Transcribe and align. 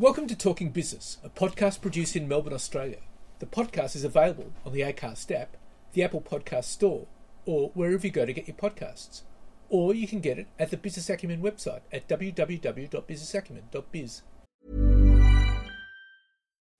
Welcome 0.00 0.28
to 0.28 0.36
Talking 0.36 0.70
Business, 0.70 1.18
a 1.24 1.28
podcast 1.28 1.80
produced 1.80 2.14
in 2.14 2.28
Melbourne, 2.28 2.52
Australia. 2.52 2.98
The 3.40 3.46
podcast 3.46 3.96
is 3.96 4.04
available 4.04 4.52
on 4.64 4.72
the 4.72 4.82
Acast 4.82 5.34
app, 5.34 5.56
the 5.92 6.04
Apple 6.04 6.20
Podcast 6.20 6.66
Store, 6.66 7.08
or 7.46 7.72
wherever 7.74 8.06
you 8.06 8.12
go 8.12 8.24
to 8.24 8.32
get 8.32 8.46
your 8.46 8.54
podcasts. 8.54 9.22
Or 9.68 9.92
you 9.92 10.06
can 10.06 10.20
get 10.20 10.38
it 10.38 10.46
at 10.56 10.70
the 10.70 10.76
Business 10.76 11.10
Acumen 11.10 11.42
website 11.42 11.80
at 11.90 12.06
www.businessacumen.biz. 12.06 14.22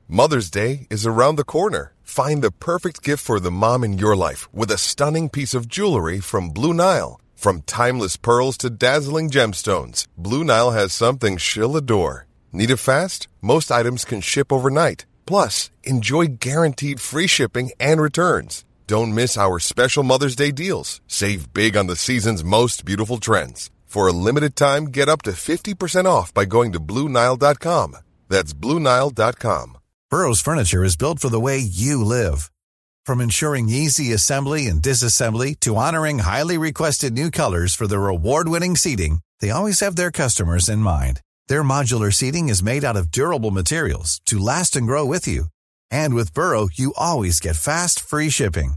Mother's 0.07 0.49
Day 0.49 0.87
is 0.89 1.05
around 1.05 1.35
the 1.35 1.43
corner. 1.43 1.95
Find 2.05 2.41
the 2.41 2.53
perfect 2.53 3.03
gift 3.03 3.25
for 3.25 3.41
the 3.41 3.51
mom 3.51 3.83
in 3.83 3.99
your 3.99 4.15
life 4.15 4.49
with 4.55 4.71
a 4.71 4.79
stunning 4.79 5.29
piece 5.29 5.55
of 5.55 5.67
jewelry 5.67 6.21
from 6.21 6.51
Blue 6.51 6.73
Nile. 6.73 7.21
From 7.35 7.63
timeless 7.63 8.17
pearls 8.17 8.57
to 8.59 8.71
dazzling 8.71 9.29
gemstones, 9.29 10.07
Blue 10.17 10.45
Nile 10.45 10.71
has 10.71 10.93
something 10.93 11.37
she'll 11.37 11.77
adore. 11.77 12.28
Need 12.53 12.71
it 12.71 12.79
fast? 12.79 13.29
Most 13.43 13.71
items 13.71 14.05
can 14.05 14.21
ship 14.21 14.53
overnight. 14.53 15.05
Plus, 15.27 15.71
enjoy 15.85 16.27
guaranteed 16.41 17.01
free 17.01 17.27
shipping 17.27 17.71
and 17.79 18.01
returns. 18.01 18.65
Don't 18.87 19.15
miss 19.15 19.37
our 19.37 19.59
special 19.59 20.03
Mother's 20.03 20.35
Day 20.35 20.51
deals. 20.51 21.03
Save 21.07 21.53
big 21.53 21.77
on 21.77 21.89
the 21.89 21.97
season's 21.97 22.43
most 22.43 22.87
beautiful 22.87 23.19
trends. 23.19 23.71
For 23.85 24.07
a 24.07 24.13
limited 24.13 24.57
time, 24.57 24.87
get 24.87 25.09
up 25.09 25.23
to 25.23 25.33
50% 25.33 26.07
off 26.07 26.33
by 26.33 26.47
going 26.47 26.73
to 26.73 26.81
BlueNile.com. 26.81 27.97
That's 28.29 28.55
BlueNile.com. 28.55 29.79
Burrow's 30.11 30.41
furniture 30.41 30.85
is 30.85 30.97
built 30.97 31.21
for 31.21 31.29
the 31.29 31.41
way 31.41 31.59
you 31.59 32.03
live. 32.03 32.51
From 33.05 33.21
ensuring 33.21 33.69
easy 33.69 34.13
assembly 34.13 34.69
and 34.69 34.81
disassembly 34.81 35.59
to 35.61 35.77
honoring 35.77 36.21
highly 36.21 36.57
requested 36.57 37.13
new 37.13 37.31
colors 37.31 37.75
for 37.75 37.87
their 37.87 38.09
award-winning 38.09 38.77
seating, 38.77 39.21
they 39.41 39.51
always 39.51 39.81
have 39.81 39.97
their 39.97 40.11
customers 40.11 40.71
in 40.71 40.79
mind. 40.79 41.21
Their 41.49 41.63
modular 41.63 42.13
seating 42.13 42.51
is 42.51 42.63
made 42.63 42.85
out 42.85 42.97
of 42.97 43.11
durable 43.11 43.51
materials 43.51 44.21
to 44.27 44.39
last 44.39 44.77
and 44.77 44.87
grow 44.87 45.05
with 45.07 45.27
you. 45.27 45.47
And 45.91 46.15
with 46.15 46.35
Burrow, 46.35 46.69
you 46.73 46.93
always 46.97 47.41
get 47.41 47.57
fast, 47.57 48.01
free 48.01 48.29
shipping. 48.29 48.75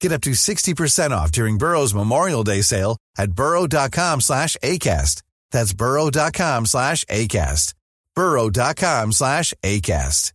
Get 0.00 0.12
up 0.12 0.20
to 0.22 0.32
60% 0.32 1.12
off 1.12 1.32
during 1.32 1.56
Burrow's 1.56 1.94
Memorial 1.94 2.44
Day 2.44 2.60
sale 2.60 2.98
at 3.16 3.32
burrow.com 3.32 4.20
slash 4.20 4.54
ACAST. 4.62 5.22
That's 5.50 5.72
burrow.com 5.72 6.66
slash 6.66 7.04
ACAST. 7.06 7.72
burrow.com 8.14 9.12
slash 9.12 9.54
ACAST. 9.62 10.32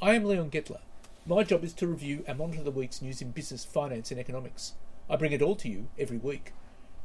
I 0.00 0.14
am 0.14 0.24
Leon 0.24 0.50
Gettler. 0.50 0.80
My 1.26 1.42
job 1.42 1.62
is 1.62 1.74
to 1.74 1.86
review 1.86 2.24
and 2.26 2.38
monitor 2.38 2.62
the 2.62 2.70
week's 2.70 3.02
news 3.02 3.20
in 3.20 3.32
business, 3.32 3.66
finance, 3.66 4.10
and 4.10 4.20
economics. 4.20 4.72
I 5.10 5.16
bring 5.16 5.32
it 5.32 5.42
all 5.42 5.56
to 5.56 5.68
you 5.68 5.88
every 5.98 6.16
week. 6.18 6.52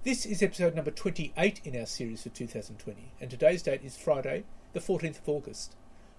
This 0.03 0.25
is 0.25 0.41
episode 0.41 0.73
number 0.73 0.89
28 0.89 1.61
in 1.63 1.79
our 1.79 1.85
series 1.85 2.23
for 2.23 2.29
2020, 2.29 3.11
and 3.21 3.29
today's 3.29 3.61
date 3.61 3.81
is 3.83 3.95
Friday, 3.95 4.45
the 4.73 4.79
14th 4.79 5.19
of 5.19 5.29
August. 5.29 5.75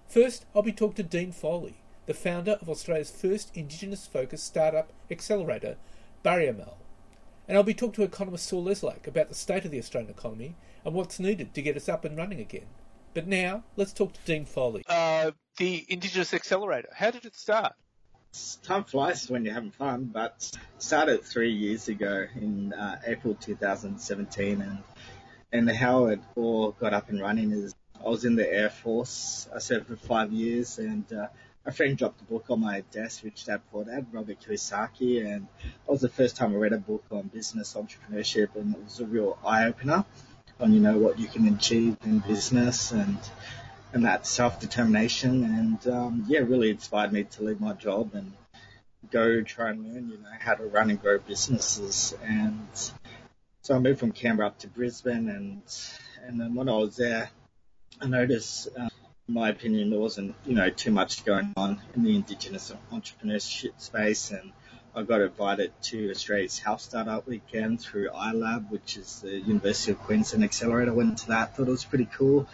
First, 0.07 0.45
I'll 0.55 0.61
be 0.61 0.71
talking 0.71 0.95
to 0.95 1.03
Dean 1.03 1.33
Foley, 1.33 1.81
the 2.05 2.13
founder 2.13 2.53
of 2.61 2.69
Australia's 2.69 3.11
first 3.11 3.51
Indigenous 3.53 4.07
focused 4.07 4.45
startup 4.45 4.93
accelerator, 5.11 5.75
Barayamal. 6.23 6.75
And 7.45 7.57
I'll 7.57 7.63
be 7.63 7.73
talking 7.73 7.95
to 7.95 8.03
economist 8.03 8.47
Saul 8.47 8.67
Eslake 8.67 9.05
about 9.05 9.27
the 9.27 9.35
state 9.35 9.65
of 9.65 9.71
the 9.71 9.79
Australian 9.79 10.11
economy 10.11 10.55
and 10.85 10.93
what's 10.93 11.19
needed 11.19 11.53
to 11.53 11.61
get 11.61 11.75
us 11.75 11.89
up 11.89 12.05
and 12.05 12.15
running 12.15 12.39
again. 12.39 12.67
But 13.13 13.27
now, 13.27 13.65
let's 13.75 13.91
talk 13.91 14.13
to 14.13 14.19
Dean 14.23 14.45
Foley. 14.45 14.85
Uh, 14.87 15.31
the 15.57 15.85
Indigenous 15.89 16.33
Accelerator, 16.33 16.87
how 16.95 17.11
did 17.11 17.25
it 17.25 17.35
start? 17.35 17.73
Time 18.63 18.83
flies 18.83 19.29
when 19.29 19.45
you're 19.45 19.53
having 19.53 19.71
fun, 19.71 20.05
but 20.05 20.51
started 20.77 21.23
three 21.23 21.51
years 21.51 21.87
ago 21.87 22.25
in 22.35 22.73
uh, 22.73 22.99
April 23.05 23.35
2017, 23.35 24.61
and 24.61 24.79
and 25.51 25.69
how 25.69 26.07
it 26.07 26.19
all 26.35 26.71
got 26.71 26.93
up 26.93 27.09
and 27.09 27.21
running 27.21 27.51
is 27.51 27.75
I 28.03 28.09
was 28.09 28.25
in 28.25 28.35
the 28.35 28.51
Air 28.51 28.69
Force. 28.69 29.47
I 29.53 29.59
served 29.59 29.87
for 29.87 29.95
five 29.95 30.31
years, 30.31 30.79
and 30.79 31.05
uh, 31.13 31.27
a 31.65 31.71
friend 31.71 31.97
dropped 31.97 32.21
a 32.21 32.25
book 32.25 32.45
on 32.49 32.59
my 32.59 32.81
desk, 32.91 33.23
which 33.23 33.45
Dad 33.45 33.61
Poor 33.71 33.85
Dad, 33.85 34.07
Robert 34.11 34.37
Kiyosaki, 34.41 35.25
and 35.25 35.47
it 35.63 35.91
was 35.91 36.01
the 36.01 36.09
first 36.09 36.35
time 36.35 36.53
I 36.53 36.57
read 36.57 36.73
a 36.73 36.79
book 36.79 37.05
on 37.11 37.27
business 37.27 37.75
entrepreneurship, 37.75 38.55
and 38.55 38.75
it 38.75 38.83
was 38.83 38.99
a 38.99 39.05
real 39.05 39.37
eye 39.45 39.65
opener 39.65 40.05
on 40.59 40.73
you 40.73 40.79
know 40.79 40.97
what 40.97 41.19
you 41.19 41.27
can 41.27 41.47
achieve 41.47 41.97
in 42.05 42.19
business 42.19 42.91
and 42.91 43.17
and 43.93 44.05
that 44.05 44.25
self 44.25 44.59
determination, 44.59 45.43
and 45.43 45.93
um, 45.93 46.25
yeah, 46.27 46.39
really 46.39 46.71
inspired 46.71 47.13
me 47.13 47.23
to 47.23 47.43
leave 47.43 47.61
my 47.61 47.73
job 47.73 48.11
and 48.13 48.33
go 49.11 49.41
try 49.41 49.69
and 49.69 49.83
learn, 49.83 50.09
you 50.09 50.17
know, 50.17 50.29
how 50.39 50.55
to 50.55 50.63
run 50.63 50.89
and 50.89 51.01
grow 51.01 51.19
businesses. 51.19 52.15
And 52.23 52.67
so 53.61 53.75
I 53.75 53.79
moved 53.79 53.99
from 53.99 54.11
Canberra 54.11 54.47
up 54.47 54.59
to 54.59 54.67
Brisbane, 54.67 55.29
and 55.29 55.61
and 56.25 56.39
then 56.41 56.55
when 56.55 56.67
I 56.69 56.75
was 56.75 56.95
there, 56.95 57.29
I 58.01 58.07
noticed, 58.07 58.67
uh, 58.77 58.89
in 59.27 59.33
my 59.33 59.49
opinion, 59.49 59.91
there 59.91 59.99
wasn't 59.99 60.35
you 60.45 60.55
know 60.55 60.69
too 60.69 60.91
much 60.91 61.23
going 61.23 61.53
on 61.55 61.79
in 61.95 62.03
the 62.03 62.15
Indigenous 62.15 62.73
entrepreneurship 62.91 63.79
space, 63.79 64.31
and 64.31 64.51
I 64.95 65.01
got 65.01 65.21
invited 65.21 65.71
to 65.83 66.11
Australia's 66.11 66.59
Health 66.59 66.81
Startup 66.81 67.25
Weekend 67.25 67.81
through 67.81 68.09
iLab, 68.09 68.69
which 68.69 68.95
is 68.95 69.21
the 69.21 69.39
University 69.39 69.91
of 69.91 69.99
Queensland 69.99 70.43
Accelerator. 70.43 70.93
Went 70.93 71.17
to 71.19 71.27
that, 71.29 71.57
thought 71.57 71.67
it 71.67 71.71
was 71.71 71.83
pretty 71.83 72.07
cool, 72.15 72.47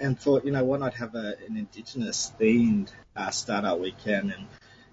and 0.00 0.18
thought, 0.18 0.46
you 0.46 0.52
know, 0.52 0.64
why 0.64 0.78
not 0.78 0.94
have 0.94 1.14
a, 1.14 1.34
an 1.46 1.58
Indigenous 1.58 2.32
themed 2.40 2.88
uh, 3.14 3.28
startup 3.28 3.78
weekend 3.78 4.32
and 4.32 4.46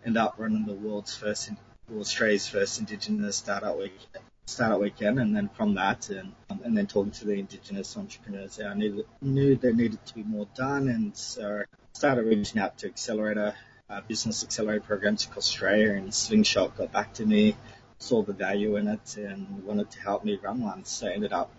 end 0.06 0.18
up 0.18 0.36
running 0.38 0.66
the 0.66 0.74
world's 0.74 1.16
first, 1.16 1.50
well, 1.88 2.02
Australia's 2.02 2.50
first 2.50 2.82
Indigenous 2.82 3.38
startup 3.38 3.78
week, 3.78 3.98
startup 4.46 4.82
weekend, 4.82 5.22
and 5.22 5.34
then 5.34 5.48
from 5.48 5.76
that, 5.76 6.10
and 6.10 6.34
and 6.50 6.78
then 6.78 6.88
talking 6.88 7.12
to 7.12 7.26
the 7.26 7.40
Indigenous 7.40 7.96
entrepreneurs, 7.96 8.60
I 8.60 8.74
knew, 8.74 9.06
knew 9.22 9.56
there 9.56 9.74
needed 9.74 10.06
to 10.08 10.16
be 10.16 10.24
more 10.24 10.48
done, 10.54 10.90
and 10.90 11.16
so 11.16 11.64
started 11.94 12.26
reaching 12.26 12.60
out 12.60 12.78
to 12.80 12.88
Accelerator 12.88 13.56
uh, 13.90 14.02
business 14.08 14.44
accelerator 14.44 14.82
programs 14.82 15.26
across 15.26 15.48
Australia, 15.48 15.94
and 15.94 16.14
Slingshot 16.14 16.78
got 16.78 16.92
back 16.92 17.14
to 17.16 17.26
me, 17.26 17.56
saw 17.98 18.22
the 18.22 18.34
value 18.34 18.76
in 18.76 18.88
it, 18.88 19.18
and 19.18 19.64
wanted 19.64 19.90
to 19.92 20.00
help 20.02 20.24
me 20.24 20.40
run 20.42 20.62
one. 20.62 20.86
So 20.86 21.08
I 21.08 21.12
ended 21.12 21.34
up 21.34 21.52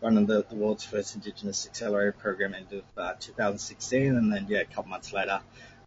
running 0.00 0.26
the, 0.26 0.44
the 0.48 0.54
world's 0.54 0.84
first 0.84 1.14
Indigenous 1.14 1.66
accelerator 1.66 2.12
program 2.12 2.54
end 2.54 2.72
of 2.72 2.84
uh, 2.96 3.14
2016, 3.20 4.16
and 4.16 4.32
then 4.32 4.46
yeah, 4.48 4.60
a 4.60 4.64
couple 4.64 4.90
months 4.90 5.12
later, 5.12 5.40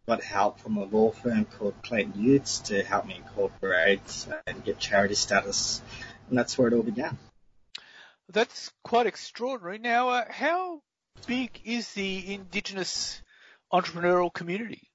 got 0.08 0.24
help 0.24 0.60
from 0.60 0.78
a 0.78 0.86
law 0.86 1.12
firm 1.12 1.46
called 1.46 1.76
Clayton 1.84 2.14
Utz 2.14 2.64
to 2.66 2.84
help 2.84 3.06
me 3.06 3.16
incorporate 3.16 4.28
and 4.48 4.64
get 4.64 4.80
charity 4.80 5.16
status, 5.16 5.82
and 6.30 6.38
that's 6.38 6.58
where 6.58 6.68
it 6.68 6.74
all 6.74 6.84
began. 6.84 7.18
That's 8.32 8.72
quite 8.84 9.08
extraordinary. 9.08 9.80
Now, 9.80 10.10
uh, 10.10 10.26
how 10.30 10.82
big 11.26 11.62
is 11.64 11.94
the 11.94 12.34
Indigenous 12.34 13.22
entrepreneurial 13.74 14.34
community? 14.34 14.89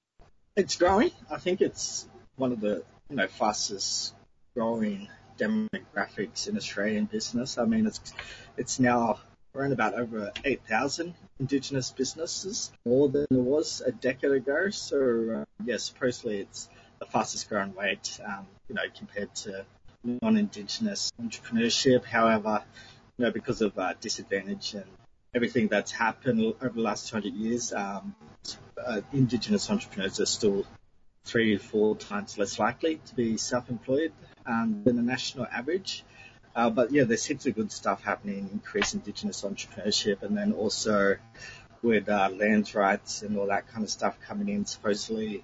It's 0.55 0.77
growing. 0.77 1.11
I 1.29 1.37
think 1.37 1.59
it's 1.59 2.07
one 2.37 2.53
of 2.53 2.61
the 2.61 2.83
you 3.09 3.17
know 3.17 3.27
fastest 3.27 4.13
growing 4.55 5.09
demographics 5.37 6.47
in 6.47 6.55
Australian 6.55 7.05
business. 7.05 7.57
I 7.57 7.65
mean, 7.65 7.85
it's 7.85 8.13
it's 8.55 8.79
now 8.79 9.19
around 9.53 9.73
about 9.73 9.95
over 9.95 10.31
8,000 10.43 11.13
Indigenous 11.39 11.91
businesses, 11.91 12.71
more 12.85 13.09
than 13.09 13.25
there 13.29 13.41
was 13.41 13.81
a 13.85 13.91
decade 13.91 14.31
ago. 14.31 14.69
So 14.69 15.41
uh, 15.41 15.45
yes, 15.65 15.83
supposedly 15.83 16.39
it's 16.39 16.69
the 16.99 17.05
fastest 17.05 17.49
growing 17.49 17.75
rate, 17.75 18.17
um, 18.25 18.47
you 18.69 18.75
know, 18.75 18.83
compared 18.97 19.35
to 19.35 19.65
non-Indigenous 20.03 21.11
entrepreneurship. 21.21 22.05
However, 22.05 22.63
you 23.17 23.25
know, 23.25 23.31
because 23.31 23.61
of 23.61 23.77
uh, 23.77 23.93
disadvantage 23.99 24.73
and 24.73 24.85
everything 25.35 25.67
that's 25.67 25.91
happened 25.91 26.41
over 26.41 26.69
the 26.69 26.81
last 26.81 27.09
200 27.09 27.33
years, 27.33 27.73
um, 27.73 28.15
uh, 28.83 29.01
Indigenous 29.11 29.69
entrepreneurs 29.69 30.19
are 30.21 30.25
still 30.25 30.65
three 31.25 31.57
to 31.57 31.63
four 31.63 31.95
times 31.95 32.37
less 32.37 32.57
likely 32.57 33.01
to 33.05 33.15
be 33.15 33.35
self-employed 33.35 34.13
um, 34.45 34.81
than 34.85 34.95
the 34.95 35.01
national 35.01 35.45
average. 35.45 36.03
Uh, 36.55 36.69
but 36.69 36.91
yeah, 36.91 37.03
there's 37.03 37.25
heaps 37.25 37.45
of 37.45 37.55
good 37.55 37.71
stuff 37.71 38.01
happening, 38.01 38.49
increase 38.53 38.93
Indigenous 38.93 39.41
entrepreneurship, 39.41 40.23
and 40.23 40.37
then 40.37 40.53
also 40.53 41.17
with 41.81 42.07
uh, 42.07 42.29
land 42.33 42.73
rights 42.73 43.21
and 43.21 43.37
all 43.37 43.47
that 43.47 43.67
kind 43.67 43.83
of 43.83 43.89
stuff 43.89 44.17
coming 44.25 44.47
in. 44.47 44.65
Supposedly, 44.65 45.43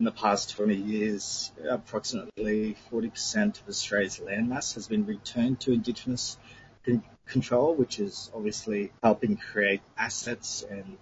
in 0.00 0.04
the 0.04 0.10
past 0.10 0.50
20 0.50 0.74
years, 0.74 1.52
approximately 1.68 2.76
40% 2.92 3.60
of 3.60 3.68
Australia's 3.68 4.18
landmass 4.18 4.74
has 4.74 4.88
been 4.88 5.06
returned 5.06 5.60
to 5.60 5.72
Indigenous 5.72 6.38
control, 7.28 7.74
which 7.74 7.98
is 7.98 8.30
obviously 8.34 8.92
helping 9.02 9.36
create 9.36 9.80
assets 9.96 10.64
and 10.68 10.98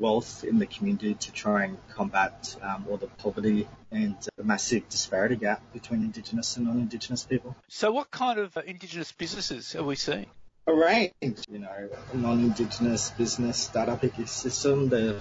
wealth 0.00 0.44
in 0.44 0.58
the 0.58 0.66
community 0.66 1.14
to 1.14 1.32
try 1.32 1.64
and 1.64 1.78
combat 1.90 2.56
um, 2.62 2.86
all 2.90 2.96
the 2.96 3.06
poverty 3.06 3.68
and 3.92 4.16
the 4.36 4.44
massive 4.44 4.88
disparity 4.88 5.36
gap 5.36 5.62
between 5.72 6.02
Indigenous 6.02 6.56
and 6.56 6.66
non-Indigenous 6.66 7.24
people. 7.24 7.54
So, 7.68 7.92
what 7.92 8.10
kind 8.10 8.38
of 8.38 8.56
uh, 8.56 8.62
Indigenous 8.66 9.12
businesses 9.12 9.76
are 9.76 9.84
we 9.84 9.96
seeing? 9.96 10.26
A 10.66 10.74
range, 10.74 11.12
you 11.50 11.58
know, 11.58 11.88
non-Indigenous 12.14 13.10
business 13.10 13.58
startup 13.58 14.02
ecosystem. 14.02 14.88
The, 14.90 15.20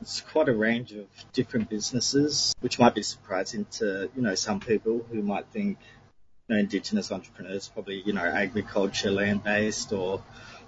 it's 0.00 0.20
quite 0.20 0.48
a 0.48 0.54
range 0.54 0.92
of 0.92 1.06
different 1.32 1.68
businesses, 1.68 2.54
which 2.60 2.78
might 2.78 2.94
be 2.94 3.02
surprising 3.02 3.66
to 3.72 4.10
you 4.14 4.22
know 4.22 4.34
some 4.34 4.60
people 4.60 5.04
who 5.10 5.22
might 5.22 5.46
think 5.48 5.78
know, 6.48 6.56
Indigenous 6.56 7.10
entrepreneurs 7.12 7.68
probably 7.68 8.02
you 8.04 8.12
know 8.12 8.24
agriculture, 8.24 9.10
land-based, 9.10 9.92
or 9.92 10.22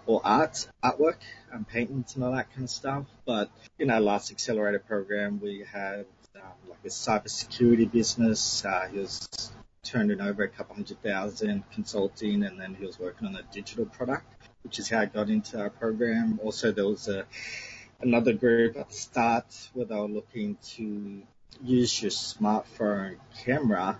or 0.07 0.21
art, 0.25 0.67
artwork, 0.83 1.19
and 1.53 1.69
paintings 1.69 2.15
and 2.15 2.25
all 2.25 2.33
that 2.33 2.51
kind 2.53 2.65
of 2.65 2.71
stuff. 2.71 3.05
But 3.27 3.51
in 3.79 3.91
our 3.91 4.01
last 4.01 4.31
accelerator 4.31 4.79
program, 4.79 5.39
we 5.41 5.65
had 5.71 6.07
um, 6.37 6.43
like 6.69 6.79
a 6.85 6.89
cybersecurity 6.89 7.91
business. 7.91 8.65
Uh, 8.65 8.89
he 8.91 8.99
was 8.99 9.53
turning 9.83 10.21
over 10.21 10.43
a 10.43 10.49
couple 10.49 10.75
hundred 10.75 11.03
thousand 11.03 11.65
consulting, 11.73 12.43
and 12.45 12.59
then 12.61 12.75
he 12.75 12.87
was 12.87 12.99
working 12.99 13.29
on 13.29 13.37
a 13.37 13.43
digital 13.53 13.87
product, 13.87 14.27
which 14.63 14.79
is 14.79 14.89
how 14.89 15.01
I 15.01 15.07
got 15.07 15.29
into 15.29 15.61
our 15.61 15.71
program. 15.71 16.41
Also, 16.43 16.73
there 16.73 16.87
was 16.87 17.09
a 17.09 17.27
another 18.01 18.33
group 18.33 18.77
at 18.77 18.89
the 18.89 18.95
start 18.95 19.71
where 19.75 19.87
they 19.87 19.95
were 19.95 20.09
looking 20.09 20.57
to 20.77 21.23
use 21.63 22.01
your 22.01 22.13
smartphone 22.13 23.17
camera 23.45 23.99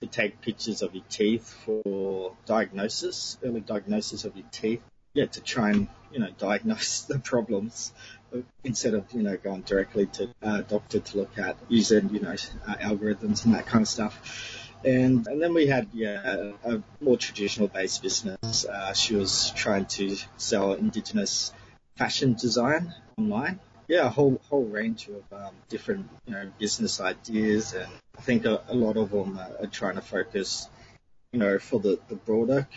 to 0.00 0.06
take 0.06 0.40
pictures 0.40 0.82
of 0.82 0.94
your 0.94 1.04
teeth 1.08 1.54
for 1.64 2.34
diagnosis, 2.46 3.38
early 3.44 3.60
diagnosis 3.60 4.24
of 4.24 4.36
your 4.36 4.46
teeth 4.50 4.82
yeah, 5.14 5.26
to 5.26 5.40
try 5.40 5.70
and 5.70 5.88
you 6.12 6.20
know 6.20 6.30
diagnose 6.38 7.02
the 7.08 7.18
problems 7.18 7.92
instead 8.62 8.94
of 8.94 9.12
you 9.12 9.22
know 9.22 9.36
going 9.36 9.62
directly 9.62 10.06
to 10.06 10.30
a 10.42 10.62
doctor 10.62 11.00
to 11.00 11.16
look 11.16 11.38
at 11.38 11.56
using 11.68 12.10
you 12.14 12.20
know 12.20 12.34
uh, 12.66 12.74
algorithms 12.76 13.44
and 13.44 13.54
that 13.54 13.66
kind 13.66 13.82
of 13.82 13.88
stuff. 13.88 14.66
And 14.84 15.26
and 15.26 15.42
then 15.42 15.52
we 15.52 15.66
had 15.66 15.88
yeah 15.92 16.52
a, 16.64 16.76
a 16.76 16.82
more 17.00 17.16
traditional 17.16 17.68
based 17.68 18.02
business. 18.02 18.64
Uh, 18.64 18.94
she 18.94 19.14
was 19.14 19.52
trying 19.54 19.86
to 19.86 20.16
sell 20.36 20.72
indigenous 20.72 21.52
fashion 21.96 22.34
design 22.34 22.94
online. 23.18 23.60
Yeah, 23.90 24.06
a 24.06 24.08
whole 24.08 24.40
whole 24.48 24.66
range 24.66 25.08
of 25.08 25.24
um, 25.36 25.52
different 25.68 26.08
you 26.24 26.32
know 26.32 26.48
business 26.60 27.00
ideas, 27.00 27.74
and 27.74 27.90
I 28.16 28.20
think 28.20 28.44
a, 28.44 28.62
a 28.68 28.74
lot 28.74 28.96
of 28.96 29.10
them 29.10 29.36
are, 29.36 29.64
are 29.64 29.66
trying 29.66 29.96
to 29.96 30.00
focus 30.00 30.68
you 31.32 31.40
know 31.40 31.58
for 31.58 31.80
the 31.80 31.98
the 32.08 32.14
broader 32.14 32.68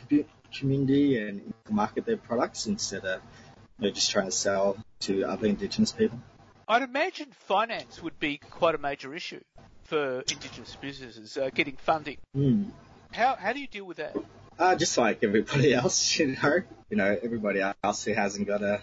community 0.52 1.20
and 1.20 1.54
market 1.70 2.08
their 2.08 2.18
products 2.18 2.66
instead 2.66 3.06
of 3.06 3.22
you 3.78 3.86
know, 3.86 3.94
just 3.94 4.10
trying 4.10 4.26
to 4.26 4.32
sell 4.32 4.76
to 5.02 5.24
other 5.26 5.46
Indigenous 5.46 5.92
people. 5.92 6.20
I'd 6.68 6.82
imagine 6.82 7.28
finance 7.46 8.02
would 8.02 8.20
be 8.20 8.40
quite 8.50 8.74
a 8.74 8.80
major 8.80 9.14
issue 9.14 9.44
for 9.84 10.22
Indigenous 10.22 10.76
businesses, 10.82 11.38
uh, 11.38 11.52
getting 11.54 11.76
funding. 11.76 12.18
Mm. 12.36 12.72
How, 13.12 13.36
how 13.36 13.54
do 13.54 13.60
you 13.60 13.68
deal 13.68 13.86
with 13.86 13.98
that? 13.98 14.16
Uh, 14.58 14.76
just 14.76 14.98
like 14.98 15.24
everybody 15.24 15.74
else, 15.76 16.18
you 16.18 16.36
know, 16.42 16.64
you 16.90 16.98
know, 16.98 17.16
everybody 17.22 17.62
else 17.62 18.04
who 18.04 18.14
hasn't 18.14 18.48
got 18.48 18.64
a 18.64 18.82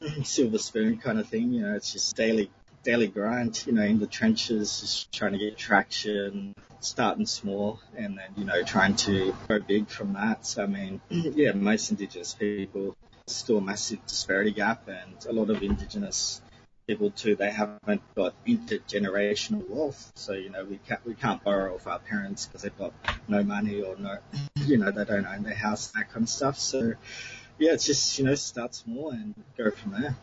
silver 0.24 0.58
spoon 0.58 0.98
kind 0.98 1.18
of 1.18 1.28
thing, 1.28 1.52
you 1.52 1.62
know, 1.62 1.74
it's 1.74 1.92
just 1.92 2.16
daily 2.16 2.50
daily 2.82 3.08
grind, 3.08 3.62
you 3.66 3.72
know, 3.72 3.82
in 3.82 3.98
the 3.98 4.06
trenches, 4.06 4.80
just 4.80 5.12
trying 5.12 5.32
to 5.32 5.38
get 5.38 5.56
traction, 5.58 6.54
starting 6.80 7.26
small, 7.26 7.78
and 7.94 8.16
then, 8.16 8.30
you 8.36 8.44
know, 8.44 8.62
trying 8.62 8.96
to 8.96 9.34
grow 9.46 9.58
big 9.60 9.88
from 9.88 10.14
that. 10.14 10.46
So, 10.46 10.62
I 10.62 10.66
mean, 10.66 11.00
yeah, 11.10 11.52
most 11.52 11.90
Indigenous 11.90 12.34
people, 12.34 12.96
still 13.26 13.58
a 13.58 13.60
massive 13.60 14.04
disparity 14.06 14.52
gap, 14.52 14.88
and 14.88 15.26
a 15.28 15.32
lot 15.32 15.50
of 15.50 15.62
Indigenous 15.62 16.40
people 16.86 17.10
too, 17.10 17.36
they 17.36 17.50
haven't 17.50 18.02
got 18.16 18.34
intergenerational 18.46 19.68
wealth. 19.68 20.12
So, 20.14 20.32
you 20.32 20.48
know, 20.48 20.64
we 20.64 20.78
can't, 20.88 21.04
we 21.04 21.14
can't 21.14 21.44
borrow 21.44 21.74
off 21.74 21.86
our 21.86 21.98
parents 21.98 22.46
because 22.46 22.62
they've 22.62 22.78
got 22.78 22.94
no 23.28 23.42
money 23.42 23.82
or 23.82 23.94
no, 23.96 24.16
you 24.64 24.78
know, 24.78 24.90
they 24.90 25.04
don't 25.04 25.26
own 25.26 25.42
their 25.42 25.54
house, 25.54 25.88
that 25.88 26.10
kind 26.10 26.22
of 26.22 26.30
stuff. 26.30 26.58
So, 26.58 26.94
yeah, 27.60 27.74
it's 27.74 27.84
just, 27.84 28.18
you 28.18 28.24
know, 28.24 28.34
start 28.34 28.74
small 28.74 29.10
and 29.10 29.34
go 29.56 29.70
from 29.70 29.92
there. 29.92 30.16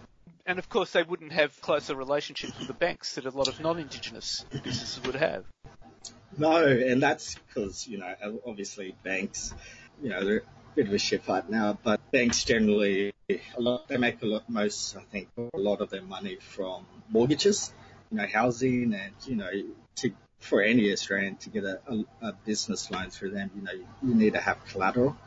And 0.45 0.59
of 0.59 0.69
course, 0.69 0.91
they 0.91 1.03
wouldn't 1.03 1.33
have 1.33 1.59
closer 1.61 1.95
relationships 1.95 2.57
with 2.57 2.67
the 2.67 2.73
banks 2.73 3.15
that 3.15 3.25
a 3.25 3.29
lot 3.29 3.47
of 3.47 3.59
non-Indigenous 3.59 4.45
businesses 4.63 5.01
would 5.03 5.15
have. 5.15 5.45
No, 6.37 6.65
and 6.65 7.01
that's 7.01 7.35
because, 7.35 7.87
you 7.87 7.99
know, 7.99 8.13
obviously 8.45 8.95
banks, 9.03 9.53
you 10.01 10.09
know, 10.09 10.25
they're 10.25 10.37
a 10.37 10.75
bit 10.75 10.87
of 10.87 10.93
a 10.93 10.97
shit 10.97 11.23
fight 11.23 11.49
now, 11.49 11.77
but 11.83 11.99
banks 12.11 12.43
generally, 12.43 13.13
a 13.29 13.39
lot, 13.59 13.87
they 13.87 13.97
make 13.97 14.21
a 14.23 14.25
lot, 14.25 14.49
most, 14.49 14.95
I 14.95 15.01
think, 15.11 15.27
a 15.37 15.57
lot 15.57 15.81
of 15.81 15.89
their 15.89 16.01
money 16.01 16.37
from 16.39 16.85
mortgages, 17.09 17.71
you 18.11 18.17
know, 18.17 18.25
housing 18.25 18.93
and, 18.93 19.13
you 19.25 19.35
know, 19.35 19.51
to, 19.97 20.11
for 20.39 20.61
any 20.61 20.91
Australian 20.91 21.35
to 21.37 21.49
get 21.49 21.65
a, 21.65 21.81
a, 21.87 22.27
a 22.29 22.33
business 22.45 22.89
loan 22.89 23.09
through 23.09 23.31
them, 23.31 23.51
you 23.55 23.61
know, 23.61 23.85
you 24.01 24.15
need 24.15 24.33
to 24.33 24.39
have 24.39 24.63
collateral 24.67 25.17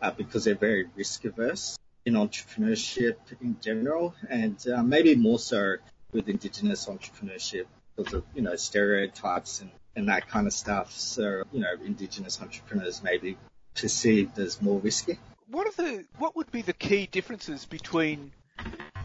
uh, 0.00 0.10
because 0.10 0.44
they're 0.44 0.54
very 0.54 0.88
risk 0.96 1.24
averse 1.24 1.78
in 2.04 2.14
entrepreneurship 2.14 3.16
in 3.40 3.56
general, 3.60 4.14
and 4.28 4.56
uh, 4.68 4.82
maybe 4.82 5.14
more 5.14 5.38
so 5.38 5.76
with 6.12 6.28
Indigenous 6.28 6.86
entrepreneurship 6.86 7.66
because 7.96 8.14
of 8.14 8.24
you 8.34 8.42
know 8.42 8.56
stereotypes 8.56 9.60
and, 9.60 9.70
and 9.96 10.08
that 10.08 10.28
kind 10.28 10.46
of 10.46 10.52
stuff. 10.52 10.92
So 10.92 11.42
you 11.52 11.60
know, 11.60 11.72
Indigenous 11.84 12.40
entrepreneurs 12.40 13.02
may 13.02 13.18
be 13.18 13.36
perceived 13.74 14.38
as 14.38 14.60
more 14.60 14.78
risky. 14.78 15.18
What 15.50 15.66
are 15.66 15.82
the 15.82 16.04
what 16.18 16.36
would 16.36 16.50
be 16.50 16.62
the 16.62 16.72
key 16.72 17.06
differences 17.06 17.66
between 17.66 18.32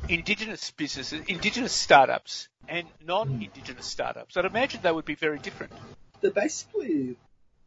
Indigenous 0.07 0.71
businesses, 0.71 1.25
Indigenous 1.27 1.73
startups, 1.73 2.47
and 2.67 2.87
non-Indigenous 3.05 3.85
startups? 3.85 4.37
I'd 4.37 4.45
imagine 4.45 4.81
they 4.83 4.91
would 4.91 5.05
be 5.05 5.15
very 5.15 5.39
different. 5.39 5.73
They're 6.21 6.31
basically 6.31 7.17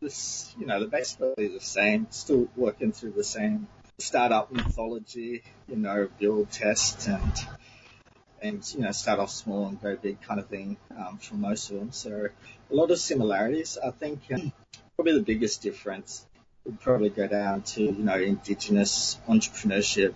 this, 0.00 0.54
you 0.58 0.66
know, 0.66 0.80
they're 0.80 0.88
basically 0.88 1.48
the 1.48 1.60
same, 1.60 2.06
still 2.10 2.48
working 2.56 2.92
through 2.92 3.12
the 3.12 3.24
same 3.24 3.68
startup 3.98 4.52
mythology, 4.52 5.42
you 5.68 5.76
know, 5.76 6.08
build, 6.18 6.50
test, 6.50 7.08
and 7.08 7.32
and 8.40 8.74
you 8.74 8.80
know 8.80 8.92
start 8.92 9.18
off 9.18 9.30
small 9.30 9.66
and 9.66 9.80
go 9.80 9.96
big 9.96 10.20
kind 10.22 10.38
of 10.40 10.46
thing 10.46 10.76
um, 10.96 11.18
for 11.18 11.34
most 11.34 11.70
of 11.70 11.78
them. 11.78 11.92
So 11.92 12.28
a 12.70 12.74
lot 12.74 12.90
of 12.90 12.98
similarities. 12.98 13.78
I 13.82 13.90
think 13.90 14.20
um, 14.32 14.52
probably 14.96 15.14
the 15.14 15.24
biggest 15.24 15.62
difference 15.62 16.24
would 16.64 16.80
probably 16.80 17.10
go 17.10 17.26
down 17.26 17.62
to 17.62 17.82
you 17.82 18.04
know 18.04 18.16
indigenous 18.16 19.18
entrepreneurship 19.28 20.14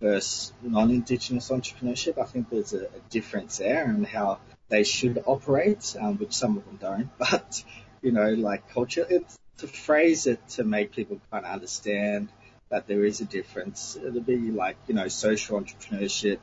versus 0.00 0.52
non-indigenous 0.62 1.50
entrepreneurship. 1.50 2.18
I 2.18 2.24
think 2.24 2.50
there's 2.50 2.72
a, 2.72 2.86
a 2.86 3.00
difference 3.10 3.58
there 3.58 3.84
and 3.84 4.06
how 4.06 4.40
they 4.68 4.82
should 4.82 5.22
operate, 5.26 5.94
um, 6.00 6.18
which 6.18 6.32
some 6.32 6.56
of 6.56 6.64
them 6.66 6.78
don't. 6.80 7.10
But 7.18 7.62
you 8.04 8.12
know, 8.12 8.30
like 8.34 8.68
culture, 8.68 9.06
it's 9.08 9.38
to 9.58 9.66
phrase 9.66 10.26
it 10.26 10.46
to 10.50 10.62
make 10.62 10.92
people 10.92 11.20
kind 11.30 11.44
of 11.46 11.52
understand 11.52 12.28
that 12.68 12.86
there 12.86 13.04
is 13.04 13.20
a 13.20 13.24
difference. 13.24 13.96
It'll 13.96 14.20
be 14.20 14.50
like, 14.50 14.76
you 14.86 14.94
know, 14.94 15.08
social 15.08 15.60
entrepreneurship 15.60 16.38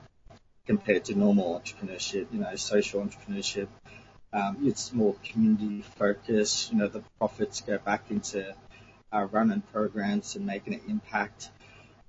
compared 0.66 1.06
to 1.06 1.16
normal 1.16 1.60
entrepreneurship. 1.60 2.28
You 2.32 2.40
know, 2.40 2.56
social 2.56 3.02
entrepreneurship, 3.02 3.68
um, 4.34 4.58
it's 4.64 4.92
more 4.92 5.16
community 5.24 5.84
focused. 5.98 6.72
You 6.72 6.80
know, 6.80 6.88
the 6.88 7.04
profits 7.20 7.62
go 7.62 7.78
back 7.78 8.10
into 8.10 8.56
uh, 9.14 9.28
running 9.32 9.62
programs 9.72 10.36
and 10.36 10.46
making 10.46 10.74
an 10.74 10.82
impact. 10.90 11.52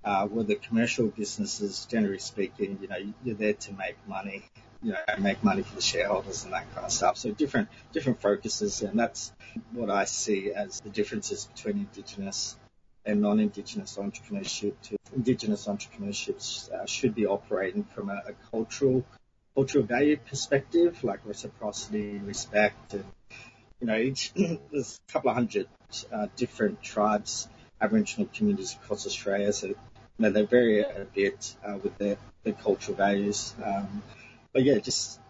Uh, 0.04 0.26
where 0.26 0.42
the 0.42 0.56
commercial 0.56 1.06
businesses, 1.06 1.86
generally 1.88 2.18
speaking, 2.18 2.76
you 2.82 2.88
know, 2.88 2.96
you're 3.22 3.36
there 3.36 3.52
to 3.52 3.72
make 3.74 3.94
money, 4.08 4.42
you 4.82 4.92
know, 4.92 4.98
make 5.18 5.42
money 5.44 5.62
for 5.62 5.74
the 5.74 5.82
shareholders 5.82 6.44
and 6.44 6.52
that 6.52 6.72
kind 6.74 6.86
of 6.86 6.92
stuff. 6.92 7.16
So 7.16 7.30
different, 7.30 7.68
different 7.92 8.20
focuses, 8.20 8.82
and 8.82 8.98
that's 8.98 9.32
what 9.72 9.90
I 9.90 10.04
see 10.04 10.52
as 10.52 10.80
the 10.80 10.90
differences 10.90 11.46
between 11.46 11.78
Indigenous 11.78 12.56
and 13.04 13.20
non-Indigenous 13.20 13.96
entrepreneurship 13.96 14.74
to 14.82 14.96
Indigenous 15.14 15.66
entrepreneurship 15.66 16.72
uh, 16.72 16.86
should 16.86 17.14
be 17.14 17.26
operating 17.26 17.84
from 17.84 18.10
a, 18.10 18.22
a, 18.28 18.32
cultural 18.50 19.04
cultural 19.54 19.84
value 19.84 20.16
perspective, 20.16 21.04
like 21.04 21.20
reciprocity, 21.26 22.18
respect, 22.18 22.94
and 22.94 23.04
you 23.80 23.86
know, 23.86 23.96
each 23.96 24.32
there's 24.72 25.00
a 25.08 25.12
couple 25.12 25.30
of 25.30 25.36
hundred 25.36 25.66
uh, 26.12 26.28
different 26.36 26.82
tribes, 26.82 27.48
Aboriginal 27.80 28.28
communities 28.32 28.74
across 28.74 29.06
Australia, 29.06 29.52
so 29.52 29.66
you 29.66 29.76
know, 30.18 30.30
they 30.30 30.44
vary 30.44 30.80
a 30.80 31.06
bit 31.14 31.54
uh, 31.66 31.76
with 31.82 31.98
their, 31.98 32.16
their 32.44 32.54
cultural 32.54 32.96
values. 32.96 33.54
Um, 33.62 34.02
but 34.52 34.62
yeah, 34.62 34.78
just 34.78 35.20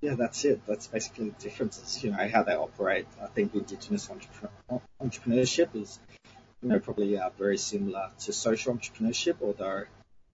yeah, 0.00 0.14
that's 0.14 0.44
it. 0.44 0.60
That's 0.66 0.86
basically 0.86 1.30
the 1.30 1.42
differences. 1.42 2.02
You 2.02 2.12
know 2.12 2.28
how 2.28 2.42
they 2.42 2.54
operate. 2.54 3.06
I 3.22 3.26
think 3.26 3.54
Indigenous 3.54 4.08
entrepreneur, 4.10 4.80
entrepreneurship 5.02 5.74
is, 5.74 5.98
you 6.62 6.68
know, 6.68 6.78
probably 6.78 7.18
uh, 7.18 7.30
very 7.36 7.58
similar 7.58 8.10
to 8.20 8.32
social 8.32 8.74
entrepreneurship, 8.74 9.36
although 9.42 9.84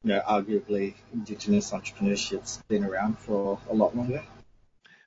you 0.02 0.10
know, 0.10 0.20
arguably 0.20 0.94
Indigenous 1.12 1.70
entrepreneurship's 1.70 2.62
been 2.68 2.84
around 2.84 3.18
for 3.18 3.58
a 3.70 3.74
lot 3.74 3.96
longer. 3.96 4.22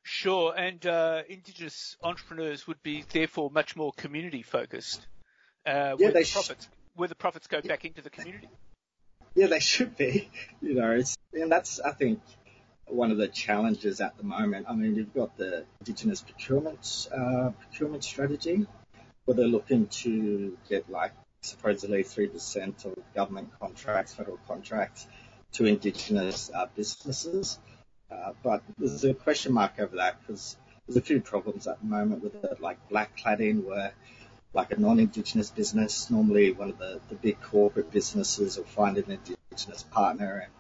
Sure, 0.02 0.54
and 0.58 0.84
uh, 0.86 1.22
Indigenous 1.30 1.98
entrepreneurs 2.02 2.66
would 2.66 2.82
be 2.82 3.04
therefore 3.12 3.52
much 3.52 3.76
more 3.76 3.92
community 3.96 4.42
focused. 4.42 5.06
Uh, 5.66 5.96
yeah, 6.00 6.10
they 6.10 6.24
the 6.24 6.32
profits, 6.32 6.66
sh- 6.66 6.68
where 6.96 7.10
the 7.10 7.16
profits 7.16 7.46
go 7.48 7.62
back 7.62 7.86
into 7.86 8.02
the 8.02 8.10
community. 8.10 8.50
Yeah, 9.36 9.48
they 9.48 9.60
should 9.60 9.96
be. 9.98 10.30
You 10.60 10.74
know, 10.74 11.00
and 11.34 11.52
that's 11.52 11.80
I 11.80 11.92
think 11.92 12.20
one 12.88 13.12
of 13.12 13.18
the 13.18 13.28
challenges 13.28 14.02
at 14.02 14.18
the 14.18 14.24
moment. 14.24 14.66
I 14.70 14.74
mean, 14.74 14.96
you've 14.96 15.14
got 15.14 15.38
the 15.38 15.66
Indigenous 15.82 16.22
procurement 16.22 17.08
uh, 17.16 17.52
procurement 17.60 18.04
strategy, 18.04 18.66
where 19.26 19.36
they're 19.36 19.48
looking 19.48 19.88
to 19.88 20.58
get 20.70 20.90
like 20.90 21.12
supposedly 21.42 22.04
3% 22.04 22.86
of 22.86 22.98
government 23.14 23.50
contracts, 23.60 24.14
federal 24.14 24.40
contracts, 24.48 25.08
to 25.54 25.66
Indigenous 25.66 26.50
uh, 26.54 26.68
businesses. 26.76 27.60
Uh, 28.12 28.32
but 28.42 28.64
there's 28.78 29.04
a 29.04 29.14
question 29.14 29.54
mark 29.54 29.74
over 29.80 29.98
that 29.98 30.20
because 30.22 30.56
there's 30.88 30.98
a 30.98 31.02
few 31.02 31.20
problems 31.20 31.68
at 31.68 31.80
the 31.80 31.86
moment 31.86 32.24
with 32.24 32.36
it, 32.36 32.62
like 32.62 32.78
black 32.90 33.18
cladding, 33.18 33.64
where 33.64 33.94
like 34.54 34.72
a 34.72 34.80
non-Indigenous 34.80 35.52
business, 35.52 36.10
normally 36.10 36.52
one 36.52 36.70
of 36.70 36.78
the, 36.78 37.00
the 37.10 37.16
big 37.16 37.40
corporate 37.42 37.92
businesses 37.92 38.58
will 38.58 38.64
find 38.64 38.98
an 38.98 39.12
Indigenous 39.12 39.84
partner 39.84 40.44
and 40.44 40.57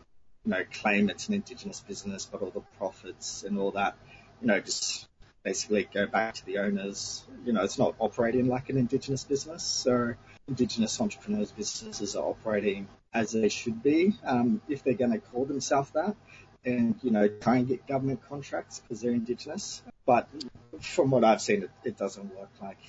you 0.47 0.53
know 0.53 0.63
claim 0.81 1.09
it's 1.09 1.27
an 1.27 1.33
Indigenous 1.33 1.81
business, 1.81 2.25
but 2.25 2.41
all 2.41 2.51
the 2.51 2.61
profits 2.77 3.43
and 3.43 3.59
all 3.59 3.71
that, 3.71 3.97
you 4.41 4.47
know, 4.47 4.61
just 4.61 5.05
basically 5.43 5.89
go 5.93 6.07
back 6.07 6.35
to 6.35 6.45
the 6.45 6.59
owners. 6.59 7.25
You 7.45 7.51
know, 7.51 7.63
it's 7.63 7.77
not 7.77 7.95
operating 7.99 8.47
like 8.47 8.69
an 8.69 8.77
Indigenous 8.77 9.25
business, 9.25 9.63
so 9.63 10.13
Indigenous 10.47 11.01
entrepreneurs 11.01 11.51
businesses 11.51 12.15
are 12.15 12.23
operating 12.23 12.87
as 13.13 13.33
they 13.33 13.49
should 13.49 13.83
be 13.83 14.13
um, 14.23 14.61
if 14.69 14.85
they're 14.85 14.93
going 14.93 15.11
to 15.11 15.19
call 15.19 15.43
themselves 15.43 15.89
that 15.91 16.15
and, 16.63 16.95
you 17.03 17.11
know, 17.11 17.27
try 17.27 17.57
and 17.57 17.67
get 17.67 17.85
government 17.85 18.21
contracts 18.29 18.79
because 18.79 19.01
they're 19.01 19.11
Indigenous. 19.11 19.81
But 20.05 20.29
from 20.79 21.11
what 21.11 21.25
I've 21.25 21.41
seen, 21.41 21.63
it, 21.63 21.71
it 21.83 21.97
doesn't 21.97 22.33
work 22.37 22.49
like 22.61 22.79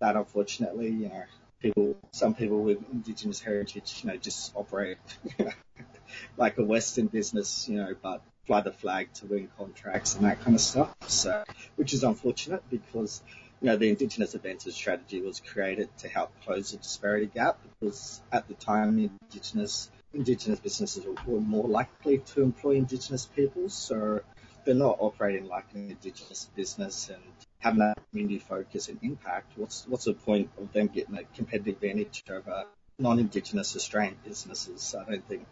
that, 0.00 0.14
unfortunately. 0.14 0.88
You 0.88 1.08
know, 1.08 1.24
people, 1.60 1.96
some 2.12 2.34
people 2.34 2.62
with 2.62 2.78
Indigenous 2.92 3.40
heritage, 3.40 4.02
you 4.02 4.10
know, 4.10 4.16
just 4.16 4.52
operate 4.54 4.98
like 6.36 6.58
a 6.58 6.64
Western 6.64 7.06
business, 7.06 7.68
you 7.68 7.76
know, 7.76 7.94
but 8.02 8.22
fly 8.46 8.60
the 8.60 8.72
flag 8.72 9.12
to 9.14 9.26
win 9.26 9.48
contracts 9.58 10.14
and 10.14 10.24
that 10.24 10.40
kind 10.42 10.54
of 10.54 10.60
stuff. 10.60 10.94
So, 11.06 11.44
which 11.76 11.92
is 11.92 12.02
unfortunate 12.04 12.62
because 12.70 13.22
you 13.60 13.66
know, 13.66 13.76
the 13.76 13.88
Indigenous 13.88 14.34
Advances 14.34 14.74
strategy 14.74 15.20
was 15.20 15.40
created 15.40 15.88
to 15.98 16.08
help 16.08 16.30
close 16.44 16.70
the 16.70 16.78
disparity 16.78 17.26
gap 17.26 17.58
because 17.80 18.20
at 18.30 18.46
the 18.48 18.54
time 18.54 18.98
Indigenous 18.98 19.90
Indigenous 20.14 20.58
businesses 20.60 21.04
were 21.26 21.40
more 21.40 21.68
likely 21.68 22.18
to 22.18 22.42
employ 22.42 22.76
Indigenous 22.76 23.26
people, 23.26 23.68
so 23.68 24.20
they're 24.64 24.74
not 24.74 24.96
operating 25.00 25.48
like 25.48 25.66
an 25.74 25.90
Indigenous 25.90 26.48
business 26.56 27.10
and 27.10 27.22
having 27.58 27.80
that 27.80 27.98
community 28.10 28.38
focus 28.38 28.88
and 28.88 28.98
impact. 29.02 29.52
What's 29.56 29.86
what's 29.86 30.04
the 30.04 30.14
point 30.14 30.50
of 30.56 30.72
them 30.72 30.86
getting 30.86 31.16
a 31.16 31.24
competitive 31.36 31.74
advantage 31.74 32.24
over 32.30 32.64
non-Indigenous 32.98 33.76
Australian 33.76 34.16
businesses? 34.24 34.94
I 34.98 35.10
don't 35.10 35.28
think 35.28 35.46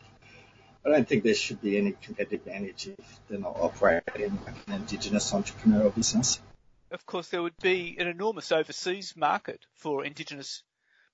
I 0.87 0.90
don't 0.90 1.09
think 1.09 1.25
there 1.25 1.35
should 1.35 1.61
be 1.61 1.78
any 1.78 1.95
competitive 2.00 2.47
advantage 2.47 2.88
if 2.99 3.21
they're 3.28 3.40
not 3.40 3.57
operating 3.59 4.38
like 4.47 4.55
an 4.69 4.75
Indigenous 4.75 5.33
entrepreneurial 5.33 5.95
business 5.95 6.38
of 6.90 7.07
course, 7.07 7.28
there 7.28 7.43
would 7.43 7.59
be 7.59 7.97
an 7.99 8.07
enormous 8.07 8.52
overseas 8.52 9.14
market 9.16 9.61
for 9.75 10.05
Indigenous 10.05 10.62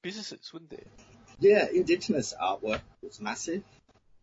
businesses, 0.02 0.52
wouldn't 0.52 0.70
there? 0.70 0.84
Yeah, 1.40 1.66
Indigenous 1.72 2.34
artwork 2.40 2.80
is 3.02 3.20
massive. 3.20 3.62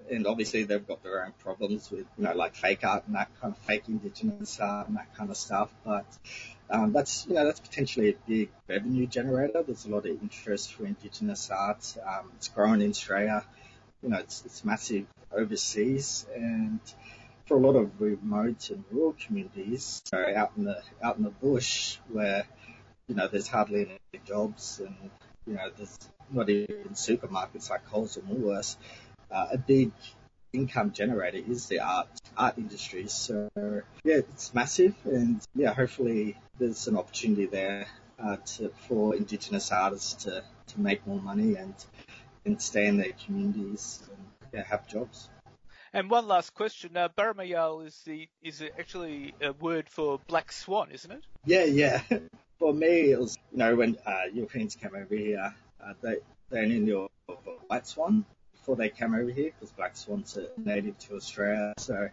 And 0.09 0.25
obviously 0.25 0.63
they've 0.63 0.85
got 0.85 1.03
their 1.03 1.25
own 1.25 1.33
problems 1.39 1.91
with, 1.91 2.05
you 2.17 2.23
know, 2.23 2.33
like 2.33 2.55
fake 2.55 2.85
art 2.85 3.03
and 3.07 3.15
that 3.15 3.29
kind 3.41 3.53
of 3.53 3.59
fake 3.65 3.83
Indigenous 3.89 4.59
art 4.59 4.87
and 4.87 4.95
that 4.95 5.13
kind 5.15 5.29
of 5.29 5.35
stuff. 5.35 5.69
But 5.83 6.05
um, 6.69 6.93
that's, 6.93 7.25
you 7.27 7.33
know, 7.33 7.45
that's 7.45 7.59
potentially 7.59 8.11
a 8.11 8.15
big 8.25 8.49
revenue 8.67 9.07
generator. 9.07 9.61
There's 9.63 9.85
a 9.85 9.89
lot 9.89 10.05
of 10.05 10.21
interest 10.21 10.73
for 10.73 10.85
Indigenous 10.85 11.49
art. 11.49 11.97
Um, 12.07 12.31
it's 12.37 12.47
growing 12.47 12.81
in 12.81 12.91
Australia. 12.91 13.43
You 14.01 14.09
know, 14.09 14.19
it's, 14.19 14.45
it's 14.45 14.63
massive 14.63 15.05
overseas. 15.31 16.25
And 16.35 16.79
for 17.45 17.57
a 17.57 17.59
lot 17.59 17.75
of 17.75 17.99
remote 17.99 18.69
and 18.69 18.83
rural 18.91 19.15
communities, 19.19 20.01
so 20.05 20.17
out 20.35 20.51
in 20.57 20.65
the 20.65 20.81
out 21.01 21.17
in 21.17 21.23
the 21.23 21.29
bush 21.29 21.97
where 22.11 22.45
you 23.07 23.15
know 23.15 23.27
there's 23.27 23.47
hardly 23.47 23.81
any 24.13 24.23
jobs 24.25 24.79
and 24.79 24.95
you 25.47 25.55
know 25.55 25.69
there's 25.75 25.97
not 26.31 26.49
even 26.49 26.89
supermarkets 26.93 27.69
like 27.69 27.85
Coles 27.87 28.17
or 28.17 28.21
Woolworths, 28.21 28.77
uh, 29.31 29.47
a 29.51 29.57
big 29.57 29.91
income 30.53 30.91
generator 30.91 31.37
is 31.37 31.67
the 31.67 31.79
art 31.79 32.07
art 32.37 32.57
industry. 32.57 33.07
So 33.07 33.49
yeah, 33.55 34.17
it's 34.17 34.53
massive, 34.53 34.95
and 35.05 35.41
yeah, 35.55 35.73
hopefully 35.73 36.37
there's 36.57 36.87
an 36.87 36.97
opportunity 36.97 37.45
there 37.45 37.87
uh, 38.23 38.37
to, 38.37 38.71
for 38.87 39.15
Indigenous 39.15 39.71
artists 39.71 40.25
to, 40.25 40.43
to 40.67 40.79
make 40.79 41.05
more 41.07 41.21
money 41.21 41.55
and 41.55 41.73
and 42.45 42.61
stay 42.61 42.87
in 42.87 42.97
their 42.97 43.11
communities 43.25 44.01
and 44.09 44.25
yeah, 44.53 44.63
have 44.63 44.87
jobs. 44.87 45.29
And 45.93 46.09
one 46.09 46.27
last 46.27 46.53
question: 46.53 46.95
uh, 46.95 47.09
Barayamal 47.09 47.85
is 47.85 47.99
the 48.05 48.27
is 48.41 48.61
actually 48.77 49.33
a 49.41 49.53
word 49.53 49.89
for 49.89 50.19
black 50.27 50.51
swan, 50.51 50.91
isn't 50.91 51.11
it? 51.11 51.23
Yeah, 51.45 51.63
yeah. 51.63 52.01
For 52.59 52.73
me, 52.73 53.11
it 53.11 53.19
was 53.19 53.37
you 53.51 53.57
know 53.57 53.73
when 53.75 53.97
uh, 54.05 54.23
Europeans 54.33 54.75
came 54.75 54.93
over 54.93 55.15
here, 55.15 55.55
uh, 55.81 55.93
they 56.01 56.17
they 56.49 56.59
only 56.59 56.79
knew 56.79 57.09
of 57.29 57.37
white 57.67 57.87
swan 57.87 58.25
before 58.51 58.75
they 58.75 58.89
came 58.89 59.15
over 59.15 59.31
here 59.31 59.51
because 59.57 59.71
black 59.71 59.95
swans 59.95 60.37
are 60.37 60.47
native 60.57 60.97
to 60.99 61.15
Australia. 61.15 61.73
So 61.77 62.09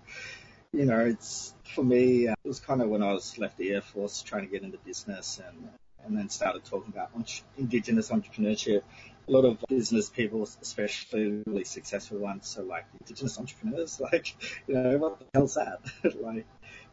you 0.72 0.84
know, 0.84 1.00
it's 1.00 1.54
for 1.74 1.84
me. 1.84 2.28
Uh, 2.28 2.34
it 2.44 2.48
was 2.48 2.60
kind 2.60 2.80
of 2.80 2.88
when 2.88 3.02
I 3.02 3.12
was 3.12 3.38
left 3.38 3.58
the 3.58 3.72
air 3.72 3.80
force, 3.80 4.22
trying 4.22 4.42
to 4.42 4.48
get 4.50 4.62
into 4.62 4.78
business, 4.78 5.40
and 5.44 5.68
and 6.06 6.16
then 6.16 6.28
started 6.28 6.64
talking 6.64 6.92
about 6.92 7.10
indigenous 7.58 8.10
entrepreneurship 8.10 8.82
a 9.28 9.32
lot 9.32 9.44
of 9.44 9.58
business 9.68 10.08
people, 10.08 10.44
especially 10.62 11.42
really 11.46 11.64
successful 11.64 12.18
ones, 12.18 12.46
so 12.46 12.62
like 12.62 12.84
indigenous 13.00 13.38
entrepreneurs. 13.38 14.00
Like, 14.06 14.36
you 14.68 14.74
know, 14.74 14.98
what 14.98 15.18
the 15.18 15.26
hell's 15.34 15.54
that? 15.54 15.80
like, 16.20 16.46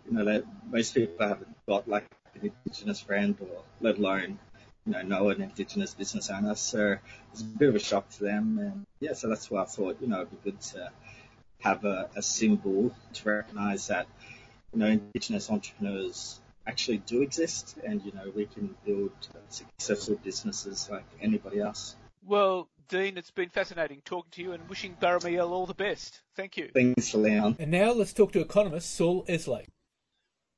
you 0.06 0.12
know, 0.12 0.26
that 0.26 0.44
most 0.70 0.96
people 0.96 1.28
haven't 1.28 1.56
got 1.68 1.88
like 1.88 2.06
an 2.36 2.52
indigenous 2.66 3.00
friend 3.00 3.38
or 3.40 3.62
let 3.82 3.98
alone, 3.98 4.40
you 4.86 4.94
know, 4.94 5.02
know 5.04 5.30
an 5.30 5.42
indigenous 5.42 5.94
business 5.94 6.30
owner. 6.30 6.56
So 6.56 6.98
it's 7.32 7.42
a 7.42 7.46
bit 7.46 7.70
of 7.70 7.76
a 7.76 7.80
shock 7.80 8.10
to 8.12 8.24
them. 8.24 8.58
And 8.58 8.86
yeah, 9.00 9.14
so 9.14 9.30
that's 9.30 9.52
why 9.52 9.62
I 9.62 9.66
thought, 9.66 9.98
you 10.02 10.08
know, 10.08 10.22
it'd 10.22 10.32
be 10.44 10.52
good 10.52 10.62
to 10.62 10.92
have 11.60 11.86
a, 11.86 12.10
a 12.16 12.22
symbol 12.22 12.96
to 13.14 13.30
recognize 13.30 13.88
that, 13.88 14.08
you 14.74 14.80
know, 14.80 14.88
indigenous 14.88 15.52
entrepreneurs 15.52 16.40
actually 16.68 16.98
do 17.00 17.22
exist 17.22 17.78
and, 17.86 18.02
you 18.04 18.12
know, 18.14 18.32
we 18.36 18.46
can 18.46 18.76
build 18.86 19.12
successful 19.50 20.20
businesses 20.24 20.90
like 20.92 21.06
anybody 21.22 21.60
else. 21.60 21.96
Well, 22.26 22.70
Dean, 22.90 23.18
it's 23.18 23.32
been 23.32 23.50
fascinating 23.50 24.02
talking 24.06 24.32
to 24.32 24.42
you 24.42 24.52
and 24.54 24.70
wishing 24.70 24.96
Barayamal 25.02 25.50
all 25.50 25.66
the 25.66 25.74
best. 25.74 26.22
Thank 26.36 26.58
you. 26.58 26.70
Thanks, 26.74 27.14
Leon. 27.14 27.58
And 27.60 27.72
now 27.72 27.92
let's 27.92 28.14
talk 28.14 28.32
to 28.34 28.42
economist 28.42 28.96
Saul 28.96 29.26
Eslake. 29.26 29.68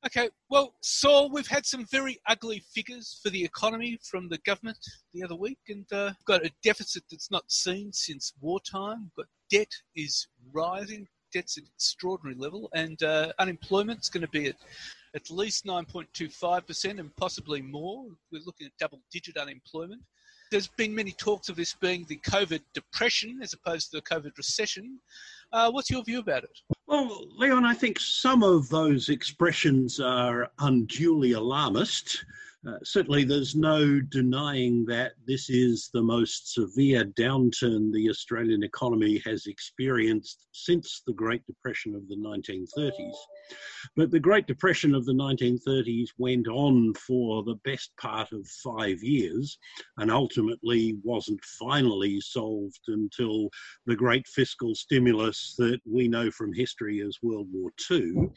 Okay, 0.04 0.28
well, 0.48 0.74
Saul, 0.82 1.30
we've 1.30 1.48
had 1.48 1.66
some 1.66 1.84
very 1.86 2.20
ugly 2.28 2.62
figures 2.72 3.18
for 3.22 3.30
the 3.30 3.42
economy 3.42 3.98
from 4.08 4.28
the 4.28 4.38
government 4.38 4.78
the 5.12 5.24
other 5.24 5.34
week, 5.34 5.58
and 5.68 5.84
uh, 5.92 6.12
got 6.24 6.46
a 6.46 6.52
deficit 6.62 7.02
that's 7.10 7.30
not 7.30 7.50
seen 7.50 7.92
since 7.92 8.32
wartime. 8.40 9.10
We've 9.16 9.24
got 9.24 9.30
debt 9.50 9.72
is 9.96 10.28
rising, 10.52 11.08
debt's 11.32 11.58
at 11.58 11.64
extraordinary 11.74 12.38
level, 12.38 12.70
and 12.72 13.02
uh, 13.02 13.32
unemployment's 13.40 14.08
going 14.08 14.22
to 14.22 14.30
be 14.30 14.46
at 14.46 14.56
at 15.16 15.30
least 15.30 15.64
9.25% 15.64 17.00
and 17.00 17.16
possibly 17.16 17.62
more. 17.62 18.04
We're 18.30 18.42
looking 18.44 18.66
at 18.66 18.72
double 18.78 19.00
digit 19.10 19.38
unemployment. 19.38 20.02
There's 20.52 20.68
been 20.68 20.94
many 20.94 21.10
talks 21.12 21.48
of 21.48 21.56
this 21.56 21.74
being 21.74 22.04
the 22.08 22.18
COVID 22.18 22.60
depression 22.74 23.40
as 23.42 23.52
opposed 23.52 23.90
to 23.90 23.96
the 23.96 24.02
COVID 24.02 24.36
recession. 24.36 25.00
Uh, 25.52 25.70
what's 25.72 25.90
your 25.90 26.04
view 26.04 26.20
about 26.20 26.44
it? 26.44 26.56
Well, 26.86 27.26
Leon, 27.36 27.64
I 27.64 27.74
think 27.74 27.98
some 27.98 28.44
of 28.44 28.68
those 28.68 29.08
expressions 29.08 29.98
are 29.98 30.48
unduly 30.60 31.32
alarmist. 31.32 32.24
Uh, 32.66 32.78
certainly, 32.82 33.22
there's 33.22 33.54
no 33.54 34.00
denying 34.00 34.84
that 34.86 35.12
this 35.24 35.48
is 35.48 35.88
the 35.94 36.02
most 36.02 36.52
severe 36.52 37.04
downturn 37.04 37.92
the 37.92 38.08
Australian 38.10 38.64
economy 38.64 39.22
has 39.24 39.46
experienced 39.46 40.46
since 40.52 41.02
the 41.06 41.12
Great 41.12 41.46
Depression 41.46 41.94
of 41.94 42.08
the 42.08 42.16
1930s. 42.16 43.14
But 43.94 44.10
the 44.10 44.18
Great 44.18 44.48
Depression 44.48 44.94
of 44.96 45.06
the 45.06 45.12
1930s 45.12 46.08
went 46.18 46.48
on 46.48 46.92
for 46.94 47.44
the 47.44 47.54
best 47.64 47.96
part 47.98 48.32
of 48.32 48.46
five 48.48 49.00
years 49.00 49.58
and 49.98 50.10
ultimately 50.10 50.96
wasn't 51.04 51.44
finally 51.44 52.20
solved 52.20 52.80
until 52.88 53.48
the 53.86 53.94
great 53.94 54.26
fiscal 54.26 54.74
stimulus 54.74 55.54
that 55.58 55.80
we 55.84 56.08
know 56.08 56.32
from 56.32 56.52
history 56.52 57.00
as 57.00 57.18
World 57.22 57.46
War 57.52 57.70
II. 57.88 58.28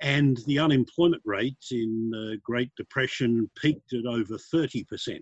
And 0.00 0.38
the 0.46 0.58
unemployment 0.58 1.22
rate 1.24 1.64
in 1.70 2.10
the 2.10 2.38
Great 2.42 2.70
Depression 2.76 3.48
peaked 3.68 3.92
at 3.92 4.06
over 4.06 4.36
30%. 4.36 5.20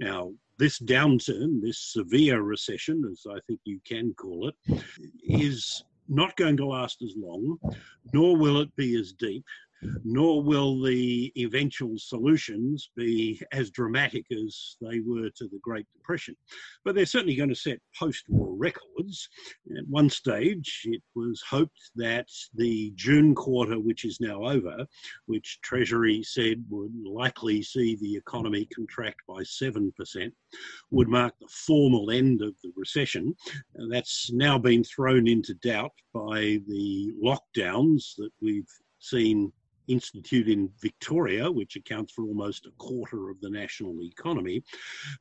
Now, 0.00 0.32
this 0.58 0.78
downturn, 0.80 1.60
this 1.62 1.78
severe 1.78 2.42
recession, 2.42 3.04
as 3.10 3.24
I 3.30 3.38
think 3.46 3.60
you 3.64 3.80
can 3.84 4.14
call 4.14 4.48
it, 4.48 4.82
is 5.22 5.84
not 6.08 6.36
going 6.36 6.56
to 6.56 6.66
last 6.66 7.02
as 7.02 7.14
long, 7.16 7.58
nor 8.12 8.36
will 8.36 8.60
it 8.60 8.74
be 8.76 8.98
as 8.98 9.12
deep, 9.12 9.44
nor 10.04 10.42
will 10.42 10.80
the 10.82 11.32
eventual 11.36 11.98
solutions 11.98 12.90
be 12.96 13.40
as 13.52 13.70
dramatic 13.70 14.26
as 14.32 14.76
they 14.80 15.00
were 15.00 15.30
to 15.30 15.48
the 15.48 15.60
Great 15.62 15.86
Depression. 15.92 16.36
But 16.84 16.94
they're 16.94 17.06
certainly 17.06 17.36
going 17.36 17.48
to 17.48 17.54
set 17.54 17.80
post 17.98 18.24
war 18.28 18.54
records. 18.54 19.28
At 19.76 19.86
one 19.88 20.10
stage, 20.10 20.82
it 20.84 21.02
was 21.14 21.42
hoped 21.48 21.90
that 21.96 22.28
the 22.54 22.92
June 22.96 23.34
quarter, 23.34 23.78
which 23.78 24.04
is 24.04 24.20
now 24.20 24.44
over, 24.44 24.86
which 25.26 25.60
Treasury 25.62 26.22
said 26.22 26.64
would 26.68 26.94
likely 27.04 27.62
see 27.62 27.96
the 27.96 28.16
economy 28.16 28.66
contract 28.74 29.20
by 29.28 29.42
7%, 29.42 29.92
would 30.90 31.08
mark 31.08 31.34
the 31.40 31.48
formal 31.48 32.10
end 32.10 32.42
of 32.42 32.54
the 32.62 32.72
recession. 32.76 33.34
That's 33.90 34.32
now 34.32 34.58
been 34.58 34.84
thrown 34.84 35.28
into 35.28 35.54
doubt 35.54 35.92
by 36.12 36.60
the 36.66 37.12
lockdowns 37.22 38.14
that 38.16 38.30
we've 38.40 38.68
seen 38.98 39.52
institute 39.88 40.48
in 40.48 40.70
Victoria, 40.80 41.50
which 41.50 41.76
accounts 41.76 42.12
for 42.12 42.24
almost 42.24 42.66
a 42.66 42.70
quarter 42.78 43.30
of 43.30 43.40
the 43.40 43.50
national 43.50 44.02
economy. 44.02 44.62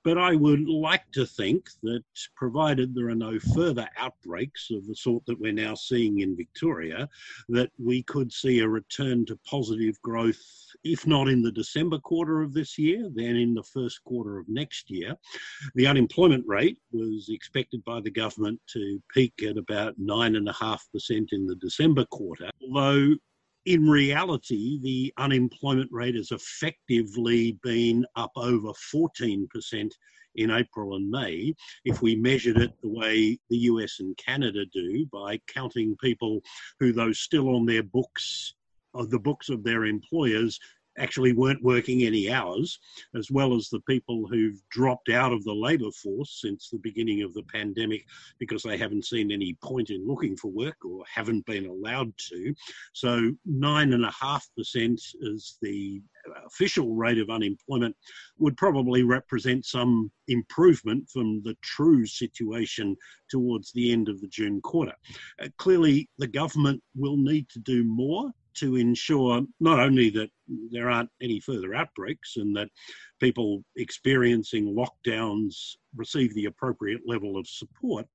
But 0.04 0.18
I 0.18 0.36
would 0.36 0.68
like 0.68 1.10
to 1.14 1.26
think 1.26 1.70
that, 1.84 2.04
provided 2.36 2.94
there 2.94 3.10
are 3.10 3.16
no 3.16 3.40
further 3.56 3.88
outbreaks 3.98 4.70
of 4.72 4.86
the 4.88 4.96
sort 4.96 5.26
that 5.26 5.40
we're 5.40 5.52
now 5.52 5.76
seeing 5.76 6.20
in 6.20 6.36
Victoria, 6.36 7.08
that 7.50 7.72
we 7.78 8.04
could 8.04 8.32
see 8.32 8.60
a 8.60 8.68
return 8.68 9.26
to 9.26 9.40
positive 9.50 10.00
growth, 10.02 10.42
if 10.84 11.08
not 11.08 11.28
in 11.28 11.42
the 11.42 11.52
December 11.52 12.00
quarter 12.00 12.42
of 12.42 12.54
this 12.54 12.78
year, 12.78 13.10
then 13.14 13.36
in 13.36 13.54
the 13.54 13.64
first 13.64 14.04
quarter 14.04 14.38
of 14.38 14.50
next 14.50 14.90
year. 14.90 15.16
The 15.76 15.88
unemployment 15.88 16.46
rate 16.48 16.78
was 16.92 17.30
expected 17.30 17.84
by 17.84 18.02
the 18.02 18.12
government 18.12 18.60
to 18.74 19.02
peak 19.14 19.44
at 19.44 19.58
about 19.58 20.00
9.5% 20.00 21.28
in 21.32 21.48
the 21.48 21.56
December 21.56 22.06
quarter, 22.06 22.50
although 22.62 23.16
in 23.68 23.86
reality, 23.86 24.80
the 24.82 25.14
unemployment 25.18 25.92
rate 25.92 26.16
has 26.16 26.32
effectively 26.32 27.60
been 27.64 28.06
up 28.16 28.32
over 28.38 28.70
14% 28.96 29.92
in 30.36 30.52
April 30.52 30.96
and 30.96 31.10
May. 31.10 31.54
If 31.84 32.02
we 32.02 32.16
measured 32.16 32.58
it 32.60 32.72
the 32.82 32.88
way 32.88 33.38
the 33.50 33.58
US 33.58 34.00
and 34.00 34.16
Canada 34.16 34.66
do 34.74 35.06
by 35.12 35.42
counting 35.54 35.98
people 35.98 36.42
who, 36.80 36.94
though 36.94 37.12
still 37.12 37.54
on 37.54 37.66
their 37.66 37.84
books, 37.84 38.54
of 38.94 39.10
the 39.10 39.20
books 39.20 39.50
of 39.50 39.66
their 39.66 39.84
employers, 39.84 40.58
actually 40.98 41.34
weren't 41.34 41.64
working 41.64 42.04
any 42.04 42.32
hours, 42.32 42.80
as 43.16 43.30
well 43.32 43.56
as 43.56 43.70
the 43.70 43.82
people 43.82 44.28
who've 44.28 44.62
dropped 44.70 45.10
out 45.10 45.32
of 45.32 45.44
the 45.44 45.54
labour 45.54 45.92
force 45.92 46.40
since 46.42 46.70
the 46.70 46.80
beginning 46.80 47.22
of 47.22 47.34
the 47.34 47.44
pandemic 47.44 48.06
because 48.40 48.64
they 48.64 48.78
haven't 48.78 49.06
seen 49.06 49.32
any 49.32 49.56
point 49.64 49.90
in 49.90 50.08
looking 50.08 50.36
for 50.36 50.52
work 50.52 50.78
or 50.86 51.04
haven't 51.14 51.46
been 51.46 51.66
allowed 51.66 52.12
to. 52.30 52.54
So, 52.94 53.32
9.5% 53.48 55.00
is 55.22 55.58
the 55.62 56.02
official 56.46 56.94
rate 56.94 57.20
of 57.20 57.30
unemployment, 57.30 57.96
would 58.38 58.58
probably 58.58 59.04
represent 59.04 59.66
some 59.66 60.12
improvement 60.28 61.10
from 61.10 61.42
the 61.44 61.56
true 61.62 62.06
situation 62.06 62.96
towards 63.30 63.72
the 63.72 63.92
end 63.92 64.10
of 64.10 64.20
the 64.22 64.28
June 64.28 64.62
quarter. 64.62 64.94
Uh, 65.42 65.48
clearly, 65.58 66.10
the 66.18 66.28
government 66.28 66.82
will 66.96 67.18
need 67.18 67.50
to 67.50 67.60
do 67.60 67.84
more 67.84 68.32
to 68.60 68.76
ensure 68.76 69.42
not 69.60 69.80
only 69.80 70.10
that 70.12 70.30
there 70.72 70.90
aren't 70.90 71.10
any 71.22 71.40
further 71.40 71.74
outbreaks 71.74 72.38
and 72.38 72.56
that 72.56 72.70
people 73.20 73.64
experiencing 73.76 74.76
lockdowns 74.76 75.76
receive 75.96 76.34
the 76.34 76.46
appropriate 76.46 77.02
level 77.06 77.38
of 77.38 77.48
support, 77.48 78.06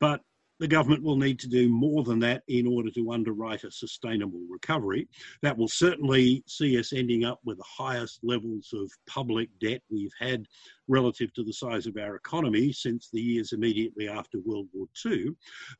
but 0.00 0.20
the 0.62 0.68
government 0.68 1.02
will 1.02 1.16
need 1.16 1.40
to 1.40 1.48
do 1.48 1.68
more 1.68 2.04
than 2.04 2.20
that 2.20 2.44
in 2.46 2.68
order 2.68 2.88
to 2.88 3.10
underwrite 3.10 3.64
a 3.64 3.70
sustainable 3.70 4.40
recovery. 4.48 5.08
That 5.42 5.58
will 5.58 5.66
certainly 5.66 6.44
see 6.46 6.78
us 6.78 6.92
ending 6.92 7.24
up 7.24 7.40
with 7.44 7.58
the 7.58 7.64
highest 7.64 8.20
levels 8.22 8.72
of 8.72 8.88
public 9.08 9.48
debt 9.60 9.82
we've 9.90 10.14
had 10.20 10.46
relative 10.88 11.32
to 11.34 11.44
the 11.44 11.52
size 11.52 11.86
of 11.86 11.96
our 11.96 12.16
economy 12.16 12.72
since 12.72 13.08
the 13.10 13.20
years 13.20 13.52
immediately 13.52 14.08
after 14.08 14.38
World 14.44 14.68
War 14.72 14.86
II. 15.04 15.30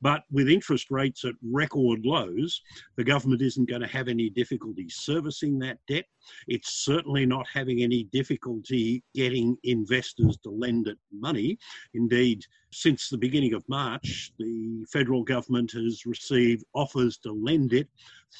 But 0.00 0.22
with 0.30 0.48
interest 0.48 0.90
rates 0.90 1.24
at 1.24 1.34
record 1.42 2.04
lows, 2.04 2.60
the 2.96 3.04
government 3.04 3.42
isn't 3.42 3.68
going 3.68 3.80
to 3.80 3.86
have 3.86 4.08
any 4.08 4.30
difficulty 4.30 4.88
servicing 4.88 5.58
that 5.60 5.78
debt. 5.88 6.06
It's 6.48 6.84
certainly 6.84 7.26
not 7.26 7.46
having 7.52 7.82
any 7.82 8.04
difficulty 8.04 9.02
getting 9.14 9.56
investors 9.64 10.38
to 10.44 10.50
lend 10.50 10.86
it 10.88 10.98
money. 11.12 11.58
Indeed, 11.94 12.44
since 12.72 13.08
the 13.08 13.18
beginning 13.18 13.54
of 13.54 13.68
March, 13.68 14.32
the 14.38 14.84
federal 14.90 15.24
government 15.24 15.72
has 15.72 16.06
received 16.06 16.64
offers 16.74 17.18
to 17.18 17.32
lend 17.32 17.72
it 17.72 17.88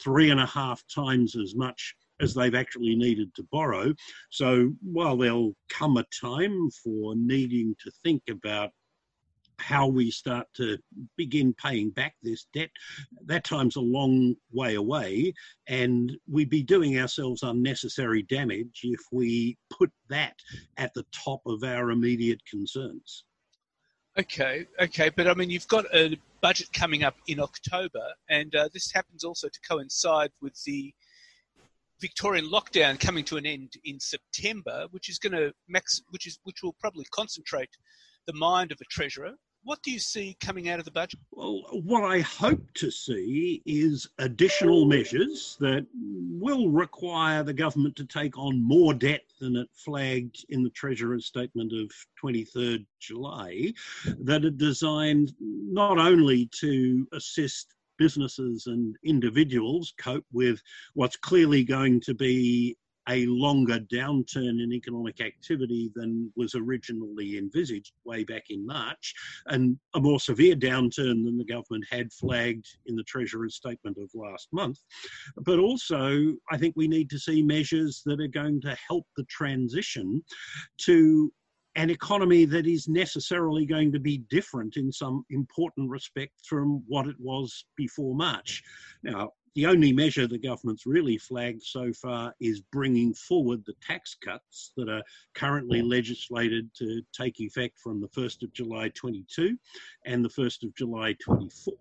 three 0.02 0.30
and 0.30 0.40
a 0.40 0.46
half 0.46 0.82
times 0.92 1.36
as 1.36 1.54
much 1.54 1.94
as 2.20 2.34
they've 2.34 2.54
actually 2.54 2.94
needed 2.94 3.34
to 3.34 3.46
borrow. 3.50 3.92
So 4.30 4.72
while 4.82 5.16
there'll 5.16 5.56
come 5.68 5.96
a 5.96 6.04
time 6.20 6.70
for 6.70 7.14
needing 7.16 7.74
to 7.80 7.90
think 8.02 8.22
about 8.30 8.70
how 9.58 9.86
we 9.86 10.10
start 10.10 10.46
to 10.56 10.76
begin 11.16 11.54
paying 11.54 11.90
back 11.90 12.14
this 12.22 12.46
debt, 12.52 12.70
that 13.26 13.44
time's 13.44 13.76
a 13.76 13.80
long 13.80 14.34
way 14.50 14.74
away, 14.74 15.32
and 15.68 16.12
we'd 16.28 16.50
be 16.50 16.62
doing 16.62 16.98
ourselves 16.98 17.42
unnecessary 17.42 18.22
damage 18.22 18.80
if 18.82 19.00
we 19.12 19.56
put 19.70 19.90
that 20.08 20.34
at 20.78 20.92
the 20.94 21.06
top 21.12 21.40
of 21.46 21.62
our 21.62 21.90
immediate 21.90 22.40
concerns. 22.44 23.24
Okay, 24.18 24.66
okay, 24.80 25.10
but 25.16 25.26
I 25.26 25.34
mean, 25.34 25.48
you've 25.48 25.68
got 25.68 25.86
a 25.94 26.18
budget 26.42 26.70
coming 26.72 27.02
up 27.02 27.16
in 27.28 27.40
October, 27.40 28.04
and 28.28 28.54
uh, 28.54 28.68
this 28.74 28.92
happens 28.92 29.24
also 29.24 29.48
to 29.48 29.60
coincide 29.66 30.32
with 30.42 30.60
the 30.64 30.92
Victorian 32.02 32.50
lockdown 32.50 32.98
coming 32.98 33.24
to 33.24 33.36
an 33.36 33.46
end 33.46 33.74
in 33.84 34.00
September, 34.00 34.86
which 34.90 35.08
is 35.08 35.20
going 35.20 35.32
to 35.32 35.52
max, 35.68 36.02
which 36.10 36.26
is 36.26 36.38
which 36.42 36.60
will 36.62 36.74
probably 36.80 37.06
concentrate 37.12 37.70
the 38.26 38.32
mind 38.32 38.72
of 38.72 38.78
a 38.80 38.84
treasurer. 38.86 39.34
What 39.64 39.80
do 39.84 39.92
you 39.92 40.00
see 40.00 40.36
coming 40.40 40.68
out 40.68 40.80
of 40.80 40.84
the 40.84 40.90
budget? 40.90 41.20
Well, 41.30 41.62
what 41.84 42.02
I 42.02 42.18
hope 42.18 42.64
to 42.74 42.90
see 42.90 43.62
is 43.64 44.08
additional 44.18 44.86
measures 44.86 45.56
that 45.60 45.86
will 45.94 46.68
require 46.68 47.44
the 47.44 47.54
government 47.54 47.94
to 47.96 48.04
take 48.04 48.36
on 48.36 48.60
more 48.60 48.92
debt 48.92 49.22
than 49.40 49.54
it 49.54 49.68
flagged 49.72 50.44
in 50.48 50.64
the 50.64 50.70
Treasurer's 50.70 51.26
statement 51.26 51.72
of 51.72 51.92
23rd 52.20 52.84
July, 52.98 53.72
that 54.18 54.44
are 54.44 54.50
designed 54.50 55.32
not 55.38 55.98
only 55.98 56.50
to 56.60 57.06
assist 57.12 57.76
businesses 58.02 58.66
and 58.66 58.96
individuals 59.04 59.94
cope 59.96 60.26
with 60.32 60.60
what's 60.94 61.16
clearly 61.16 61.62
going 61.62 62.00
to 62.00 62.14
be 62.14 62.76
a 63.08 63.26
longer 63.26 63.78
downturn 63.92 64.60
in 64.60 64.72
economic 64.72 65.20
activity 65.20 65.92
than 65.94 66.32
was 66.34 66.56
originally 66.56 67.38
envisaged 67.38 67.92
way 68.04 68.24
back 68.24 68.42
in 68.50 68.66
March, 68.66 69.14
and 69.46 69.78
a 69.94 70.00
more 70.00 70.18
severe 70.18 70.56
downturn 70.56 71.24
than 71.24 71.38
the 71.38 71.44
government 71.44 71.84
had 71.88 72.12
flagged 72.12 72.66
in 72.86 72.96
the 72.96 73.04
Treasurer's 73.04 73.54
statement 73.54 73.96
of 73.98 74.10
last 74.14 74.48
month. 74.52 74.78
But 75.36 75.60
also, 75.60 76.32
I 76.50 76.56
think 76.58 76.74
we 76.76 76.88
need 76.88 77.08
to 77.10 77.20
see 77.20 77.40
measures 77.40 78.02
that 78.06 78.20
are 78.20 78.40
going 78.42 78.60
to 78.62 78.76
help 78.88 79.06
the 79.16 79.24
transition 79.24 80.24
to 80.86 81.32
an 81.76 81.90
economy 81.90 82.44
that 82.44 82.66
is 82.66 82.88
necessarily 82.88 83.64
going 83.64 83.92
to 83.92 84.00
be 84.00 84.18
different 84.30 84.76
in 84.76 84.92
some 84.92 85.24
important 85.30 85.88
respect 85.88 86.32
from 86.44 86.82
what 86.86 87.06
it 87.06 87.16
was 87.18 87.64
before 87.76 88.14
March. 88.14 88.62
Now, 89.02 89.32
the 89.54 89.66
only 89.66 89.92
measure 89.92 90.26
the 90.26 90.38
government's 90.38 90.86
really 90.86 91.18
flagged 91.18 91.62
so 91.62 91.92
far 91.92 92.34
is 92.40 92.62
bringing 92.72 93.12
forward 93.12 93.62
the 93.64 93.74
tax 93.86 94.16
cuts 94.22 94.72
that 94.76 94.88
are 94.88 95.02
currently 95.34 95.82
legislated 95.82 96.70
to 96.78 97.02
take 97.12 97.38
effect 97.40 97.78
from 97.78 98.00
the 98.00 98.08
1st 98.08 98.44
of 98.44 98.52
July 98.52 98.88
22 98.90 99.58
and 100.06 100.24
the 100.24 100.30
1st 100.30 100.64
of 100.64 100.74
July 100.74 101.14
24. 101.22 101.74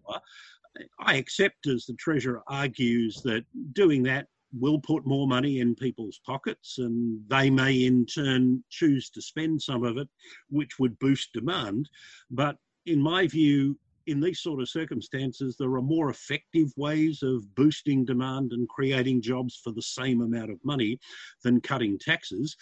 I 0.99 1.15
accept, 1.15 1.67
as 1.67 1.85
the 1.85 1.93
Treasurer 1.93 2.41
argues, 2.47 3.21
that 3.23 3.45
doing 3.73 4.03
that 4.03 4.27
will 4.57 4.79
put 4.79 5.05
more 5.05 5.27
money 5.27 5.59
in 5.59 5.75
people's 5.75 6.19
pockets 6.25 6.77
and 6.77 7.21
they 7.27 7.49
may 7.49 7.85
in 7.85 8.05
turn 8.05 8.63
choose 8.69 9.09
to 9.11 9.21
spend 9.21 9.61
some 9.61 9.83
of 9.83 9.97
it, 9.97 10.07
which 10.49 10.79
would 10.79 10.97
boost 10.99 11.33
demand. 11.33 11.89
But 12.29 12.57
in 12.85 12.99
my 12.99 13.27
view, 13.27 13.77
in 14.07 14.19
these 14.19 14.39
sort 14.39 14.61
of 14.61 14.69
circumstances, 14.69 15.55
there 15.57 15.73
are 15.73 15.81
more 15.81 16.09
effective 16.09 16.71
ways 16.75 17.21
of 17.23 17.53
boosting 17.55 18.03
demand 18.03 18.51
and 18.51 18.67
creating 18.67 19.21
jobs 19.21 19.59
for 19.63 19.71
the 19.71 19.81
same 19.81 20.21
amount 20.21 20.51
of 20.51 20.63
money 20.63 20.99
than 21.43 21.61
cutting 21.61 21.97
taxes 21.99 22.55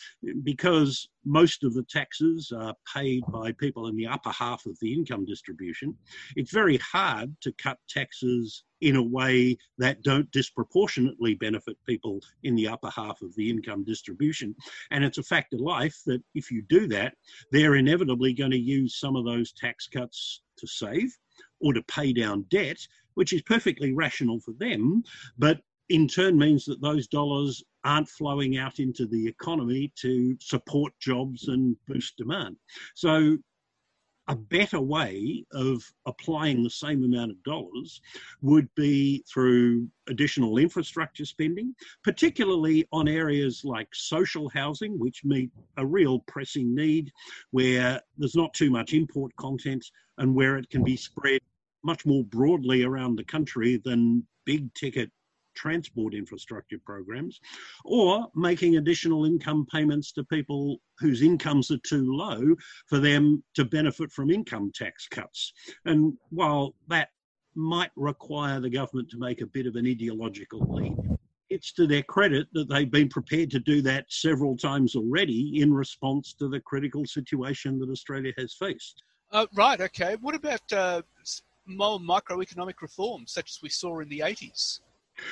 because 0.43 1.07
most 1.25 1.63
of 1.63 1.73
the 1.73 1.83
taxes 1.83 2.51
are 2.55 2.75
paid 2.93 3.23
by 3.29 3.51
people 3.53 3.87
in 3.87 3.95
the 3.95 4.07
upper 4.07 4.31
half 4.31 4.65
of 4.65 4.77
the 4.79 4.93
income 4.93 5.25
distribution. 5.25 5.95
It's 6.35 6.51
very 6.51 6.77
hard 6.77 7.35
to 7.41 7.51
cut 7.53 7.77
taxes 7.89 8.63
in 8.81 8.95
a 8.95 9.03
way 9.03 9.57
that 9.77 10.01
don't 10.03 10.31
disproportionately 10.31 11.35
benefit 11.35 11.77
people 11.85 12.21
in 12.43 12.55
the 12.55 12.67
upper 12.67 12.89
half 12.89 13.21
of 13.21 13.35
the 13.35 13.49
income 13.49 13.83
distribution. 13.83 14.55
And 14.91 15.03
it's 15.03 15.17
a 15.17 15.23
fact 15.23 15.53
of 15.53 15.59
life 15.59 15.97
that 16.05 16.23
if 16.33 16.49
you 16.49 16.61
do 16.63 16.87
that, 16.87 17.15
they're 17.51 17.75
inevitably 17.75 18.33
going 18.33 18.51
to 18.51 18.57
use 18.57 18.95
some 18.95 19.15
of 19.15 19.25
those 19.25 19.51
tax 19.51 19.87
cuts 19.87 20.41
to 20.57 20.67
save 20.67 21.17
or 21.59 21.73
to 21.73 21.83
pay 21.83 22.13
down 22.13 22.45
debt, 22.49 22.77
which 23.15 23.33
is 23.33 23.41
perfectly 23.41 23.93
rational 23.93 24.39
for 24.39 24.53
them, 24.53 25.03
but 25.37 25.59
in 25.89 26.07
turn 26.07 26.37
means 26.37 26.65
that 26.65 26.81
those 26.81 27.07
dollars 27.07 27.63
aren't 27.83 28.09
flowing 28.09 28.57
out 28.57 28.79
into 28.79 29.05
the 29.07 29.27
economy 29.27 29.91
to 29.95 30.37
support 30.39 30.93
jobs 30.99 31.47
and 31.47 31.75
boost 31.87 32.17
demand. 32.17 32.55
So 32.95 33.37
a 34.27 34.35
better 34.35 34.79
way 34.79 35.43
of 35.53 35.83
applying 36.05 36.61
the 36.61 36.69
same 36.69 37.03
amount 37.03 37.31
of 37.31 37.43
dollars 37.43 37.99
would 38.41 38.69
be 38.75 39.23
through 39.27 39.87
additional 40.07 40.59
infrastructure 40.59 41.25
spending, 41.25 41.73
particularly 42.03 42.87
on 42.91 43.07
areas 43.07 43.63
like 43.65 43.87
social 43.91 44.47
housing, 44.49 44.99
which 44.99 45.25
meet 45.25 45.49
a 45.77 45.85
real 45.85 46.19
pressing 46.27 46.75
need 46.75 47.11
where 47.49 47.99
there's 48.19 48.35
not 48.35 48.53
too 48.53 48.69
much 48.69 48.93
import 48.93 49.35
content 49.37 49.83
and 50.19 50.35
where 50.35 50.57
it 50.57 50.69
can 50.69 50.83
be 50.83 50.95
spread 50.95 51.41
much 51.83 52.05
more 52.05 52.23
broadly 52.25 52.83
around 52.83 53.15
the 53.15 53.23
country 53.23 53.81
than 53.83 54.23
big 54.45 54.71
ticket 54.75 55.11
transport 55.59 56.13
infrastructure 56.13 56.79
programs, 56.85 57.39
or 57.83 58.27
making 58.35 58.77
additional 58.77 59.25
income 59.25 59.65
payments 59.71 60.11
to 60.13 60.23
people 60.23 60.79
whose 60.99 61.21
incomes 61.21 61.69
are 61.71 61.79
too 61.79 62.15
low 62.15 62.55
for 62.87 62.99
them 62.99 63.43
to 63.55 63.65
benefit 63.65 64.11
from 64.11 64.31
income 64.31 64.71
tax 64.73 65.07
cuts. 65.07 65.51
And 65.85 66.13
while 66.29 66.75
that 66.87 67.09
might 67.55 67.91
require 67.95 68.59
the 68.59 68.69
government 68.69 69.09
to 69.09 69.17
make 69.17 69.41
a 69.41 69.47
bit 69.47 69.67
of 69.67 69.75
an 69.75 69.85
ideological 69.85 70.61
leap, 70.69 70.97
it's 71.49 71.73
to 71.73 71.87
their 71.87 72.03
credit 72.03 72.47
that 72.53 72.69
they've 72.69 72.91
been 72.91 73.09
prepared 73.09 73.49
to 73.51 73.59
do 73.59 73.81
that 73.81 74.05
several 74.09 74.55
times 74.55 74.95
already 74.95 75.61
in 75.61 75.73
response 75.73 76.33
to 76.33 76.47
the 76.47 76.59
critical 76.61 77.05
situation 77.05 77.79
that 77.79 77.89
Australia 77.89 78.31
has 78.37 78.53
faced. 78.53 79.03
Uh, 79.31 79.45
right, 79.55 79.81
okay. 79.81 80.15
What 80.21 80.35
about 80.35 80.61
uh, 80.71 81.01
more 81.65 81.99
microeconomic 81.99 82.81
reforms, 82.81 83.31
such 83.31 83.49
as 83.51 83.59
we 83.61 83.69
saw 83.69 83.99
in 83.99 84.09
the 84.09 84.19
80s? 84.19 84.79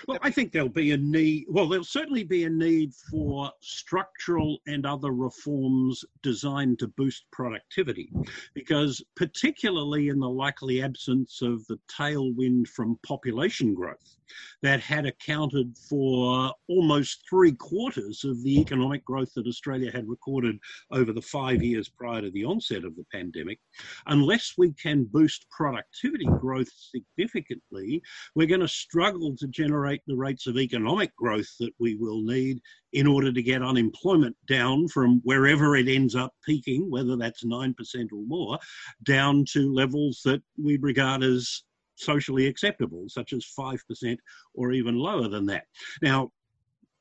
Well, 0.07 0.19
I 0.21 0.31
think 0.31 0.51
there'll 0.51 0.69
be 0.69 0.91
a 0.91 0.97
need, 0.97 1.45
well, 1.49 1.67
there'll 1.67 1.83
certainly 1.83 2.23
be 2.23 2.43
a 2.43 2.49
need 2.49 2.93
for 2.93 3.51
structural 3.61 4.59
and 4.67 4.85
other 4.85 5.11
reforms 5.11 6.03
designed 6.21 6.79
to 6.79 6.87
boost 6.87 7.25
productivity, 7.31 8.11
because 8.53 9.01
particularly 9.15 10.09
in 10.09 10.19
the 10.19 10.29
likely 10.29 10.81
absence 10.81 11.41
of 11.41 11.65
the 11.67 11.79
tailwind 11.87 12.67
from 12.67 12.99
population 13.03 13.73
growth, 13.73 14.16
that 14.61 14.79
had 14.79 15.05
accounted 15.05 15.75
for 15.89 16.51
almost 16.67 17.23
three 17.29 17.53
quarters 17.53 18.23
of 18.23 18.41
the 18.43 18.59
economic 18.59 19.03
growth 19.05 19.33
that 19.35 19.47
Australia 19.47 19.91
had 19.91 20.07
recorded 20.07 20.57
over 20.91 21.13
the 21.13 21.21
five 21.21 21.63
years 21.63 21.89
prior 21.89 22.21
to 22.21 22.31
the 22.31 22.45
onset 22.45 22.83
of 22.83 22.95
the 22.95 23.05
pandemic. 23.11 23.59
Unless 24.07 24.53
we 24.57 24.73
can 24.73 25.05
boost 25.05 25.45
productivity 25.49 26.25
growth 26.39 26.69
significantly, 26.71 28.01
we're 28.35 28.47
going 28.47 28.61
to 28.61 28.67
struggle 28.67 29.35
to 29.37 29.47
generate 29.47 30.01
the 30.07 30.15
rates 30.15 30.47
of 30.47 30.57
economic 30.57 31.15
growth 31.15 31.49
that 31.59 31.73
we 31.79 31.95
will 31.95 32.21
need 32.21 32.59
in 32.93 33.07
order 33.07 33.31
to 33.31 33.43
get 33.43 33.61
unemployment 33.61 34.35
down 34.47 34.87
from 34.87 35.21
wherever 35.23 35.75
it 35.75 35.87
ends 35.87 36.15
up 36.15 36.33
peaking, 36.45 36.89
whether 36.89 37.15
that's 37.15 37.43
9% 37.43 37.73
or 38.11 38.23
more, 38.25 38.57
down 39.03 39.45
to 39.45 39.73
levels 39.73 40.21
that 40.23 40.41
we 40.61 40.77
regard 40.77 41.23
as 41.23 41.63
socially 41.97 42.47
acceptable, 42.47 43.05
such 43.07 43.33
as 43.33 43.45
5% 43.57 44.17
or 44.53 44.71
even 44.71 44.97
lower 44.97 45.27
than 45.27 45.45
that. 45.47 45.65
Now, 46.01 46.31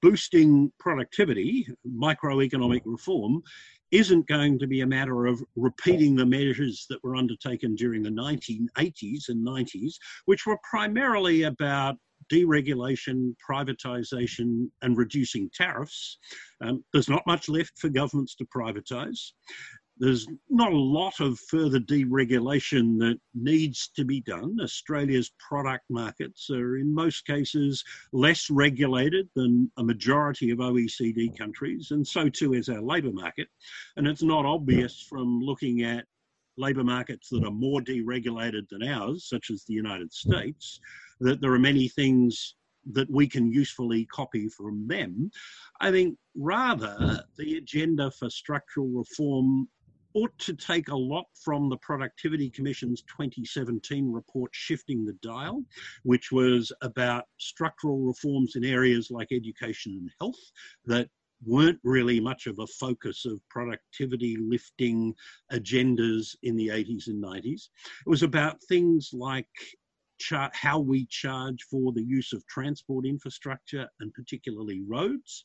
boosting 0.03 0.71
productivity, 0.79 1.67
microeconomic 1.87 2.83
reform, 2.85 3.43
isn't 3.93 4.27
going 4.27 4.59
to 4.59 4.67
be 4.67 4.81
a 4.81 4.87
matter 4.87 5.27
of 5.27 5.43
repeating 5.55 6.17
the 6.17 6.27
measures 6.27 6.87
that 6.91 7.03
were 7.03 7.17
undertaken 7.17 7.75
during 7.75 8.03
the 8.03 8.11
1980s 8.11 9.29
and 9.29 9.47
90s, 9.47 9.95
which 10.27 10.45
were 10.45 10.59
primarily 10.69 11.45
about 11.45 11.97
deregulation, 12.33 13.35
privatisation, 13.49 14.69
and 14.83 14.97
reducing 14.97 15.49
tariffs. 15.55 16.19
Um, 16.61 16.85
there's 16.93 17.09
not 17.09 17.27
much 17.27 17.49
left 17.49 17.79
for 17.79 17.89
governments 17.89 18.35
to 18.37 18.47
privatise 18.47 19.31
there's 19.99 20.27
not 20.51 20.73
a 20.73 20.77
lot 20.77 21.21
of 21.21 21.39
further 21.39 21.81
deregulation 21.81 22.99
that 22.99 23.19
needs 23.35 23.89
to 23.97 24.05
be 24.05 24.21
done. 24.21 24.59
Australia's 24.63 25.33
product 25.39 25.85
markets 25.89 26.51
are, 26.51 26.77
in 26.77 26.95
most 26.95 27.27
cases, 27.27 27.83
less 28.13 28.51
regulated 28.51 29.29
than 29.35 29.71
a 29.79 29.85
majority 29.85 30.51
of 30.51 30.59
OECD 30.59 31.37
countries, 31.37 31.93
and 31.93 32.07
so 32.07 32.29
too 32.29 32.53
is 32.53 32.69
our 32.69 32.83
labour 32.83 33.13
market. 33.13 33.49
And 33.97 34.07
it's 34.07 34.23
not 34.23 34.45
obvious 34.45 35.01
from 35.01 35.41
looking 35.41 35.83
at 35.83 36.05
labour 36.59 36.85
markets 36.85 37.29
that 37.31 37.45
are 37.45 37.51
more 37.51 37.81
deregulated 37.81 38.69
than 38.71 38.83
ours, 38.83 39.29
such 39.29 39.51
as 39.51 39.65
the 39.65 39.75
United 39.75 40.13
States, 40.13 40.81
that 41.21 41.41
there 41.41 41.53
are 41.53 41.59
many 41.59 41.89
things 41.89 42.55
that 42.93 43.11
we 43.11 43.27
can 43.27 43.51
usefully 43.51 44.07
copy 44.07 44.49
from 44.49 44.87
them. 44.87 45.31
I 45.81 45.91
think 45.91 46.17
rather 46.37 47.25
the 47.37 47.57
agenda 47.57 48.11
for 48.11 48.31
structural 48.31 48.87
reform 48.89 49.69
ought 50.17 50.37
to 50.39 50.55
take 50.55 50.89
a 50.89 50.97
lot 50.97 51.27
from 51.45 51.69
the 51.69 51.77
Productivity 51.77 52.49
Commission's 52.49 53.03
2017 53.03 54.11
report, 54.11 54.51
Shifting 54.55 55.05
the 55.05 55.13
Dial, 55.23 55.63
which 56.05 56.33
was 56.33 56.73
about 56.81 57.25
structural 57.37 57.99
reforms 57.99 58.57
in 58.57 58.65
areas 58.65 59.11
like 59.11 59.29
education 59.31 59.93
and 59.93 60.11
health 60.19 60.41
that 60.87 61.11
weren't 61.45 61.79
really 61.85 62.19
much 62.19 62.47
of 62.47 62.59
a 62.61 62.67
focus 62.67 63.27
of 63.27 63.47
productivity 63.51 64.39
lifting 64.41 65.15
agendas 65.53 66.35
in 66.43 66.57
the 66.57 66.69
80s 66.69 67.09
and 67.09 67.23
90s. 67.23 67.69
It 68.07 68.09
was 68.09 68.23
about 68.23 68.63
things 68.63 69.11
like 69.13 69.47
char- 70.19 70.51
how 70.55 70.79
we 70.79 71.07
charge 71.07 71.63
for 71.71 71.93
the 71.93 72.03
use 72.03 72.33
of 72.33 72.47
transport 72.47 73.07
infrastructure 73.07 73.89
and 74.01 74.13
particularly 74.15 74.83
roads. 74.87 75.45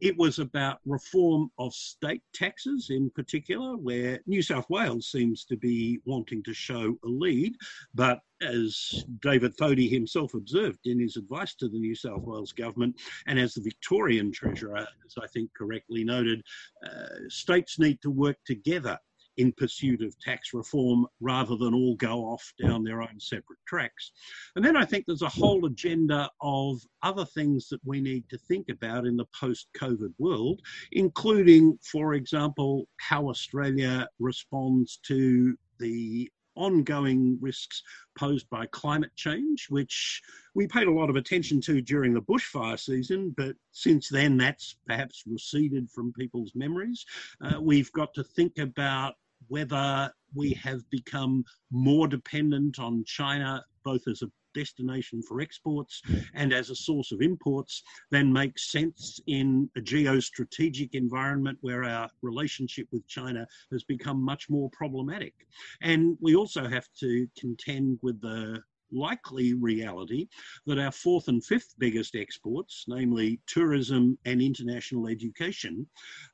It 0.00 0.16
was 0.16 0.38
about 0.38 0.80
reform 0.84 1.50
of 1.58 1.74
state 1.74 2.22
taxes 2.32 2.88
in 2.90 3.10
particular, 3.10 3.76
where 3.76 4.20
New 4.26 4.42
South 4.42 4.68
Wales 4.68 5.10
seems 5.10 5.44
to 5.46 5.56
be 5.56 6.00
wanting 6.04 6.42
to 6.44 6.54
show 6.54 6.96
a 7.04 7.08
lead, 7.08 7.56
but 7.94 8.20
as 8.42 9.04
David 9.20 9.56
Thodey 9.56 9.88
himself 9.88 10.34
observed 10.34 10.80
in 10.86 11.00
his 11.00 11.16
advice 11.16 11.54
to 11.54 11.68
the 11.68 11.78
New 11.78 11.94
South 11.94 12.22
Wales 12.22 12.52
government, 12.52 13.00
and 13.26 13.38
as 13.38 13.54
the 13.54 13.62
Victorian 13.62 14.32
Treasurer, 14.32 14.86
as 15.06 15.14
I 15.20 15.26
think 15.28 15.50
correctly 15.54 16.04
noted, 16.04 16.42
uh, 16.84 17.28
states 17.28 17.78
need 17.78 18.00
to 18.02 18.10
work 18.10 18.36
together 18.44 18.98
in 19.36 19.52
pursuit 19.52 20.02
of 20.02 20.18
tax 20.18 20.54
reform 20.54 21.06
rather 21.20 21.56
than 21.56 21.74
all 21.74 21.94
go 21.96 22.20
off 22.20 22.52
down 22.62 22.84
their 22.84 23.02
own 23.02 23.18
separate 23.18 23.58
tracks. 23.66 24.12
And 24.56 24.64
then 24.64 24.76
I 24.76 24.84
think 24.84 25.04
there's 25.06 25.22
a 25.22 25.28
whole 25.28 25.66
agenda 25.66 26.30
of 26.40 26.80
other 27.02 27.24
things 27.24 27.68
that 27.68 27.80
we 27.84 28.00
need 28.00 28.28
to 28.30 28.38
think 28.38 28.68
about 28.68 29.06
in 29.06 29.16
the 29.16 29.26
post 29.38 29.68
COVID 29.76 30.12
world, 30.18 30.60
including, 30.92 31.78
for 31.82 32.14
example, 32.14 32.88
how 32.98 33.28
Australia 33.28 34.08
responds 34.18 34.98
to 35.04 35.56
the 35.78 36.30
ongoing 36.56 37.38
risks 37.40 37.82
posed 38.16 38.48
by 38.50 38.66
climate 38.66 39.10
change, 39.16 39.66
which 39.70 40.22
we 40.54 40.66
paid 40.66 40.86
a 40.86 40.92
lot 40.92 41.10
of 41.10 41.16
attention 41.16 41.60
to 41.60 41.80
during 41.80 42.14
the 42.14 42.22
bushfire 42.22 42.78
season, 42.78 43.34
but 43.36 43.56
since 43.72 44.08
then 44.08 44.36
that's 44.36 44.76
perhaps 44.86 45.24
receded 45.26 45.90
from 45.90 46.12
people's 46.12 46.52
memories. 46.54 47.04
Uh, 47.40 47.60
we've 47.60 47.92
got 47.92 48.14
to 48.14 48.22
think 48.22 48.58
about 48.58 49.14
whether 49.48 50.10
we 50.34 50.52
have 50.54 50.88
become 50.90 51.44
more 51.70 52.08
dependent 52.08 52.78
on 52.78 53.04
China, 53.04 53.64
both 53.84 54.06
as 54.08 54.22
a 54.22 54.30
destination 54.54 55.20
for 55.20 55.40
exports 55.40 56.00
and 56.34 56.52
as 56.52 56.70
a 56.70 56.76
source 56.76 57.12
of 57.12 57.20
imports, 57.20 57.82
than 58.10 58.32
makes 58.32 58.70
sense 58.70 59.20
in 59.26 59.68
a 59.76 59.80
geostrategic 59.80 60.90
environment 60.94 61.58
where 61.60 61.84
our 61.84 62.08
relationship 62.22 62.86
with 62.92 63.06
China 63.08 63.46
has 63.72 63.82
become 63.84 64.22
much 64.22 64.48
more 64.48 64.70
problematic. 64.70 65.34
And 65.82 66.16
we 66.20 66.36
also 66.36 66.68
have 66.68 66.86
to 67.00 67.26
contend 67.38 67.98
with 68.02 68.20
the 68.20 68.62
likely 68.94 69.54
reality 69.54 70.28
that 70.66 70.78
our 70.78 70.92
fourth 70.92 71.28
and 71.28 71.44
fifth 71.44 71.74
biggest 71.78 72.14
exports, 72.14 72.84
namely 72.88 73.40
tourism 73.46 74.18
and 74.24 74.40
international 74.40 75.08
education, 75.08 75.86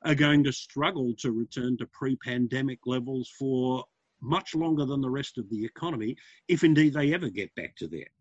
are 0.05 0.15
going 0.15 0.43
to 0.43 0.53
struggle 0.53 1.13
to 1.19 1.31
return 1.31 1.77
to 1.77 1.85
pre 1.87 2.15
pandemic 2.17 2.79
levels 2.85 3.29
for 3.37 3.83
much 4.21 4.53
longer 4.55 4.85
than 4.85 5.01
the 5.01 5.09
rest 5.09 5.37
of 5.37 5.49
the 5.49 5.65
economy, 5.65 6.15
if 6.47 6.63
indeed 6.63 6.93
they 6.93 7.13
ever 7.13 7.29
get 7.29 7.53
back 7.55 7.75
to 7.75 7.87
there. 7.87 8.11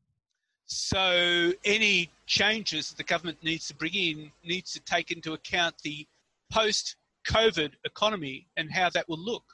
So, 0.64 1.52
any 1.64 2.10
changes 2.26 2.90
that 2.90 2.96
the 2.96 3.04
government 3.04 3.42
needs 3.42 3.66
to 3.68 3.74
bring 3.74 3.94
in 3.94 4.32
needs 4.44 4.72
to 4.72 4.80
take 4.80 5.10
into 5.10 5.32
account 5.32 5.74
the 5.82 6.06
post 6.52 6.96
COVID 7.28 7.72
economy 7.84 8.46
and 8.56 8.70
how 8.70 8.88
that 8.90 9.08
will 9.08 9.18
look. 9.18 9.44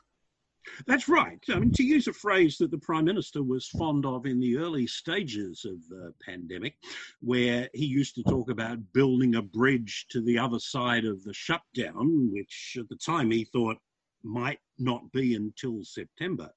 That's 0.86 1.08
right. 1.08 1.38
I 1.48 1.58
mean, 1.58 1.72
to 1.72 1.82
use 1.82 2.08
a 2.08 2.12
phrase 2.12 2.58
that 2.58 2.70
the 2.70 2.78
Prime 2.78 3.04
Minister 3.04 3.42
was 3.42 3.68
fond 3.68 4.04
of 4.04 4.26
in 4.26 4.40
the 4.40 4.58
early 4.58 4.86
stages 4.86 5.64
of 5.64 5.88
the 5.88 6.12
pandemic, 6.24 6.76
where 7.20 7.68
he 7.72 7.86
used 7.86 8.14
to 8.16 8.22
talk 8.24 8.50
about 8.50 8.92
building 8.92 9.36
a 9.36 9.42
bridge 9.42 10.06
to 10.10 10.20
the 10.20 10.38
other 10.38 10.58
side 10.58 11.04
of 11.04 11.22
the 11.24 11.34
shutdown, 11.34 12.30
which 12.32 12.76
at 12.78 12.88
the 12.88 12.96
time 12.96 13.30
he 13.30 13.44
thought 13.44 13.78
might 14.22 14.58
not 14.78 15.10
be 15.12 15.34
until 15.34 15.84
September. 15.84 16.50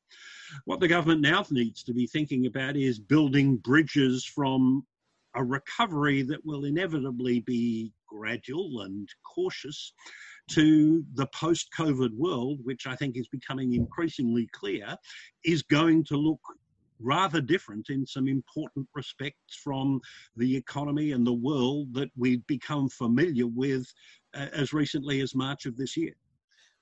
What 0.65 0.80
the 0.80 0.88
government 0.88 1.22
now 1.22 1.45
needs 1.52 1.84
to 1.84 1.93
be 1.93 2.08
thinking 2.08 2.45
about 2.48 2.76
is 2.76 3.00
building 3.00 3.58
bridges 3.58 4.26
from 4.26 4.86
a 5.36 5.43
recovery 5.43 6.24
that 6.24 6.43
will 6.45 6.65
inevitably 6.65 7.41
be 7.41 7.93
gradual 8.08 8.82
and 8.82 9.08
cautious 9.24 9.93
to 10.49 11.03
the 11.13 11.27
post 11.27 11.69
COVID 11.77 12.15
world, 12.15 12.59
which 12.63 12.88
I 12.88 12.95
think 12.95 13.17
is 13.17 13.27
becoming 13.27 13.73
increasingly 13.73 14.49
clear, 14.53 14.95
is 15.43 15.63
going 15.63 16.03
to 16.05 16.17
look 16.17 16.41
rather 16.99 17.39
different 17.39 17.89
in 17.89 18.05
some 18.05 18.27
important 18.27 18.88
respects 18.93 19.55
from 19.63 20.01
the 20.35 20.55
economy 20.55 21.12
and 21.12 21.25
the 21.25 21.33
world 21.33 21.93
that 21.93 22.09
we've 22.17 22.45
become 22.47 22.89
familiar 22.89 23.47
with 23.47 23.85
uh, 24.33 24.47
as 24.51 24.73
recently 24.73 25.21
as 25.21 25.33
March 25.33 25.65
of 25.65 25.77
this 25.77 25.95
year. 25.95 26.13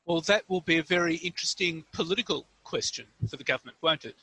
Well, 0.05 0.21
that 0.21 0.43
will 0.47 0.61
be 0.61 0.77
a 0.77 0.83
very 0.83 1.15
interesting 1.17 1.83
political 1.91 2.47
question 2.63 3.05
for 3.29 3.35
the 3.35 3.43
government, 3.43 3.77
won't 3.81 4.05
it? 4.05 4.15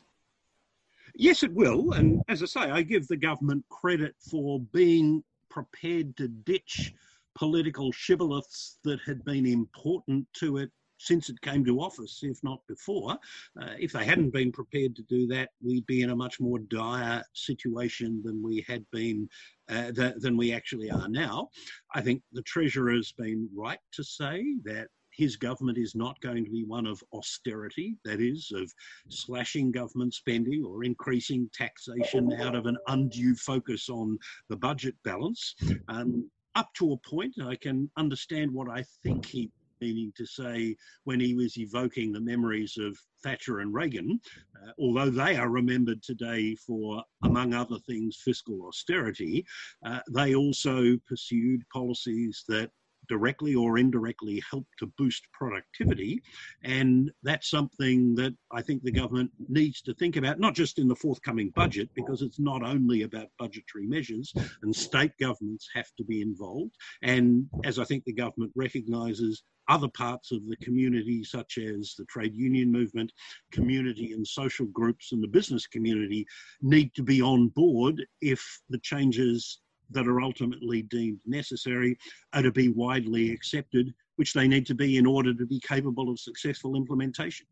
Yes, 1.14 1.42
it 1.42 1.52
will. 1.52 1.92
And 1.92 2.22
as 2.28 2.42
I 2.42 2.46
say, 2.46 2.61
I 2.61 2.83
give 2.83 3.07
the 3.07 3.16
government 3.16 3.64
credit 3.68 4.14
for 4.18 4.61
being 4.72 5.22
prepared 5.48 6.16
to 6.16 6.26
ditch 6.26 6.92
political 7.35 7.92
shibboleths 7.92 8.79
that 8.85 9.01
had 9.07 9.25
been 9.25 9.47
important 9.47 10.27
to 10.35 10.59
it 10.59 10.70
since 10.99 11.29
it 11.29 11.40
came 11.40 11.64
to 11.64 11.81
office, 11.81 12.20
if 12.23 12.38
not 12.42 12.61
before. 12.68 13.18
Uh, 13.61 13.75
if 13.79 13.92
they 13.92 14.05
hadn't 14.05 14.31
been 14.31 14.53
prepared 14.53 14.97
to 14.97 15.03
do 15.03 15.27
that, 15.27 15.51
we'd 15.62 15.87
be 15.87 16.03
in 16.03 16.11
a 16.11 16.16
much 16.16 16.40
more 16.40 16.59
dire 16.59 17.23
situation 17.35 18.23
than 18.25 18.42
we 18.42 18.64
had 18.66 18.85
been, 18.90 19.29
uh, 19.68 19.92
th- 19.92 20.14
than 20.18 20.37
we 20.37 20.53
actually 20.53 20.90
are 20.90 21.09
now. 21.09 21.49
I 21.94 22.01
think 22.01 22.23
the 22.33 22.42
Treasurer 22.42 22.92
has 22.92 23.12
been 23.12 23.49
right 23.55 23.81
to 23.92 24.05
say 24.05 24.57
that 24.64 24.88
his 25.16 25.37
government 25.37 25.79
is 25.79 25.94
not 25.94 26.20
going 26.20 26.44
to 26.44 26.51
be 26.51 26.64
one 26.64 26.87
of 26.87 27.03
austerity, 27.12 27.97
that 28.05 28.20
is, 28.20 28.51
of 28.55 28.73
slashing 29.11 29.70
government 29.70 30.12
spending 30.12 30.64
or 30.64 30.85
increasing 30.85 31.49
taxation 31.53 32.33
out 32.40 32.57
of 32.57 32.66
an 32.66 32.77
undue 32.88 33.37
focus 33.37 33.88
on 33.88 34.18
the 34.49 34.57
budget 34.57 34.94
balance. 35.05 35.55
Um, 35.88 36.29
up 36.55 36.73
to 36.75 36.93
a 36.93 37.09
point, 37.09 37.35
I 37.43 37.57
can 37.57 37.90
understand 37.97 38.53
what 38.53 38.69
I 38.71 38.85
think 39.03 39.27
he 39.27 39.51
meaning 39.81 40.12
to 40.17 40.25
say 40.25 40.77
when 41.05 41.21
he 41.21 41.35
was 41.35 41.59
evoking 41.59 42.12
the 42.12 42.21
memories 42.21 42.77
of 42.79 42.99
Thatcher 43.23 43.61
and 43.61 43.75
Reagan, 43.75 44.21
uh, 44.62 44.71
although 44.79 45.11
they 45.11 45.37
are 45.37 45.51
remembered 45.51 46.03
today 46.03 46.55
for, 46.55 47.03
among 47.23 47.55
other 47.55 47.77
things, 47.87 48.21
fiscal 48.25 48.67
austerity, 48.67 49.45
uh, 49.85 50.01
they 50.11 50.35
also 50.35 50.97
pursued 51.07 51.69
policies 51.73 52.45
that 52.49 52.71
directly 53.09 53.55
or 53.55 53.79
indirectly 53.79 54.43
help 54.51 54.67
to 54.79 54.87
boost 54.99 55.25
productivity. 55.33 56.23
And 56.62 57.11
that's 57.23 57.51
something 57.51 58.14
that 58.17 58.35
I 58.51 58.62
think 58.62 58.83
the 58.83 58.93
government 58.93 59.31
needs 59.49 59.81
to 59.83 59.95
think 59.95 60.17
about, 60.17 60.40
not 60.40 60.55
just 60.55 60.79
in 60.79 60.88
the 60.88 60.97
forthcoming 60.97 61.51
budget, 61.55 61.90
because 61.95 62.23
it's 62.23 62.38
not 62.38 62.62
only 62.62 63.03
about 63.03 63.29
budgetary 63.38 63.87
measures, 63.87 64.33
and 64.62 64.75
state 64.75 65.12
governments 65.21 65.69
have 65.75 65.90
to 65.99 66.05
be 66.05 66.21
involved. 66.21 66.75
And 67.03 67.49
as 67.64 67.79
I 67.79 67.85
think 67.85 68.05
the 68.05 68.12
government 68.12 68.53
recognises, 68.55 69.43
other 69.69 69.88
parts 69.88 70.31
of 70.31 70.47
the 70.47 70.57
community, 70.57 71.25
such 71.25 71.59
as 71.59 71.95
the 71.97 72.05
trade 72.05 72.35
union 72.35 72.71
movement, 72.71 73.11
community 73.51 74.12
and 74.12 74.27
social 74.27 74.67
groups, 74.67 75.12
and 75.12 75.23
the 75.23 75.29
business 75.29 75.67
community, 75.67 76.27
need 76.61 76.95
to 76.95 77.03
be 77.03 77.23
on 77.23 77.49
board 77.49 78.05
if 78.21 78.61
the 78.69 78.79
changes 78.79 79.61
that 79.90 80.07
are 80.07 80.20
ultimately 80.20 80.83
deemed 80.83 81.20
necessary 81.27 81.99
are 82.33 82.42
to 82.42 82.53
be 82.53 82.68
widely 82.68 83.33
accepted, 83.33 83.92
which 84.16 84.33
they 84.33 84.49
need 84.49 84.66
to 84.66 84.75
be 84.75 84.97
in 84.97 85.07
order 85.07 85.35
to 85.35 85.47
be 85.47 85.61
capable 85.61 86.11
of 86.11 86.18
successful 86.18 86.77
implementation. 86.77 87.47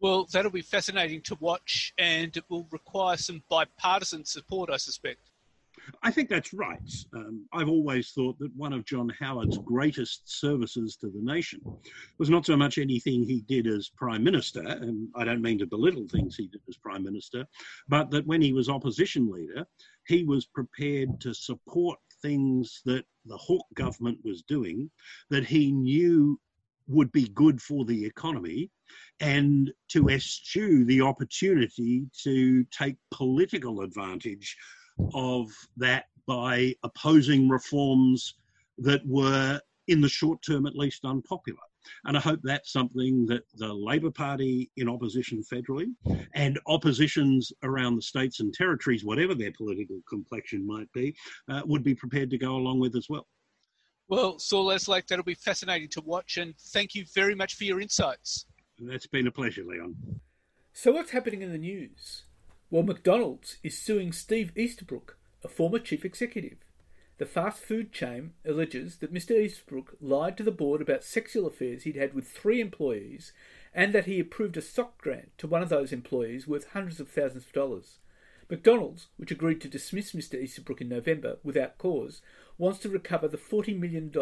Well, 0.00 0.26
that'll 0.32 0.50
be 0.50 0.60
fascinating 0.60 1.22
to 1.22 1.36
watch, 1.40 1.94
and 1.98 2.36
it 2.36 2.44
will 2.50 2.68
require 2.70 3.16
some 3.16 3.42
bipartisan 3.48 4.24
support, 4.24 4.70
I 4.70 4.76
suspect. 4.76 5.30
I 6.02 6.10
think 6.10 6.28
that's 6.28 6.52
right. 6.52 6.78
Um, 7.14 7.46
I've 7.52 7.68
always 7.68 8.10
thought 8.10 8.38
that 8.38 8.54
one 8.56 8.72
of 8.72 8.84
John 8.84 9.10
Howard's 9.18 9.58
greatest 9.58 10.40
services 10.40 10.96
to 10.96 11.08
the 11.08 11.20
nation 11.20 11.60
was 12.18 12.30
not 12.30 12.46
so 12.46 12.56
much 12.56 12.78
anything 12.78 13.24
he 13.24 13.42
did 13.48 13.66
as 13.66 13.90
Prime 13.96 14.22
Minister, 14.22 14.62
and 14.62 15.08
I 15.14 15.24
don't 15.24 15.42
mean 15.42 15.58
to 15.58 15.66
belittle 15.66 16.06
things 16.08 16.36
he 16.36 16.46
did 16.46 16.62
as 16.68 16.76
Prime 16.76 17.02
Minister, 17.02 17.46
but 17.88 18.10
that 18.10 18.26
when 18.26 18.40
he 18.40 18.52
was 18.52 18.68
opposition 18.68 19.30
leader, 19.30 19.66
he 20.06 20.24
was 20.24 20.46
prepared 20.46 21.20
to 21.20 21.34
support 21.34 21.98
things 22.22 22.80
that 22.84 23.04
the 23.26 23.36
Hawke 23.36 23.66
government 23.74 24.18
was 24.24 24.42
doing 24.42 24.90
that 25.30 25.46
he 25.46 25.72
knew 25.72 26.38
would 26.86 27.10
be 27.12 27.28
good 27.28 27.60
for 27.60 27.84
the 27.84 28.04
economy 28.04 28.70
and 29.20 29.72
to 29.88 30.08
eschew 30.08 30.84
the 30.84 31.00
opportunity 31.00 32.06
to 32.22 32.64
take 32.64 32.96
political 33.10 33.80
advantage 33.80 34.56
of 35.14 35.50
that 35.76 36.06
by 36.26 36.74
opposing 36.82 37.48
reforms 37.48 38.34
that 38.78 39.00
were, 39.06 39.60
in 39.88 40.00
the 40.00 40.08
short 40.08 40.40
term 40.42 40.66
at 40.66 40.76
least, 40.76 41.04
unpopular. 41.04 41.58
And 42.04 42.16
I 42.16 42.20
hope 42.20 42.40
that's 42.42 42.72
something 42.72 43.26
that 43.26 43.42
the 43.54 43.72
Labor 43.72 44.10
Party 44.10 44.70
in 44.76 44.88
opposition 44.88 45.42
federally 45.42 45.86
and 46.34 46.58
oppositions 46.66 47.52
around 47.62 47.96
the 47.96 48.02
states 48.02 48.40
and 48.40 48.52
territories, 48.52 49.04
whatever 49.04 49.34
their 49.34 49.52
political 49.52 50.00
complexion 50.08 50.66
might 50.66 50.90
be, 50.92 51.14
uh, 51.48 51.62
would 51.66 51.82
be 51.82 51.94
prepared 51.94 52.30
to 52.30 52.38
go 52.38 52.56
along 52.56 52.80
with 52.80 52.96
as 52.96 53.06
well. 53.08 53.26
Well, 54.08 54.38
Saul 54.38 54.66
Eslake, 54.66 55.06
that'll 55.06 55.24
be 55.24 55.34
fascinating 55.34 55.88
to 55.90 56.02
watch, 56.02 56.36
and 56.36 56.54
thank 56.58 56.94
you 56.94 57.06
very 57.14 57.34
much 57.34 57.54
for 57.54 57.64
your 57.64 57.80
insights. 57.80 58.46
That's 58.78 59.06
been 59.06 59.26
a 59.26 59.30
pleasure, 59.30 59.64
Leon. 59.64 59.94
So, 60.72 60.92
what's 60.92 61.12
happening 61.12 61.40
in 61.40 61.52
the 61.52 61.58
news? 61.58 62.24
Well, 62.70 62.82
McDonald's 62.82 63.56
is 63.62 63.80
suing 63.80 64.12
Steve 64.12 64.52
Easterbrook, 64.56 65.16
a 65.42 65.48
former 65.48 65.78
chief 65.78 66.04
executive. 66.04 66.58
The 67.16 67.26
fast 67.26 67.62
food 67.62 67.92
chain 67.92 68.32
alleges 68.44 68.96
that 68.96 69.14
Mr. 69.14 69.38
Easterbrook 69.38 69.96
lied 70.00 70.36
to 70.36 70.42
the 70.42 70.50
board 70.50 70.82
about 70.82 71.04
sexual 71.04 71.46
affairs 71.46 71.84
he'd 71.84 71.94
had 71.94 72.12
with 72.12 72.26
three 72.26 72.60
employees 72.60 73.32
and 73.72 73.92
that 73.92 74.06
he 74.06 74.18
approved 74.18 74.56
a 74.56 74.62
stock 74.62 74.98
grant 74.98 75.30
to 75.38 75.46
one 75.46 75.62
of 75.62 75.68
those 75.68 75.92
employees 75.92 76.48
worth 76.48 76.72
hundreds 76.72 76.98
of 76.98 77.08
thousands 77.08 77.46
of 77.46 77.52
dollars. 77.52 77.98
McDonald's, 78.50 79.06
which 79.16 79.30
agreed 79.30 79.60
to 79.60 79.68
dismiss 79.68 80.12
Mr. 80.12 80.42
Easterbrook 80.42 80.80
in 80.80 80.88
November 80.88 81.38
without 81.44 81.78
cause, 81.78 82.20
wants 82.58 82.80
to 82.80 82.88
recover 82.88 83.28
the 83.28 83.38
$40 83.38 83.78
million 83.78 84.12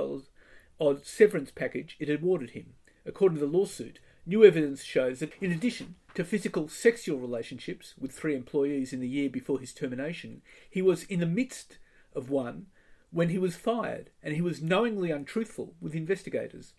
odd 0.78 1.06
severance 1.06 1.50
package 1.50 1.96
it 1.98 2.10
awarded 2.10 2.50
him. 2.50 2.74
According 3.06 3.38
to 3.38 3.46
the 3.46 3.50
lawsuit, 3.50 4.00
new 4.26 4.44
evidence 4.44 4.84
shows 4.84 5.20
that 5.20 5.32
in 5.40 5.50
addition 5.50 5.94
to 6.14 6.24
physical 6.24 6.68
sexual 6.68 7.18
relationships 7.18 7.94
with 7.98 8.12
three 8.12 8.36
employees 8.36 8.92
in 8.92 9.00
the 9.00 9.08
year 9.08 9.30
before 9.30 9.60
his 9.60 9.72
termination, 9.72 10.42
he 10.68 10.82
was 10.82 11.04
in 11.04 11.20
the 11.20 11.26
midst 11.26 11.78
of 12.14 12.28
one 12.28 12.66
when 13.12 13.28
he 13.28 13.38
was 13.38 13.54
fired, 13.54 14.10
and 14.22 14.34
he 14.34 14.40
was 14.40 14.62
knowingly 14.62 15.10
untruthful 15.10 15.74
with 15.80 15.94
investigators. 15.94 16.74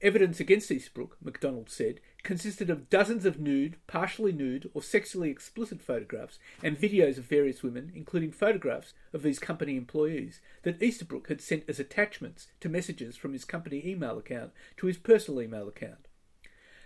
Evidence 0.00 0.38
against 0.38 0.70
Easterbrook, 0.70 1.16
McDonald 1.20 1.68
said, 1.70 2.00
consisted 2.22 2.70
of 2.70 2.88
dozens 2.88 3.24
of 3.24 3.40
nude, 3.40 3.76
partially 3.88 4.30
nude, 4.30 4.70
or 4.72 4.82
sexually 4.82 5.28
explicit 5.28 5.82
photographs 5.82 6.38
and 6.62 6.78
videos 6.78 7.18
of 7.18 7.24
various 7.24 7.64
women, 7.64 7.90
including 7.94 8.30
photographs 8.30 8.92
of 9.12 9.22
these 9.22 9.40
company 9.40 9.76
employees, 9.76 10.40
that 10.62 10.80
Easterbrook 10.80 11.28
had 11.28 11.40
sent 11.40 11.64
as 11.68 11.80
attachments 11.80 12.46
to 12.60 12.68
messages 12.68 13.16
from 13.16 13.32
his 13.32 13.44
company 13.44 13.82
email 13.84 14.18
account 14.18 14.52
to 14.76 14.86
his 14.86 14.98
personal 14.98 15.42
email 15.42 15.66
account. 15.66 16.06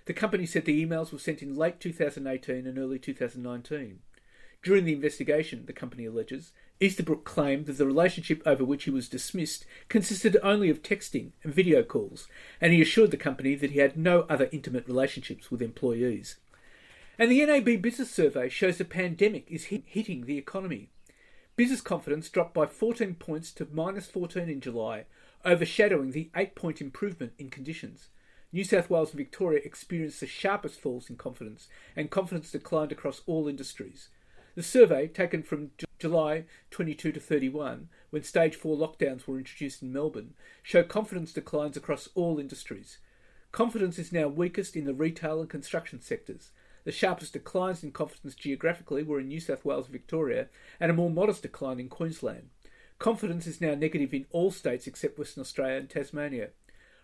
The 0.06 0.14
company 0.14 0.46
said 0.46 0.64
the 0.64 0.84
emails 0.84 1.12
were 1.12 1.18
sent 1.18 1.42
in 1.42 1.54
late 1.54 1.80
2018 1.80 2.66
and 2.66 2.78
early 2.78 2.98
2019. 2.98 4.00
During 4.62 4.84
the 4.84 4.94
investigation, 4.94 5.66
the 5.66 5.72
company 5.72 6.06
alleges, 6.06 6.52
Easterbrook 6.82 7.24
claimed 7.24 7.66
that 7.66 7.78
the 7.78 7.86
relationship 7.86 8.42
over 8.44 8.64
which 8.64 8.84
he 8.84 8.90
was 8.90 9.08
dismissed 9.08 9.64
consisted 9.88 10.36
only 10.42 10.68
of 10.68 10.82
texting 10.82 11.30
and 11.44 11.54
video 11.54 11.84
calls, 11.84 12.26
and 12.60 12.72
he 12.72 12.82
assured 12.82 13.12
the 13.12 13.16
company 13.16 13.54
that 13.54 13.70
he 13.70 13.78
had 13.78 13.96
no 13.96 14.22
other 14.28 14.48
intimate 14.50 14.88
relationships 14.88 15.48
with 15.48 15.62
employees. 15.62 16.38
And 17.18 17.30
the 17.30 17.44
NAB 17.46 17.80
Business 17.80 18.10
Survey 18.10 18.48
shows 18.48 18.78
the 18.78 18.84
pandemic 18.84 19.46
is 19.48 19.66
hit, 19.66 19.84
hitting 19.86 20.26
the 20.26 20.38
economy. 20.38 20.90
Business 21.54 21.80
confidence 21.80 22.28
dropped 22.28 22.54
by 22.54 22.66
14 22.66 23.14
points 23.14 23.52
to 23.52 23.68
minus 23.70 24.08
14 24.08 24.48
in 24.48 24.60
July, 24.60 25.04
overshadowing 25.44 26.10
the 26.10 26.30
8 26.34 26.56
point 26.56 26.80
improvement 26.80 27.32
in 27.38 27.48
conditions. 27.48 28.08
New 28.50 28.64
South 28.64 28.90
Wales 28.90 29.10
and 29.10 29.18
Victoria 29.18 29.60
experienced 29.64 30.18
the 30.18 30.26
sharpest 30.26 30.80
falls 30.80 31.08
in 31.08 31.16
confidence, 31.16 31.68
and 31.94 32.10
confidence 32.10 32.50
declined 32.50 32.90
across 32.90 33.22
all 33.26 33.46
industries. 33.46 34.08
The 34.54 34.62
survey, 34.62 35.08
taken 35.08 35.42
from 35.42 35.70
July 35.98 36.44
22 36.70 37.12
to 37.12 37.20
31, 37.20 37.88
when 38.10 38.22
stage 38.22 38.54
4 38.54 38.76
lockdowns 38.76 39.26
were 39.26 39.38
introduced 39.38 39.82
in 39.82 39.92
Melbourne, 39.92 40.34
show 40.62 40.82
confidence 40.82 41.32
declines 41.32 41.76
across 41.76 42.10
all 42.14 42.38
industries. 42.38 42.98
Confidence 43.50 43.98
is 43.98 44.12
now 44.12 44.28
weakest 44.28 44.76
in 44.76 44.84
the 44.84 44.92
retail 44.92 45.40
and 45.40 45.48
construction 45.48 46.02
sectors. 46.02 46.50
The 46.84 46.92
sharpest 46.92 47.32
declines 47.32 47.82
in 47.82 47.92
confidence 47.92 48.34
geographically 48.34 49.02
were 49.02 49.20
in 49.20 49.28
New 49.28 49.40
South 49.40 49.64
Wales 49.64 49.86
and 49.86 49.92
Victoria, 49.92 50.48
and 50.78 50.90
a 50.90 50.94
more 50.94 51.10
modest 51.10 51.42
decline 51.42 51.80
in 51.80 51.88
Queensland. 51.88 52.50
Confidence 52.98 53.46
is 53.46 53.60
now 53.60 53.74
negative 53.74 54.12
in 54.12 54.26
all 54.32 54.50
states 54.50 54.86
except 54.86 55.18
Western 55.18 55.40
Australia 55.40 55.76
and 55.76 55.88
Tasmania. 55.88 56.50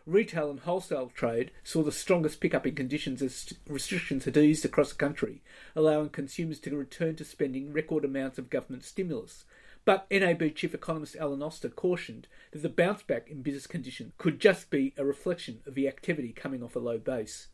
Retail 0.08 0.48
and 0.48 0.60
wholesale 0.60 1.12
trade 1.14 1.50
saw 1.62 1.82
the 1.82 1.92
strongest 1.92 2.40
pickup 2.40 2.66
in 2.66 2.74
conditions 2.74 3.20
as 3.20 3.52
restrictions 3.68 4.24
had 4.24 4.38
eased 4.38 4.64
across 4.64 4.88
the 4.88 4.94
country, 4.94 5.42
allowing 5.76 6.08
consumers 6.08 6.58
to 6.60 6.74
return 6.74 7.14
to 7.16 7.26
spending 7.26 7.74
record 7.74 8.06
amounts 8.06 8.38
of 8.38 8.48
government 8.48 8.84
stimulus. 8.84 9.44
But 9.84 10.06
NAB 10.10 10.54
Chief 10.54 10.72
Economist 10.72 11.14
Alan 11.16 11.42
Oster 11.42 11.68
cautioned 11.68 12.26
that 12.52 12.62
the 12.62 12.70
bounce 12.70 13.02
back 13.02 13.28
in 13.28 13.42
business 13.42 13.66
conditions 13.66 14.14
could 14.16 14.40
just 14.40 14.70
be 14.70 14.94
a 14.96 15.04
reflection 15.04 15.60
of 15.66 15.74
the 15.74 15.86
activity 15.86 16.32
coming 16.32 16.62
off 16.62 16.74
a 16.74 16.78
low 16.78 16.96
base. 16.96 17.48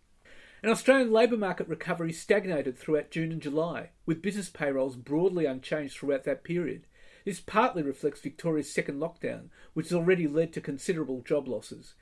An 0.62 0.70
Australian 0.70 1.10
labour 1.10 1.36
market 1.36 1.66
recovery 1.66 2.12
stagnated 2.12 2.78
throughout 2.78 3.10
June 3.10 3.32
and 3.32 3.42
July, 3.42 3.90
with 4.06 4.22
business 4.22 4.48
payrolls 4.48 4.94
broadly 4.94 5.44
unchanged 5.44 5.96
throughout 5.96 6.22
that 6.22 6.44
period. 6.44 6.86
This 7.24 7.40
partly 7.40 7.82
reflects 7.82 8.20
Victoria's 8.20 8.72
second 8.72 9.00
lockdown, 9.00 9.48
which 9.72 9.86
has 9.86 9.94
already 9.94 10.28
led 10.28 10.52
to 10.52 10.60
considerable 10.60 11.20
job 11.20 11.48
losses. 11.48 11.94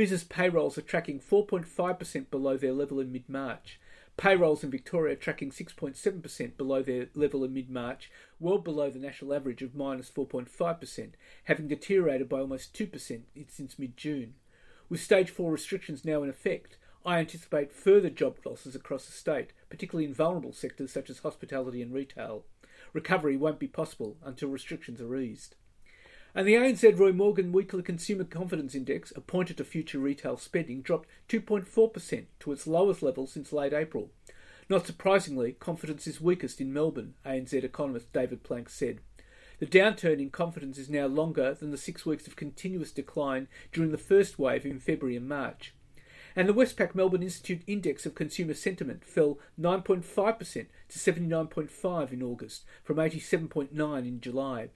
Business 0.00 0.24
payrolls 0.24 0.78
are 0.78 0.80
tracking 0.80 1.20
4.5% 1.20 2.30
below 2.30 2.56
their 2.56 2.72
level 2.72 3.00
in 3.00 3.12
mid 3.12 3.28
March. 3.28 3.78
Payrolls 4.16 4.64
in 4.64 4.70
Victoria 4.70 5.12
are 5.12 5.16
tracking 5.16 5.50
6.7% 5.50 6.56
below 6.56 6.82
their 6.82 7.08
level 7.14 7.44
in 7.44 7.52
mid 7.52 7.68
March, 7.68 8.10
well 8.38 8.56
below 8.56 8.88
the 8.88 8.98
national 8.98 9.34
average 9.34 9.60
of 9.60 9.74
minus 9.74 10.08
4.5%, 10.08 11.10
having 11.44 11.68
deteriorated 11.68 12.30
by 12.30 12.40
almost 12.40 12.72
2% 12.72 13.20
since 13.48 13.78
mid 13.78 13.94
June. 13.98 14.36
With 14.88 15.02
stage 15.02 15.28
4 15.28 15.52
restrictions 15.52 16.02
now 16.02 16.22
in 16.22 16.30
effect, 16.30 16.78
I 17.04 17.18
anticipate 17.18 17.70
further 17.70 18.08
job 18.08 18.38
losses 18.42 18.74
across 18.74 19.04
the 19.04 19.12
state, 19.12 19.52
particularly 19.68 20.06
in 20.06 20.14
vulnerable 20.14 20.54
sectors 20.54 20.90
such 20.90 21.10
as 21.10 21.18
hospitality 21.18 21.82
and 21.82 21.92
retail. 21.92 22.46
Recovery 22.94 23.36
won't 23.36 23.58
be 23.58 23.68
possible 23.68 24.16
until 24.24 24.48
restrictions 24.48 25.02
are 25.02 25.14
eased. 25.16 25.56
And 26.32 26.46
the 26.46 26.54
ANZ 26.54 26.96
Roy 26.96 27.12
Morgan 27.12 27.50
Weekly 27.50 27.82
Consumer 27.82 28.22
Confidence 28.22 28.76
Index, 28.76 29.12
appointed 29.16 29.56
to 29.56 29.64
future 29.64 29.98
retail 29.98 30.36
spending, 30.36 30.80
dropped 30.80 31.08
2.4% 31.28 32.26
to 32.38 32.52
its 32.52 32.66
lowest 32.68 33.02
level 33.02 33.26
since 33.26 33.52
late 33.52 33.72
April. 33.72 34.10
Not 34.68 34.86
surprisingly, 34.86 35.52
confidence 35.52 36.06
is 36.06 36.20
weakest 36.20 36.60
in 36.60 36.72
Melbourne, 36.72 37.14
ANZ 37.26 37.52
economist 37.64 38.12
David 38.12 38.44
Plank 38.44 38.68
said. 38.68 39.00
The 39.58 39.66
downturn 39.66 40.20
in 40.20 40.30
confidence 40.30 40.78
is 40.78 40.88
now 40.88 41.06
longer 41.06 41.52
than 41.54 41.72
the 41.72 41.76
six 41.76 42.06
weeks 42.06 42.28
of 42.28 42.36
continuous 42.36 42.92
decline 42.92 43.48
during 43.72 43.90
the 43.90 43.98
first 43.98 44.38
wave 44.38 44.64
in 44.64 44.78
February 44.78 45.16
and 45.16 45.28
March. 45.28 45.74
And 46.36 46.48
the 46.48 46.54
Westpac 46.54 46.94
Melbourne 46.94 47.24
Institute 47.24 47.62
Index 47.66 48.06
of 48.06 48.14
Consumer 48.14 48.54
Sentiment 48.54 49.04
fell 49.04 49.40
9.5% 49.60 50.66
to 50.88 50.98
79.5 50.98 52.12
in 52.12 52.22
August, 52.22 52.64
from 52.84 52.98
87.9 52.98 53.98
in 54.06 54.20
July. 54.20 54.68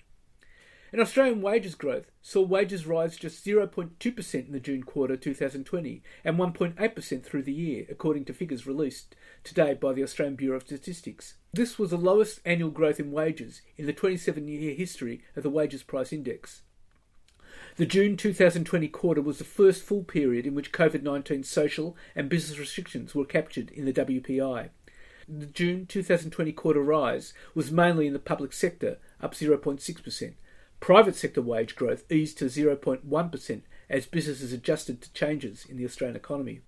And 0.94 1.02
Australian 1.02 1.42
wages 1.42 1.74
growth 1.74 2.12
saw 2.22 2.42
wages 2.42 2.86
rise 2.86 3.16
just 3.16 3.44
0.2% 3.44 4.46
in 4.46 4.52
the 4.52 4.60
June 4.60 4.84
quarter 4.84 5.16
2020 5.16 6.04
and 6.24 6.38
1.8% 6.38 7.24
through 7.24 7.42
the 7.42 7.52
year, 7.52 7.84
according 7.90 8.26
to 8.26 8.32
figures 8.32 8.64
released 8.64 9.16
today 9.42 9.74
by 9.74 9.92
the 9.92 10.04
Australian 10.04 10.36
Bureau 10.36 10.58
of 10.58 10.62
Statistics. 10.62 11.34
This 11.52 11.80
was 11.80 11.90
the 11.90 11.96
lowest 11.96 12.38
annual 12.44 12.70
growth 12.70 13.00
in 13.00 13.10
wages 13.10 13.60
in 13.76 13.86
the 13.86 13.92
27 13.92 14.46
year 14.46 14.72
history 14.72 15.24
of 15.34 15.42
the 15.42 15.50
Wages 15.50 15.82
Price 15.82 16.12
Index. 16.12 16.62
The 17.74 17.86
June 17.86 18.16
2020 18.16 18.86
quarter 18.86 19.20
was 19.20 19.38
the 19.38 19.44
first 19.44 19.82
full 19.82 20.04
period 20.04 20.46
in 20.46 20.54
which 20.54 20.70
COVID 20.70 21.02
19 21.02 21.42
social 21.42 21.96
and 22.14 22.28
business 22.28 22.56
restrictions 22.56 23.16
were 23.16 23.24
captured 23.24 23.72
in 23.72 23.84
the 23.84 23.92
WPI. 23.92 24.68
The 25.26 25.46
June 25.46 25.86
2020 25.86 26.52
quarter 26.52 26.82
rise 26.82 27.34
was 27.52 27.72
mainly 27.72 28.06
in 28.06 28.12
the 28.12 28.20
public 28.20 28.52
sector, 28.52 28.98
up 29.20 29.34
0.6%. 29.34 30.34
Private 30.84 31.16
sector 31.16 31.40
wage 31.40 31.76
growth 31.76 32.04
eased 32.12 32.36
to 32.36 32.44
0.1% 32.44 33.62
as 33.88 34.04
businesses 34.04 34.52
adjusted 34.52 35.00
to 35.00 35.12
changes 35.14 35.64
in 35.64 35.78
the 35.78 35.84
Australian 35.86 36.14
economy. 36.14 36.60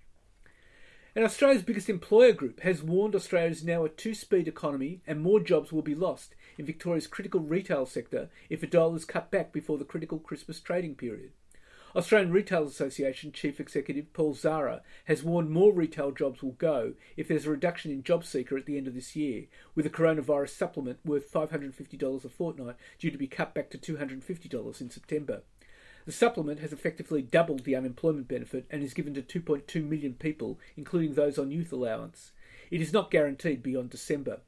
And 1.15 1.23
Australia's 1.23 1.61
biggest 1.61 1.87
employer 1.87 2.31
group 2.31 2.61
has 2.61 2.81
warned 2.81 3.13
Australia 3.13 3.51
is 3.51 3.63
now 3.63 3.85
a 3.85 3.89
two 3.89 4.15
speed 4.15 4.47
economy 4.47 5.01
and 5.05 5.21
more 5.21 5.39
jobs 5.39 5.71
will 5.71 5.83
be 5.83 5.93
lost 5.93 6.33
in 6.57 6.65
Victoria's 6.65 7.05
critical 7.05 7.41
retail 7.41 7.85
sector 7.85 8.31
if 8.49 8.63
a 8.63 8.65
dollar 8.65 8.95
is 8.95 9.05
cut 9.05 9.29
back 9.29 9.53
before 9.53 9.77
the 9.77 9.85
critical 9.85 10.17
Christmas 10.17 10.59
trading 10.59 10.95
period. 10.95 11.29
Australian 11.97 12.31
Retail 12.31 12.65
Association 12.65 13.31
Chief 13.31 13.59
Executive 13.59 14.13
Paul 14.13 14.35
Zahra 14.35 14.83
has 15.05 15.23
warned 15.23 15.49
more 15.49 15.73
retail 15.73 16.11
jobs 16.11 16.43
will 16.43 16.51
go 16.51 16.93
if 17.17 17.27
there's 17.27 17.47
a 17.47 17.49
reduction 17.49 17.89
in 17.89 18.03
JobSeeker 18.03 18.55
at 18.55 18.67
the 18.67 18.77
end 18.77 18.85
of 18.85 18.93
this 18.93 19.15
year, 19.15 19.45
with 19.73 19.83
a 19.83 19.89
coronavirus 19.89 20.49
supplement 20.49 20.99
worth 21.03 21.31
$550 21.31 22.23
a 22.23 22.29
fortnight 22.29 22.75
due 22.99 23.09
to 23.09 23.17
be 23.17 23.25
cut 23.25 23.55
back 23.55 23.71
to 23.71 23.79
$250 23.79 24.79
in 24.79 24.91
September. 24.91 25.41
The 26.05 26.11
supplement 26.11 26.59
has 26.59 26.71
effectively 26.71 27.23
doubled 27.23 27.63
the 27.63 27.75
unemployment 27.75 28.27
benefit 28.27 28.67
and 28.69 28.83
is 28.83 28.93
given 28.93 29.15
to 29.15 29.23
2.2 29.23 29.83
million 29.83 30.13
people, 30.13 30.59
including 30.75 31.15
those 31.15 31.39
on 31.39 31.49
youth 31.49 31.73
allowance. 31.73 32.31
It 32.69 32.79
is 32.79 32.93
not 32.93 33.09
guaranteed 33.09 33.63
beyond 33.63 33.89
December. 33.89 34.41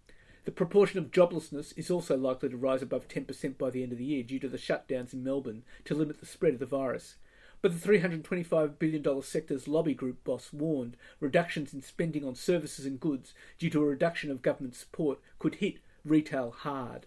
The 0.46 0.52
proportion 0.52 1.00
of 1.00 1.10
joblessness 1.10 1.74
is 1.76 1.90
also 1.90 2.16
likely 2.16 2.50
to 2.50 2.58
rise 2.58 2.84
above 2.84 3.08
10% 3.08 3.58
by 3.58 3.72
the 3.72 3.82
end 3.82 3.92
of 3.92 3.98
the 3.98 4.06
year 4.06 4.22
due 4.22 4.38
to 4.38 4.48
the 4.48 4.60
shutdowns 4.60 5.14
in 5.14 5.24
Melbourne 5.24 5.64
to 5.86 5.96
limit 5.96 6.20
the 6.20 6.28
spread 6.28 6.54
of 6.54 6.60
the 6.60 6.68
virus. 6.68 7.16
But 7.62 7.74
the 7.74 7.90
$325 7.90 8.80
billion 8.80 9.22
sector's 9.22 9.68
lobby 9.68 9.94
group 9.94 10.24
boss 10.24 10.54
warned 10.54 10.96
reductions 11.20 11.74
in 11.74 11.82
spending 11.82 12.26
on 12.26 12.36
services 12.36 12.86
and 12.86 13.00
goods 13.00 13.34
due 13.58 13.70
to 13.72 13.82
a 13.82 13.86
reduction 13.86 14.32
of 14.32 14.42
government 14.42 14.76
support 14.76 15.20
could 15.40 15.56
hit 15.56 15.76
retail 16.06 16.52
hard. 16.52 17.06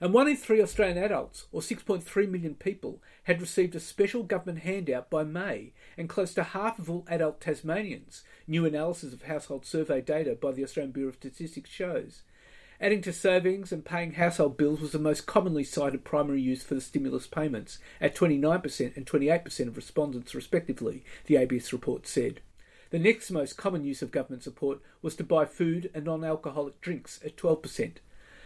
And 0.00 0.12
one 0.12 0.28
in 0.28 0.36
three 0.36 0.60
Australian 0.60 0.98
adults, 0.98 1.46
or 1.52 1.62
6.3 1.62 2.28
million 2.28 2.54
people, 2.54 3.00
had 3.22 3.40
received 3.40 3.74
a 3.74 3.80
special 3.80 4.22
government 4.22 4.58
handout 4.60 5.08
by 5.08 5.24
May, 5.24 5.72
and 5.96 6.08
close 6.08 6.34
to 6.34 6.42
half 6.42 6.78
of 6.78 6.90
all 6.90 7.06
adult 7.08 7.40
Tasmanians, 7.40 8.22
new 8.46 8.66
analysis 8.66 9.14
of 9.14 9.22
household 9.22 9.64
survey 9.64 10.02
data 10.02 10.34
by 10.34 10.52
the 10.52 10.62
Australian 10.62 10.92
Bureau 10.92 11.08
of 11.08 11.14
Statistics 11.14 11.70
shows. 11.70 12.22
Adding 12.78 13.00
to 13.02 13.12
savings 13.12 13.72
and 13.72 13.84
paying 13.84 14.12
household 14.12 14.58
bills 14.58 14.80
was 14.80 14.92
the 14.92 14.98
most 14.98 15.24
commonly 15.24 15.64
cited 15.64 16.04
primary 16.04 16.42
use 16.42 16.62
for 16.62 16.74
the 16.74 16.80
stimulus 16.82 17.26
payments, 17.26 17.78
at 18.02 18.14
29% 18.14 18.96
and 18.96 19.06
28% 19.06 19.68
of 19.68 19.76
respondents, 19.76 20.34
respectively, 20.34 21.02
the 21.24 21.36
ABS 21.36 21.72
report 21.72 22.06
said. 22.06 22.40
The 22.90 22.98
next 22.98 23.30
most 23.30 23.56
common 23.56 23.82
use 23.82 24.02
of 24.02 24.10
government 24.10 24.42
support 24.42 24.80
was 25.00 25.16
to 25.16 25.24
buy 25.24 25.46
food 25.46 25.90
and 25.94 26.04
non 26.04 26.22
alcoholic 26.22 26.80
drinks 26.82 27.18
at 27.24 27.36
12%. 27.36 27.96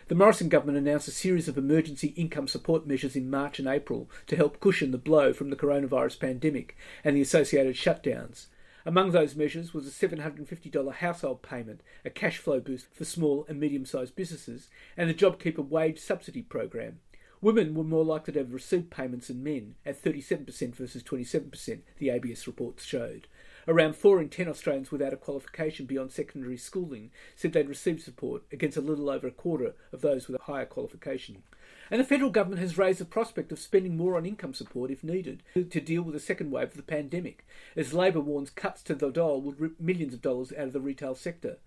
The 0.06 0.14
Morrison 0.14 0.48
government 0.48 0.78
announced 0.78 1.08
a 1.08 1.12
series 1.12 1.48
of 1.48 1.58
emergency 1.58 2.08
income 2.16 2.48
support 2.48 2.86
measures 2.86 3.16
in 3.16 3.30
March 3.30 3.58
and 3.58 3.68
April 3.68 4.08
to 4.28 4.36
help 4.36 4.60
cushion 4.60 4.92
the 4.92 4.98
blow 4.98 5.32
from 5.32 5.50
the 5.50 5.56
coronavirus 5.56 6.20
pandemic 6.20 6.76
and 7.04 7.16
the 7.16 7.20
associated 7.20 7.74
shutdowns. 7.74 8.46
Among 8.86 9.10
those 9.10 9.36
measures 9.36 9.74
was 9.74 9.86
a 9.86 10.08
$750 10.08 10.94
household 10.94 11.42
payment, 11.42 11.82
a 12.04 12.10
cash 12.10 12.38
flow 12.38 12.60
boost 12.60 12.86
for 12.94 13.04
small 13.04 13.44
and 13.48 13.60
medium 13.60 13.84
sized 13.84 14.16
businesses, 14.16 14.68
and 14.96 15.10
the 15.10 15.14
JobKeeper 15.14 15.68
wage 15.68 15.98
subsidy 15.98 16.42
program. 16.42 17.00
Women 17.42 17.74
were 17.74 17.84
more 17.84 18.04
likely 18.04 18.34
to 18.34 18.40
have 18.40 18.52
received 18.52 18.90
payments 18.90 19.28
than 19.28 19.42
men, 19.42 19.74
at 19.84 20.02
37% 20.02 20.74
versus 20.74 21.02
27%, 21.02 21.80
the 21.98 22.10
ABS 22.10 22.46
reports 22.46 22.84
showed. 22.84 23.26
Around 23.68 23.96
4 23.96 24.20
in 24.22 24.28
10 24.30 24.48
Australians 24.48 24.90
without 24.90 25.12
a 25.12 25.18
qualification 25.18 25.84
beyond 25.86 26.12
secondary 26.12 26.56
schooling 26.56 27.10
said 27.36 27.52
they'd 27.52 27.68
received 27.68 28.02
support, 28.02 28.42
against 28.50 28.76
a 28.76 28.82
little 28.82 29.10
over 29.10 29.26
a 29.26 29.30
quarter 29.30 29.74
of 29.92 30.00
those 30.00 30.26
with 30.26 30.40
a 30.40 30.44
higher 30.44 30.66
qualification. 30.66 31.42
And 31.90 32.00
the 32.00 32.04
federal 32.04 32.30
government 32.30 32.60
has 32.60 32.78
raised 32.78 33.00
the 33.00 33.04
prospect 33.04 33.50
of 33.50 33.58
spending 33.58 33.96
more 33.96 34.16
on 34.16 34.24
income 34.24 34.54
support 34.54 34.90
if 34.90 35.02
needed 35.02 35.42
to 35.54 35.80
deal 35.80 36.02
with 36.02 36.14
the 36.14 36.20
second 36.20 36.50
wave 36.50 36.68
of 36.68 36.76
the 36.76 36.82
pandemic, 36.82 37.46
as 37.76 37.92
Labor 37.92 38.20
warns 38.20 38.50
cuts 38.50 38.82
to 38.84 38.94
the 38.94 39.10
dole 39.10 39.40
would 39.40 39.60
rip 39.60 39.80
millions 39.80 40.14
of 40.14 40.22
dollars 40.22 40.52
out 40.52 40.68
of 40.68 40.72
the 40.72 40.80
retail 40.80 41.14
sector. 41.14 41.58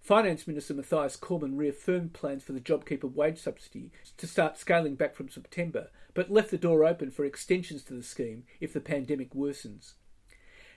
Finance 0.00 0.46
Minister 0.46 0.74
Mathias 0.74 1.16
Cormann 1.16 1.56
reaffirmed 1.56 2.12
plans 2.12 2.42
for 2.42 2.52
the 2.52 2.60
JobKeeper 2.60 3.12
wage 3.12 3.38
subsidy 3.38 3.90
to 4.16 4.26
start 4.26 4.58
scaling 4.58 4.94
back 4.94 5.14
from 5.14 5.28
September, 5.28 5.90
but 6.14 6.30
left 6.30 6.50
the 6.50 6.58
door 6.58 6.84
open 6.84 7.10
for 7.10 7.24
extensions 7.24 7.82
to 7.84 7.94
the 7.94 8.02
scheme 8.02 8.44
if 8.60 8.72
the 8.72 8.80
pandemic 8.80 9.34
worsens. 9.34 9.94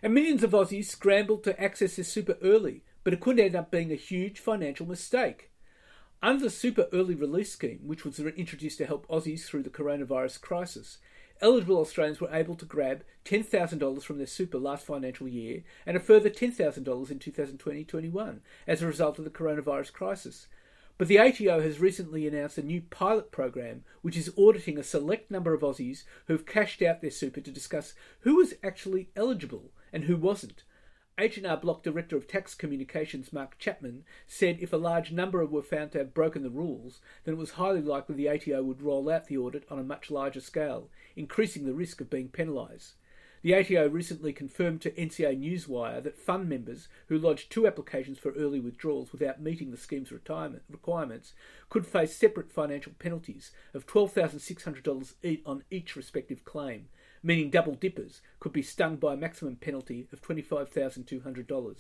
And 0.04 0.14
millions 0.14 0.44
of 0.44 0.52
Aussies 0.52 0.86
scrambled 0.86 1.44
to 1.44 1.62
access 1.62 1.96
this 1.96 2.12
super 2.12 2.38
early 2.42 2.84
but 3.04 3.14
it 3.14 3.20
could 3.20 3.40
end 3.40 3.56
up 3.56 3.72
being 3.72 3.92
a 3.92 3.96
huge 3.96 4.40
financial 4.40 4.86
mistake. 4.86 5.51
Under 6.24 6.44
the 6.44 6.50
Super 6.52 6.88
Early 6.94 7.16
Release 7.16 7.52
Scheme, 7.52 7.80
which 7.84 8.06
was 8.06 8.20
introduced 8.20 8.78
to 8.78 8.86
help 8.86 9.08
Aussies 9.08 9.44
through 9.44 9.64
the 9.64 9.72
coronavirus 9.72 10.40
crisis, 10.40 11.00
eligible 11.42 11.80
Australians 11.80 12.22
were 12.22 12.30
able 12.32 12.54
to 12.58 12.66
grab 12.66 13.04
$10,000 13.26 14.04
from 14.04 14.20
their 14.20 14.28
super 14.28 14.60
last 14.60 14.86
financial 14.86 15.28
year 15.28 15.64
and 15.84 15.98
a 15.98 16.00
further 16.00 16.30
$10,000 16.30 16.78
in 17.10 17.18
2020-21 17.18 18.40
as 18.68 18.84
a 18.84 18.86
result 18.86 19.18
of 19.18 19.24
the 19.24 19.32
coronavirus 19.32 19.94
crisis. 19.94 20.46
But 21.00 21.08
the 21.08 21.18
ATO 21.18 21.60
has 21.60 21.80
recently 21.80 22.28
announced 22.28 22.60
a 22.60 22.62
new 22.62 22.82
pilot 22.82 23.32
program 23.32 23.84
which 24.04 24.16
is 24.16 24.32
auditing 24.38 24.78
a 24.78 24.84
select 24.84 25.32
number 25.32 25.56
of 25.56 25.62
Aussies 25.62 26.04
who 26.28 26.34
have 26.34 26.46
cashed 26.46 26.84
out 26.84 27.02
their 27.02 27.10
super 27.10 27.42
to 27.42 27.50
discuss 27.50 27.96
who 28.20 28.36
was 28.36 28.54
actually 28.64 29.10
eligible 29.16 29.72
and 29.92 30.04
who 30.04 30.18
wasn't. 30.18 30.62
H&R 31.22 31.58
Block 31.58 31.84
Director 31.84 32.18
of 32.18 32.28
Tax 32.28 32.56
Communications 32.56 33.32
Mark 33.32 33.60
Chapman 33.60 34.06
said 34.26 34.58
if 34.60 34.74
a 34.74 34.78
large 34.78 35.12
number 35.12 35.46
were 35.46 35.62
found 35.62 35.92
to 35.92 36.00
have 36.00 36.16
broken 36.16 36.42
the 36.42 36.50
rules, 36.50 37.00
then 37.24 37.36
it 37.36 37.38
was 37.38 37.52
highly 37.52 37.82
likely 37.82 38.16
the 38.16 38.28
ATO 38.28 38.64
would 38.64 38.82
roll 38.82 39.08
out 39.08 39.28
the 39.28 39.38
audit 39.38 39.64
on 39.70 39.78
a 39.78 39.84
much 39.84 40.10
larger 40.10 40.40
scale, 40.40 40.90
increasing 41.16 41.68
the 41.68 41.76
risk 41.76 42.02
of 42.02 42.10
being 42.10 42.28
penalised. 42.28 42.94
The 43.44 43.54
ATO 43.54 43.88
recently 43.90 44.34
confirmed 44.34 44.82
to 44.82 44.92
NCA 44.92 45.40
Newswire 45.40 46.02
that 46.02 46.18
fund 46.18 46.50
members 46.50 46.88
who 47.08 47.20
lodged 47.20 47.52
two 47.52 47.68
applications 47.68 48.18
for 48.18 48.32
early 48.32 48.60
withdrawals 48.60 49.12
without 49.12 49.40
meeting 49.40 49.70
the 49.70 49.78
scheme's 49.78 50.12
retirement 50.12 50.64
requirements 50.72 51.34
could 51.70 51.86
face 51.86 52.16
separate 52.16 52.52
financial 52.52 52.94
penalties 52.98 53.52
of 53.76 53.86
$12,600 53.86 55.42
on 55.46 55.64
each 55.70 55.96
respective 55.96 56.44
claim, 56.46 56.88
meaning 57.24 57.50
double 57.50 57.76
dippers 57.76 58.22
could 58.40 58.54
be 58.54 58.62
stung 58.62 58.96
by 58.96 59.14
a 59.14 59.18
maximum 59.18 59.56
penalty 59.56 60.08
of 60.12 60.22
$25,200. 60.22 61.76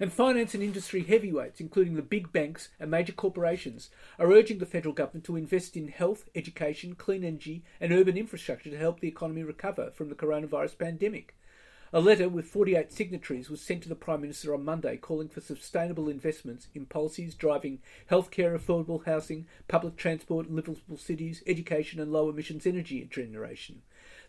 And 0.00 0.12
finance 0.12 0.54
and 0.54 0.62
industry 0.62 1.02
heavyweights, 1.02 1.60
including 1.60 1.96
the 1.96 2.02
big 2.02 2.32
banks 2.32 2.68
and 2.78 2.90
major 2.90 3.12
corporations, 3.12 3.90
are 4.18 4.30
urging 4.30 4.58
the 4.58 4.66
federal 4.66 4.94
government 4.94 5.24
to 5.24 5.34
invest 5.34 5.76
in 5.76 5.88
health, 5.88 6.28
education, 6.36 6.94
clean 6.94 7.24
energy, 7.24 7.64
and 7.80 7.92
urban 7.92 8.16
infrastructure 8.16 8.70
to 8.70 8.78
help 8.78 9.00
the 9.00 9.08
economy 9.08 9.42
recover 9.42 9.90
from 9.90 10.08
the 10.08 10.14
coronavirus 10.14 10.78
pandemic. 10.78 11.34
A 11.92 12.00
letter 12.00 12.28
with 12.28 12.44
48 12.44 12.92
signatories 12.92 13.48
was 13.48 13.62
sent 13.62 13.82
to 13.82 13.88
the 13.88 13.94
Prime 13.94 14.20
Minister 14.20 14.54
on 14.54 14.64
Monday 14.64 14.98
calling 14.98 15.28
for 15.28 15.40
sustainable 15.40 16.08
investments 16.08 16.68
in 16.74 16.84
policies 16.84 17.34
driving 17.34 17.80
healthcare, 18.10 18.56
affordable 18.56 19.04
housing, 19.06 19.46
public 19.68 19.96
transport, 19.96 20.50
livable 20.50 20.98
cities, 20.98 21.42
education, 21.46 21.98
and 21.98 22.12
low 22.12 22.28
emissions 22.28 22.66
energy 22.66 23.02
generation. 23.10 23.80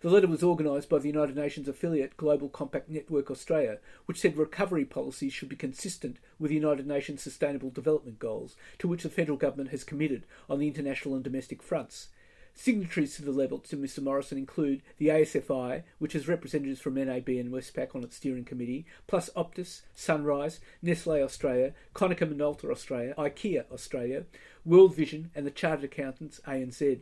The 0.01 0.09
letter 0.09 0.27
was 0.27 0.43
organised 0.43 0.87
by 0.87 0.99
the 0.99 1.09
United 1.09 1.35
Nations 1.35 1.67
affiliate 1.67 2.15
Global 2.15 2.47
Compact 2.47 2.89
Network 2.89 3.29
Australia, 3.29 3.79
which 4.05 4.17
said 4.21 4.37
recovery 4.37 4.85
policies 4.85 5.33
should 5.33 5.49
be 5.49 5.57
consistent 5.57 6.19
with 6.39 6.49
the 6.49 6.55
United 6.55 6.87
Nations 6.87 7.21
Sustainable 7.21 7.69
Development 7.69 8.17
Goals, 8.17 8.55
to 8.77 8.87
which 8.87 9.03
the 9.03 9.09
federal 9.09 9.37
government 9.37 9.71
has 9.71 9.83
committed 9.83 10.23
on 10.49 10.57
the 10.57 10.67
international 10.67 11.15
and 11.15 11.23
domestic 11.25 11.61
fronts. 11.61 12.07
Signatories 12.53 13.17
to 13.17 13.23
the 13.23 13.33
letter 13.33 13.57
to 13.57 13.75
Mr 13.75 14.01
Morrison 14.01 14.37
include 14.37 14.83
the 14.99 15.09
ASFI, 15.09 15.83
which 15.97 16.13
has 16.13 16.29
representatives 16.29 16.79
from 16.79 16.93
NAB 16.93 17.27
and 17.27 17.51
Westpac 17.51 17.93
on 17.93 18.05
its 18.05 18.15
steering 18.15 18.45
committee, 18.45 18.85
plus 19.05 19.29
Optus, 19.35 19.81
SunRice, 19.97 20.59
Nestle 20.81 21.21
Australia, 21.21 21.73
Konica 21.93 22.25
Minolta 22.25 22.71
Australia, 22.71 23.13
IKEA 23.17 23.69
Australia, 23.69 24.23
World 24.63 24.95
Vision, 24.95 25.29
and 25.35 25.45
the 25.45 25.51
Chartered 25.51 25.83
Accountants 25.83 26.39
ANZ. 26.47 27.01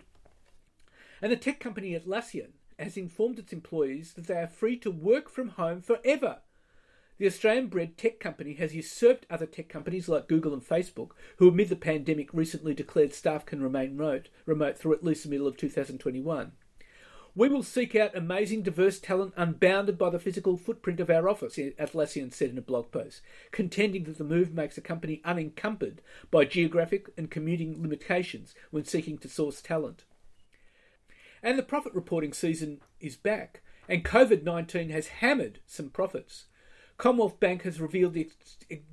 And 1.22 1.32
the 1.32 1.36
tech 1.36 1.60
company 1.60 1.92
Atlassian 1.92 2.54
has 2.80 2.98
informed 2.98 3.40
its 3.40 3.54
employees 3.54 4.14
that 4.14 4.28
they 4.28 4.38
are 4.38 4.48
free 4.48 4.78
to 4.78 4.92
work 4.92 5.30
from 5.30 5.50
home 5.50 5.82
forever. 5.82 6.40
The 7.18 7.26
Australian 7.26 7.68
bred 7.68 7.98
tech 7.98 8.20
company 8.20 8.54
has 8.56 8.76
usurped 8.76 9.26
other 9.30 9.48
tech 9.48 9.70
companies 9.70 10.08
like 10.08 10.28
Google 10.28 10.54
and 10.54 10.62
Facebook, 10.62 11.12
who 11.38 11.50
amid 11.50 11.70
the 11.70 11.76
pandemic 11.76 12.32
recently 12.32 12.76
declared 12.76 13.14
staff 13.14 13.46
can 13.46 13.64
remain 13.64 13.98
remote, 13.98 14.30
remote 14.46 14.78
through 14.78 14.94
at 14.94 15.04
least 15.04 15.24
the 15.24 15.30
middle 15.30 15.48
of 15.48 15.58
2021. 15.58 16.52
We 17.34 17.50
will 17.50 17.62
seek 17.62 17.96
out 17.96 18.16
amazing 18.16 18.64
diverse 18.64 19.00
talent 19.00 19.34
unbounded 19.36 19.98
by 19.98 20.10
the 20.10 20.20
physical 20.20 20.58
footprint 20.58 21.00
of 21.00 21.10
our 21.12 21.30
office, 21.30 21.58
Atlassian 21.58 22.34
said 22.34 22.50
in 22.50 22.58
a 22.58 22.64
blog 22.64 22.92
post, 22.92 23.22
contending 23.52 24.06
that 24.06 24.18
the 24.18 24.24
move 24.24 24.54
makes 24.54 24.74
the 24.74 24.82
company 24.82 25.22
unencumbered 25.24 26.02
by 26.32 26.46
geographic 26.46 27.10
and 27.16 27.30
commuting 27.30 27.80
limitations 27.80 28.56
when 28.72 28.86
seeking 28.86 29.20
to 29.20 29.30
source 29.30 29.62
talent. 29.62 30.04
And 31.44 31.58
the 31.58 31.64
profit 31.64 31.94
reporting 31.94 32.34
season 32.34 32.82
is 33.00 33.16
back, 33.16 33.62
and 33.88 34.04
COVID 34.04 34.44
19 34.44 34.90
has 34.90 35.08
hammered 35.08 35.60
some 35.66 35.90
profits. 35.90 36.46
Commonwealth 36.98 37.40
Bank 37.40 37.62
has 37.62 37.80
revealed 37.80 38.14
the, 38.14 38.32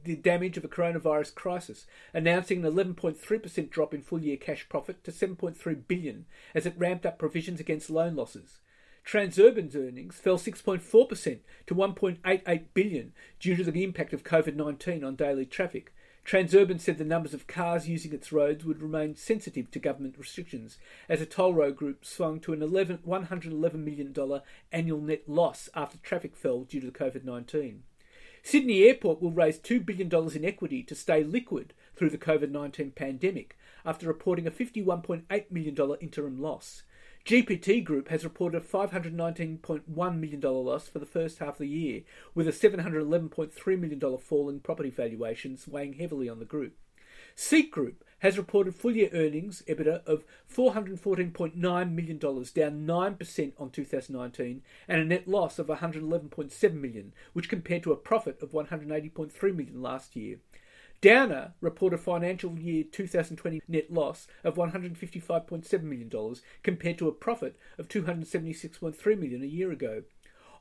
the, 0.04 0.16
damage 0.16 0.58
of 0.58 0.64
a 0.64 0.68
coronavirus 0.68 1.34
crisis, 1.34 1.86
announcing 2.12 2.62
an 2.62 2.70
11.3% 2.70 3.70
drop 3.70 3.94
in 3.94 4.02
full 4.02 4.20
year 4.20 4.36
cash 4.36 4.68
profit 4.68 5.02
to 5.04 5.10
7.3 5.10 5.88
billion 5.88 6.26
as 6.54 6.66
it 6.66 6.74
ramped 6.76 7.06
up 7.06 7.18
provisions 7.18 7.60
against 7.60 7.88
loan 7.88 8.14
losses. 8.14 8.58
Transurban's 9.06 9.74
earnings 9.74 10.16
fell 10.16 10.38
6.4% 10.38 11.38
to 11.66 11.74
1.88 11.74 12.64
billion 12.74 13.12
due 13.40 13.56
to 13.56 13.70
the 13.70 13.84
impact 13.84 14.12
of 14.12 14.22
COVID-19 14.22 15.04
on 15.04 15.16
daily 15.16 15.46
traffic, 15.46 15.94
Transurban 16.24 16.80
said 16.80 16.96
the 16.96 17.04
numbers 17.04 17.34
of 17.34 17.46
cars 17.46 17.86
using 17.86 18.14
its 18.14 18.32
roads 18.32 18.64
would 18.64 18.80
remain 18.80 19.14
sensitive 19.14 19.70
to 19.70 19.78
government 19.78 20.16
restrictions 20.16 20.78
as 21.06 21.20
a 21.20 21.26
toll 21.26 21.52
road 21.52 21.76
group 21.76 22.02
swung 22.04 22.40
to 22.40 22.54
an 22.54 22.60
$111 22.60 23.74
million 23.74 24.40
annual 24.72 25.00
net 25.02 25.28
loss 25.28 25.68
after 25.74 25.98
traffic 25.98 26.34
fell 26.34 26.62
due 26.64 26.80
to 26.80 26.90
COVID 26.90 27.24
19. 27.24 27.82
Sydney 28.42 28.84
Airport 28.84 29.20
will 29.20 29.32
raise 29.32 29.58
$2 29.58 29.84
billion 29.84 30.10
in 30.34 30.44
equity 30.44 30.82
to 30.82 30.94
stay 30.94 31.22
liquid 31.22 31.74
through 31.94 32.10
the 32.10 32.18
COVID 32.18 32.50
19 32.50 32.92
pandemic 32.92 33.58
after 33.84 34.06
reporting 34.06 34.46
a 34.46 34.50
$51.8 34.50 35.50
million 35.50 35.76
interim 36.00 36.40
loss. 36.40 36.84
GPT 37.24 37.82
Group 37.82 38.08
has 38.08 38.22
reported 38.22 38.58
a 38.58 38.60
$519.1 38.60 40.18
million 40.18 40.40
loss 40.42 40.88
for 40.88 40.98
the 40.98 41.06
first 41.06 41.38
half 41.38 41.54
of 41.54 41.58
the 41.58 41.68
year, 41.68 42.02
with 42.34 42.46
a 42.46 42.50
$711.3 42.50 43.78
million 43.78 44.18
fall 44.18 44.50
in 44.50 44.60
property 44.60 44.90
valuations 44.90 45.66
weighing 45.66 45.94
heavily 45.94 46.28
on 46.28 46.38
the 46.38 46.44
group. 46.44 46.74
SEEK 47.34 47.70
Group 47.70 48.04
has 48.18 48.36
reported 48.36 48.74
full 48.74 48.94
year 48.94 49.08
earnings 49.14 49.62
EBITDA 49.66 50.04
of 50.04 50.24
$414.9 50.54 51.56
million, 51.92 52.18
down 52.18 53.18
9% 53.18 53.52
on 53.58 53.70
2019, 53.70 54.62
and 54.86 55.00
a 55.00 55.04
net 55.04 55.26
loss 55.26 55.58
of 55.58 55.68
111.7 55.68 56.74
million, 56.74 57.14
which 57.32 57.48
compared 57.48 57.82
to 57.84 57.92
a 57.92 57.96
profit 57.96 58.42
of 58.42 58.52
180.3 58.52 59.56
million 59.56 59.80
last 59.80 60.14
year. 60.14 60.36
Downer 61.04 61.52
reported 61.60 61.98
financial 61.98 62.58
year 62.58 62.82
2020 62.90 63.60
net 63.68 63.92
loss 63.92 64.26
of 64.42 64.54
$155.7 64.54 65.82
million 65.82 66.36
compared 66.62 66.96
to 66.96 67.08
a 67.08 67.12
profit 67.12 67.58
of 67.76 67.88
276.3 67.88 69.18
million 69.18 69.42
a 69.42 69.46
year 69.46 69.70
ago. 69.70 70.04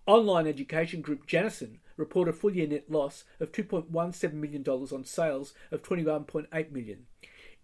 Online 0.05 0.45
education 0.45 0.99
group 0.99 1.25
Janison 1.25 1.77
reported 1.95 2.31
a 2.31 2.37
full 2.37 2.53
year 2.53 2.67
net 2.67 2.91
loss 2.91 3.23
of 3.39 3.53
$2.17 3.53 4.33
million 4.33 4.67
on 4.67 5.05
sales 5.05 5.53
of 5.71 5.81
$21.8 5.81 6.71
million. 6.73 7.05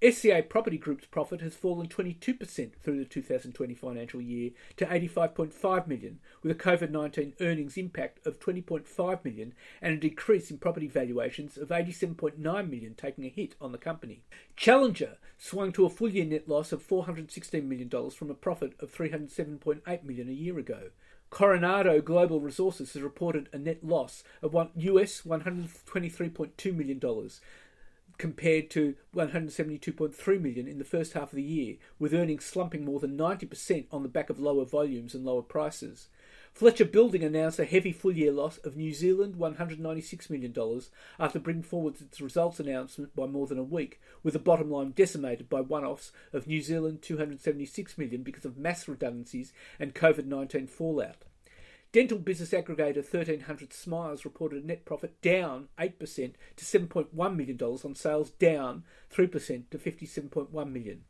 SCA 0.01 0.43
Property 0.47 0.77
Group's 0.77 1.05
profit 1.07 1.41
has 1.41 1.55
fallen 1.55 1.89
22% 1.89 2.71
through 2.75 2.99
the 2.99 3.03
2020 3.03 3.73
financial 3.73 4.21
year 4.21 4.51
to 4.77 4.85
85.5 4.85 5.87
million, 5.87 6.19
with 6.41 6.53
a 6.53 6.55
COVID-19 6.55 7.33
earnings 7.41 7.75
impact 7.75 8.25
of 8.25 8.39
20.5 8.39 9.25
million 9.25 9.53
and 9.81 9.93
a 9.95 9.97
decrease 9.97 10.49
in 10.49 10.57
property 10.57 10.87
valuations 10.87 11.57
of 11.57 11.67
87.9 11.67 12.37
million 12.39 12.93
taking 12.95 13.25
a 13.25 13.29
hit 13.29 13.55
on 13.59 13.73
the 13.73 13.77
company. 13.77 14.23
Challenger 14.55 15.17
swung 15.37 15.73
to 15.73 15.85
a 15.85 15.89
full 15.89 16.09
year 16.09 16.23
net 16.23 16.47
loss 16.47 16.71
of 16.71 16.87
$416 16.87 17.65
million 17.65 17.89
from 18.11 18.31
a 18.31 18.35
profit 18.35 18.75
of 18.79 18.95
307.8 18.95 20.03
million 20.05 20.29
a 20.29 20.31
year 20.31 20.57
ago. 20.57 20.91
Coronado 21.29 22.01
Global 22.01 22.39
Resources 22.39 22.93
has 22.93 23.01
reported 23.01 23.49
a 23.51 23.57
net 23.57 23.83
loss 23.83 24.23
of 24.41 24.55
US 24.55 25.23
$123.2 25.23 26.73
million 26.73 27.29
compared 28.19 28.69
to 28.69 28.95
172.3 29.15 30.41
million 30.41 30.67
in 30.67 30.77
the 30.77 30.83
first 30.83 31.13
half 31.13 31.31
of 31.31 31.37
the 31.37 31.41
year, 31.41 31.77
with 31.97 32.13
earnings 32.13 32.45
slumping 32.45 32.85
more 32.85 32.99
than 32.99 33.17
90% 33.17 33.85
on 33.91 34.03
the 34.03 34.09
back 34.09 34.29
of 34.29 34.39
lower 34.39 34.65
volumes 34.65 35.15
and 35.15 35.25
lower 35.25 35.41
prices. 35.41 36.09
Fletcher 36.53 36.83
Building 36.83 37.23
announced 37.23 37.59
a 37.59 37.65
heavy 37.65 37.93
full 37.93 38.11
year 38.11 38.33
loss 38.33 38.57
of 38.59 38.75
New 38.75 38.93
Zealand 38.93 39.35
$196 39.35 40.29
million 40.29 40.53
after 41.17 41.39
bringing 41.39 41.63
forward 41.63 42.01
its 42.01 42.19
results 42.19 42.59
announcement 42.59 43.15
by 43.15 43.25
more 43.25 43.47
than 43.47 43.57
a 43.57 43.63
week, 43.63 44.01
with 44.21 44.33
the 44.33 44.39
bottom 44.39 44.69
line 44.69 44.91
decimated 44.91 45.49
by 45.49 45.61
one 45.61 45.85
offs 45.85 46.11
of 46.33 46.47
New 46.47 46.61
Zealand 46.61 47.01
$276 47.01 47.97
million 47.97 48.23
because 48.23 48.43
of 48.43 48.57
mass 48.57 48.87
redundancies 48.89 49.53
and 49.79 49.95
COVID 49.95 50.25
19 50.25 50.67
fallout. 50.67 51.23
Dental 51.91 52.19
business 52.19 52.51
aggregator 52.51 52.97
1300 52.97 53.73
Smiles 53.73 54.23
reported 54.23 54.63
a 54.63 54.67
net 54.67 54.85
profit 54.85 55.19
down 55.23 55.69
8% 55.79 56.33
to 56.55 56.65
$7.1 56.65 57.35
million 57.35 57.59
on 57.59 57.95
sales 57.95 58.29
down 58.29 58.83
3% 59.11 59.63
to 59.71 59.77
57.1 59.79 60.71
million. 60.71 61.01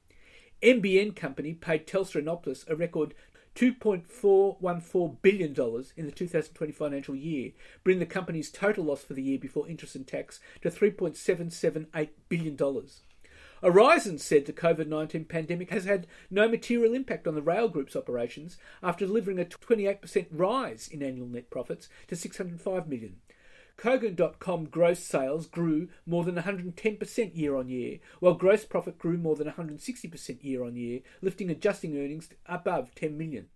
NBN 0.63 1.17
company 1.17 1.53
paid 1.53 1.85
Telstra 1.85 2.19
and 2.19 2.27
Optus 2.29 2.65
a 2.69 2.77
record 2.77 3.13
$2.414 3.55 5.17
billion 5.21 5.51
in 5.97 6.05
the 6.05 6.13
2020 6.13 6.71
financial 6.71 7.15
year, 7.15 7.51
bringing 7.83 7.99
the 7.99 8.05
company's 8.05 8.49
total 8.49 8.85
loss 8.85 9.03
for 9.03 9.15
the 9.15 9.23
year 9.23 9.37
before 9.37 9.67
interest 9.67 9.95
and 9.95 10.07
tax 10.07 10.39
to 10.61 10.69
$3.778 10.69 12.09
billion. 12.29 12.57
Aurizon 13.61 14.19
said 14.19 14.45
the 14.45 14.53
COVID 14.53 14.87
19 14.87 15.25
pandemic 15.25 15.69
has 15.71 15.85
had 15.85 16.07
no 16.29 16.47
material 16.47 16.93
impact 16.93 17.27
on 17.27 17.35
the 17.35 17.41
rail 17.41 17.67
group's 17.67 17.95
operations 17.95 18.57
after 18.81 19.05
delivering 19.05 19.39
a 19.39 19.45
28% 19.45 20.27
rise 20.31 20.87
in 20.87 21.03
annual 21.03 21.27
net 21.27 21.49
profits 21.49 21.89
to 22.07 22.15
$605 22.15 22.87
million. 22.87 23.17
Kogan.com 23.77 24.65
gross 24.65 24.99
sales 24.99 25.45
grew 25.45 25.87
more 26.05 26.25
than 26.25 26.35
110% 26.35 27.37
year 27.37 27.55
on 27.55 27.69
year, 27.69 27.99
while 28.19 28.33
gross 28.33 28.65
profit 28.65 28.97
grew 28.97 29.17
more 29.17 29.37
than 29.37 29.49
160% 29.49 30.43
year 30.43 30.63
on 30.63 30.75
year, 30.75 30.99
lifting 31.21 31.49
adjusting 31.49 31.97
earnings 31.97 32.29
above 32.45 32.93
10 32.95 33.17
million. 33.17 33.47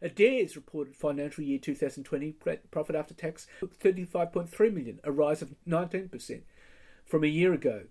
Adairs 0.00 0.56
reported 0.56 0.96
financial 0.96 1.42
year 1.44 1.58
2020 1.58 2.32
profit 2.70 2.96
after 2.96 3.14
tax 3.14 3.46
of 3.60 3.78
35.3 3.78 4.72
million, 4.72 5.00
a 5.04 5.12
rise 5.12 5.42
of 5.42 5.54
19% 5.66 6.42
from 7.04 7.24
a 7.24 7.28
year 7.28 7.52
ago. 7.52 7.82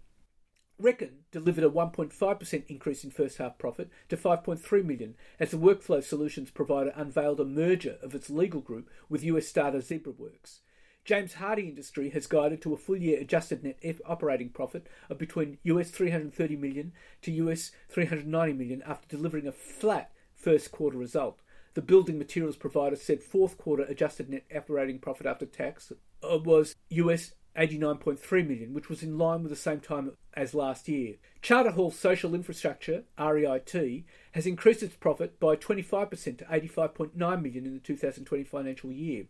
Reckon 0.82 1.26
delivered 1.32 1.64
a 1.64 1.70
1.5% 1.70 2.64
increase 2.68 3.04
in 3.04 3.12
first 3.12 3.38
half 3.38 3.58
profit 3.60 3.90
to 4.10 4.18
5.3 4.18 4.84
million 4.84 5.16
as 5.40 5.52
the 5.52 5.58
workflow 5.58 6.04
solutions 6.04 6.50
provider 6.50 6.92
unveiled 6.96 7.40
a 7.40 7.46
merger 7.46 7.98
of 8.02 8.16
its 8.16 8.30
legal 8.30 8.62
group 8.62 8.90
with 9.08 9.24
US 9.24 9.48
startup 9.48 9.82
ZebraWorks. 9.82 10.60
James 11.04 11.36
Hardie 11.36 11.68
Industry 11.68 12.10
has 12.10 12.28
guided 12.28 12.62
to 12.62 12.74
a 12.74 12.78
full 12.78 12.98
year 12.98 13.20
adjusted 13.20 13.64
net 13.64 14.00
operating 14.06 14.50
profit 14.50 14.88
of 15.10 15.18
between 15.18 15.60
US 15.64 15.90
330 15.92 16.56
million 16.56 16.94
to 17.22 17.32
US 17.32 17.72
390 17.90 18.54
million 18.54 18.82
after 18.84 19.08
delivering 19.08 19.48
a 19.48 19.52
flat 19.52 20.12
first 20.34 20.72
quarter 20.72 20.98
result. 20.98 21.42
The 21.74 21.82
building 21.82 22.18
materials 22.18 22.58
provider 22.58 22.96
said 22.96 23.24
fourth 23.24 23.58
quarter 23.58 23.84
adjusted 23.84 24.30
net 24.30 24.46
operating 24.56 25.00
profit 25.00 25.26
after 25.26 25.46
tax 25.46 25.92
uh, 26.24 26.38
was 26.38 26.76
US 26.90 27.34
89.3 27.58 28.48
million, 28.48 28.74
which 28.74 28.90
was 28.90 29.04
in 29.04 29.18
line 29.18 29.44
with 29.44 29.52
the 29.52 29.56
same 29.56 29.80
time 29.80 30.12
as 30.34 30.54
last 30.54 30.88
year. 30.88 31.16
Charter 31.42 31.72
Hall 31.72 31.92
Social 31.92 32.34
Infrastructure, 32.34 33.04
REIT, 33.20 34.06
has 34.32 34.46
increased 34.46 34.84
its 34.84 34.96
profit 34.96 35.40
by 35.40 35.56
25% 35.56 36.38
to 36.38 36.46
85.9 36.46 37.16
million 37.16 37.66
in 37.66 37.74
the 37.74 37.80
2020 37.80 38.44
financial 38.44 38.92
year. 38.92 39.26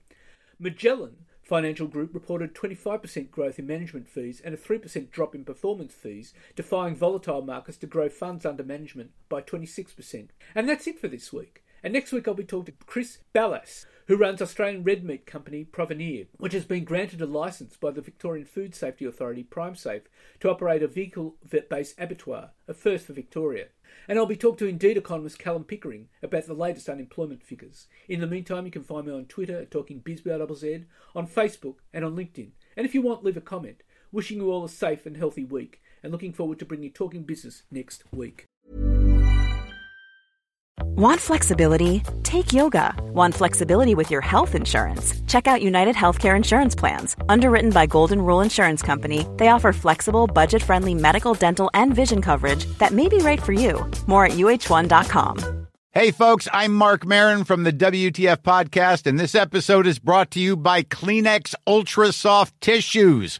Magellan 0.60 1.26
Financial 1.42 1.88
Group 1.88 2.14
reported 2.14 2.54
25% 2.54 3.32
growth 3.32 3.60
in 3.60 3.68
management 3.68 4.08
fees 4.08 4.42
and 4.46 4.54
a 4.54 4.58
3% 4.58 5.10
drop 5.10 5.34
in 5.34 5.44
performance 5.44 5.94
fees, 5.94 6.34
defying 6.56 6.96
volatile 6.96 7.42
markets 7.42 7.78
to 7.80 7.88
grow 7.88 8.08
funds 8.10 8.46
under 8.46 8.64
management 8.64 9.12
by 9.28 9.42
26%. 9.42 10.30
And 10.54 10.70
that's 10.70 10.88
it 10.88 11.00
for 11.00 11.08
this 11.08 11.34
week. 11.34 11.64
And 11.84 11.94
next 11.94 12.12
week 12.12 12.28
I'll 12.28 12.36
be 12.36 12.44
talking 12.44 12.76
to 12.78 12.86
Chris 12.86 13.18
Balazs, 13.34 13.86
who 14.08 14.18
runs 14.18 14.42
Australian 14.42 14.84
red 14.84 15.04
meat 15.04 15.26
company 15.26 15.64
Provenir, 15.64 16.28
which 16.38 16.54
has 16.54 16.66
been 16.66 16.84
granted 16.84 17.22
a 17.22 17.26
licence 17.26 17.76
by 17.78 17.92
the 17.92 18.02
Victorian 18.02 18.46
Food 18.46 18.76
Safety 18.76 19.06
Authority, 19.06 19.44
PrimeSafe, 19.44 20.04
to 20.40 20.50
operate 20.50 20.84
a 20.84 20.88
vehicle-based 20.88 21.96
abattoir, 21.98 22.52
a 22.68 22.74
first 22.74 23.06
for 23.06 23.14
Victoria. 23.14 23.68
And 24.08 24.18
I'll 24.18 24.26
be 24.26 24.36
talking 24.36 24.58
to 24.58 24.68
Indeed 24.68 24.98
economist 24.98 25.40
Callum 25.40 25.64
Pickering 25.64 26.08
about 26.24 26.46
the 26.46 26.54
latest 26.54 26.90
unemployment 26.90 27.44
figures. 27.44 27.88
In 28.08 28.22
the 28.22 28.28
meantime, 28.28 28.66
you 28.66 28.72
can 28.72 28.84
find 28.84 29.08
me 29.08 29.14
on 29.14 29.26
Twitter 29.26 29.60
at 29.60 29.72
TalkingBizBLZ, 29.72 30.86
on 31.16 31.28
Facebook, 31.28 31.76
and 31.94 32.06
on 32.06 32.16
LinkedIn. 32.16 32.52
And 32.76 32.86
if 32.86 32.96
you 32.96 33.02
want, 33.02 33.24
leave 33.24 33.38
a 33.38 33.42
comment. 33.42 33.84
Wishing 34.12 34.38
you 34.38 34.52
all 34.52 34.66
a 34.66 34.70
safe 34.70 35.06
and 35.06 35.16
healthy 35.16 35.46
week, 35.46 35.82
and 36.04 36.12
looking 36.12 36.34
forward 36.34 36.60
to 36.60 36.66
bringing 36.66 36.86
you 36.86 36.90
Talking 36.90 37.24
Business 37.24 37.64
next 37.72 38.04
week. 38.12 38.46
Want 40.96 41.22
flexibility? 41.22 42.04
Take 42.24 42.52
yoga. 42.52 42.94
Want 43.14 43.34
flexibility 43.34 43.96
with 43.96 44.12
your 44.12 44.20
health 44.20 44.56
insurance? 44.56 45.14
Check 45.26 45.48
out 45.48 45.62
United 45.62 45.96
Healthcare 45.96 46.36
Insurance 46.36 46.76
Plans. 46.76 47.16
Underwritten 47.30 47.70
by 47.72 47.86
Golden 47.86 48.22
Rule 48.22 48.42
Insurance 48.42 48.82
Company, 48.82 49.26
they 49.38 49.48
offer 49.48 49.72
flexible, 49.72 50.28
budget 50.28 50.62
friendly 50.62 50.94
medical, 50.94 51.34
dental, 51.34 51.72
and 51.74 51.96
vision 51.96 52.22
coverage 52.22 52.66
that 52.80 52.92
may 52.92 53.08
be 53.08 53.20
right 53.20 53.42
for 53.42 53.54
you. 53.54 53.90
More 54.06 54.26
at 54.26 54.34
uh1.com. 54.34 55.68
Hey, 55.94 56.12
folks, 56.12 56.48
I'm 56.54 56.74
Marc 56.74 57.06
Maron 57.06 57.44
from 57.46 57.64
the 57.64 57.74
WTF 57.74 58.38
Podcast, 58.38 59.06
and 59.06 59.20
this 59.20 59.36
episode 59.36 59.88
is 59.88 60.00
brought 60.00 60.32
to 60.32 60.40
you 60.42 60.56
by 60.58 60.84
Kleenex 60.84 61.54
Ultra 61.68 62.12
Soft 62.12 62.60
Tissues 62.62 63.40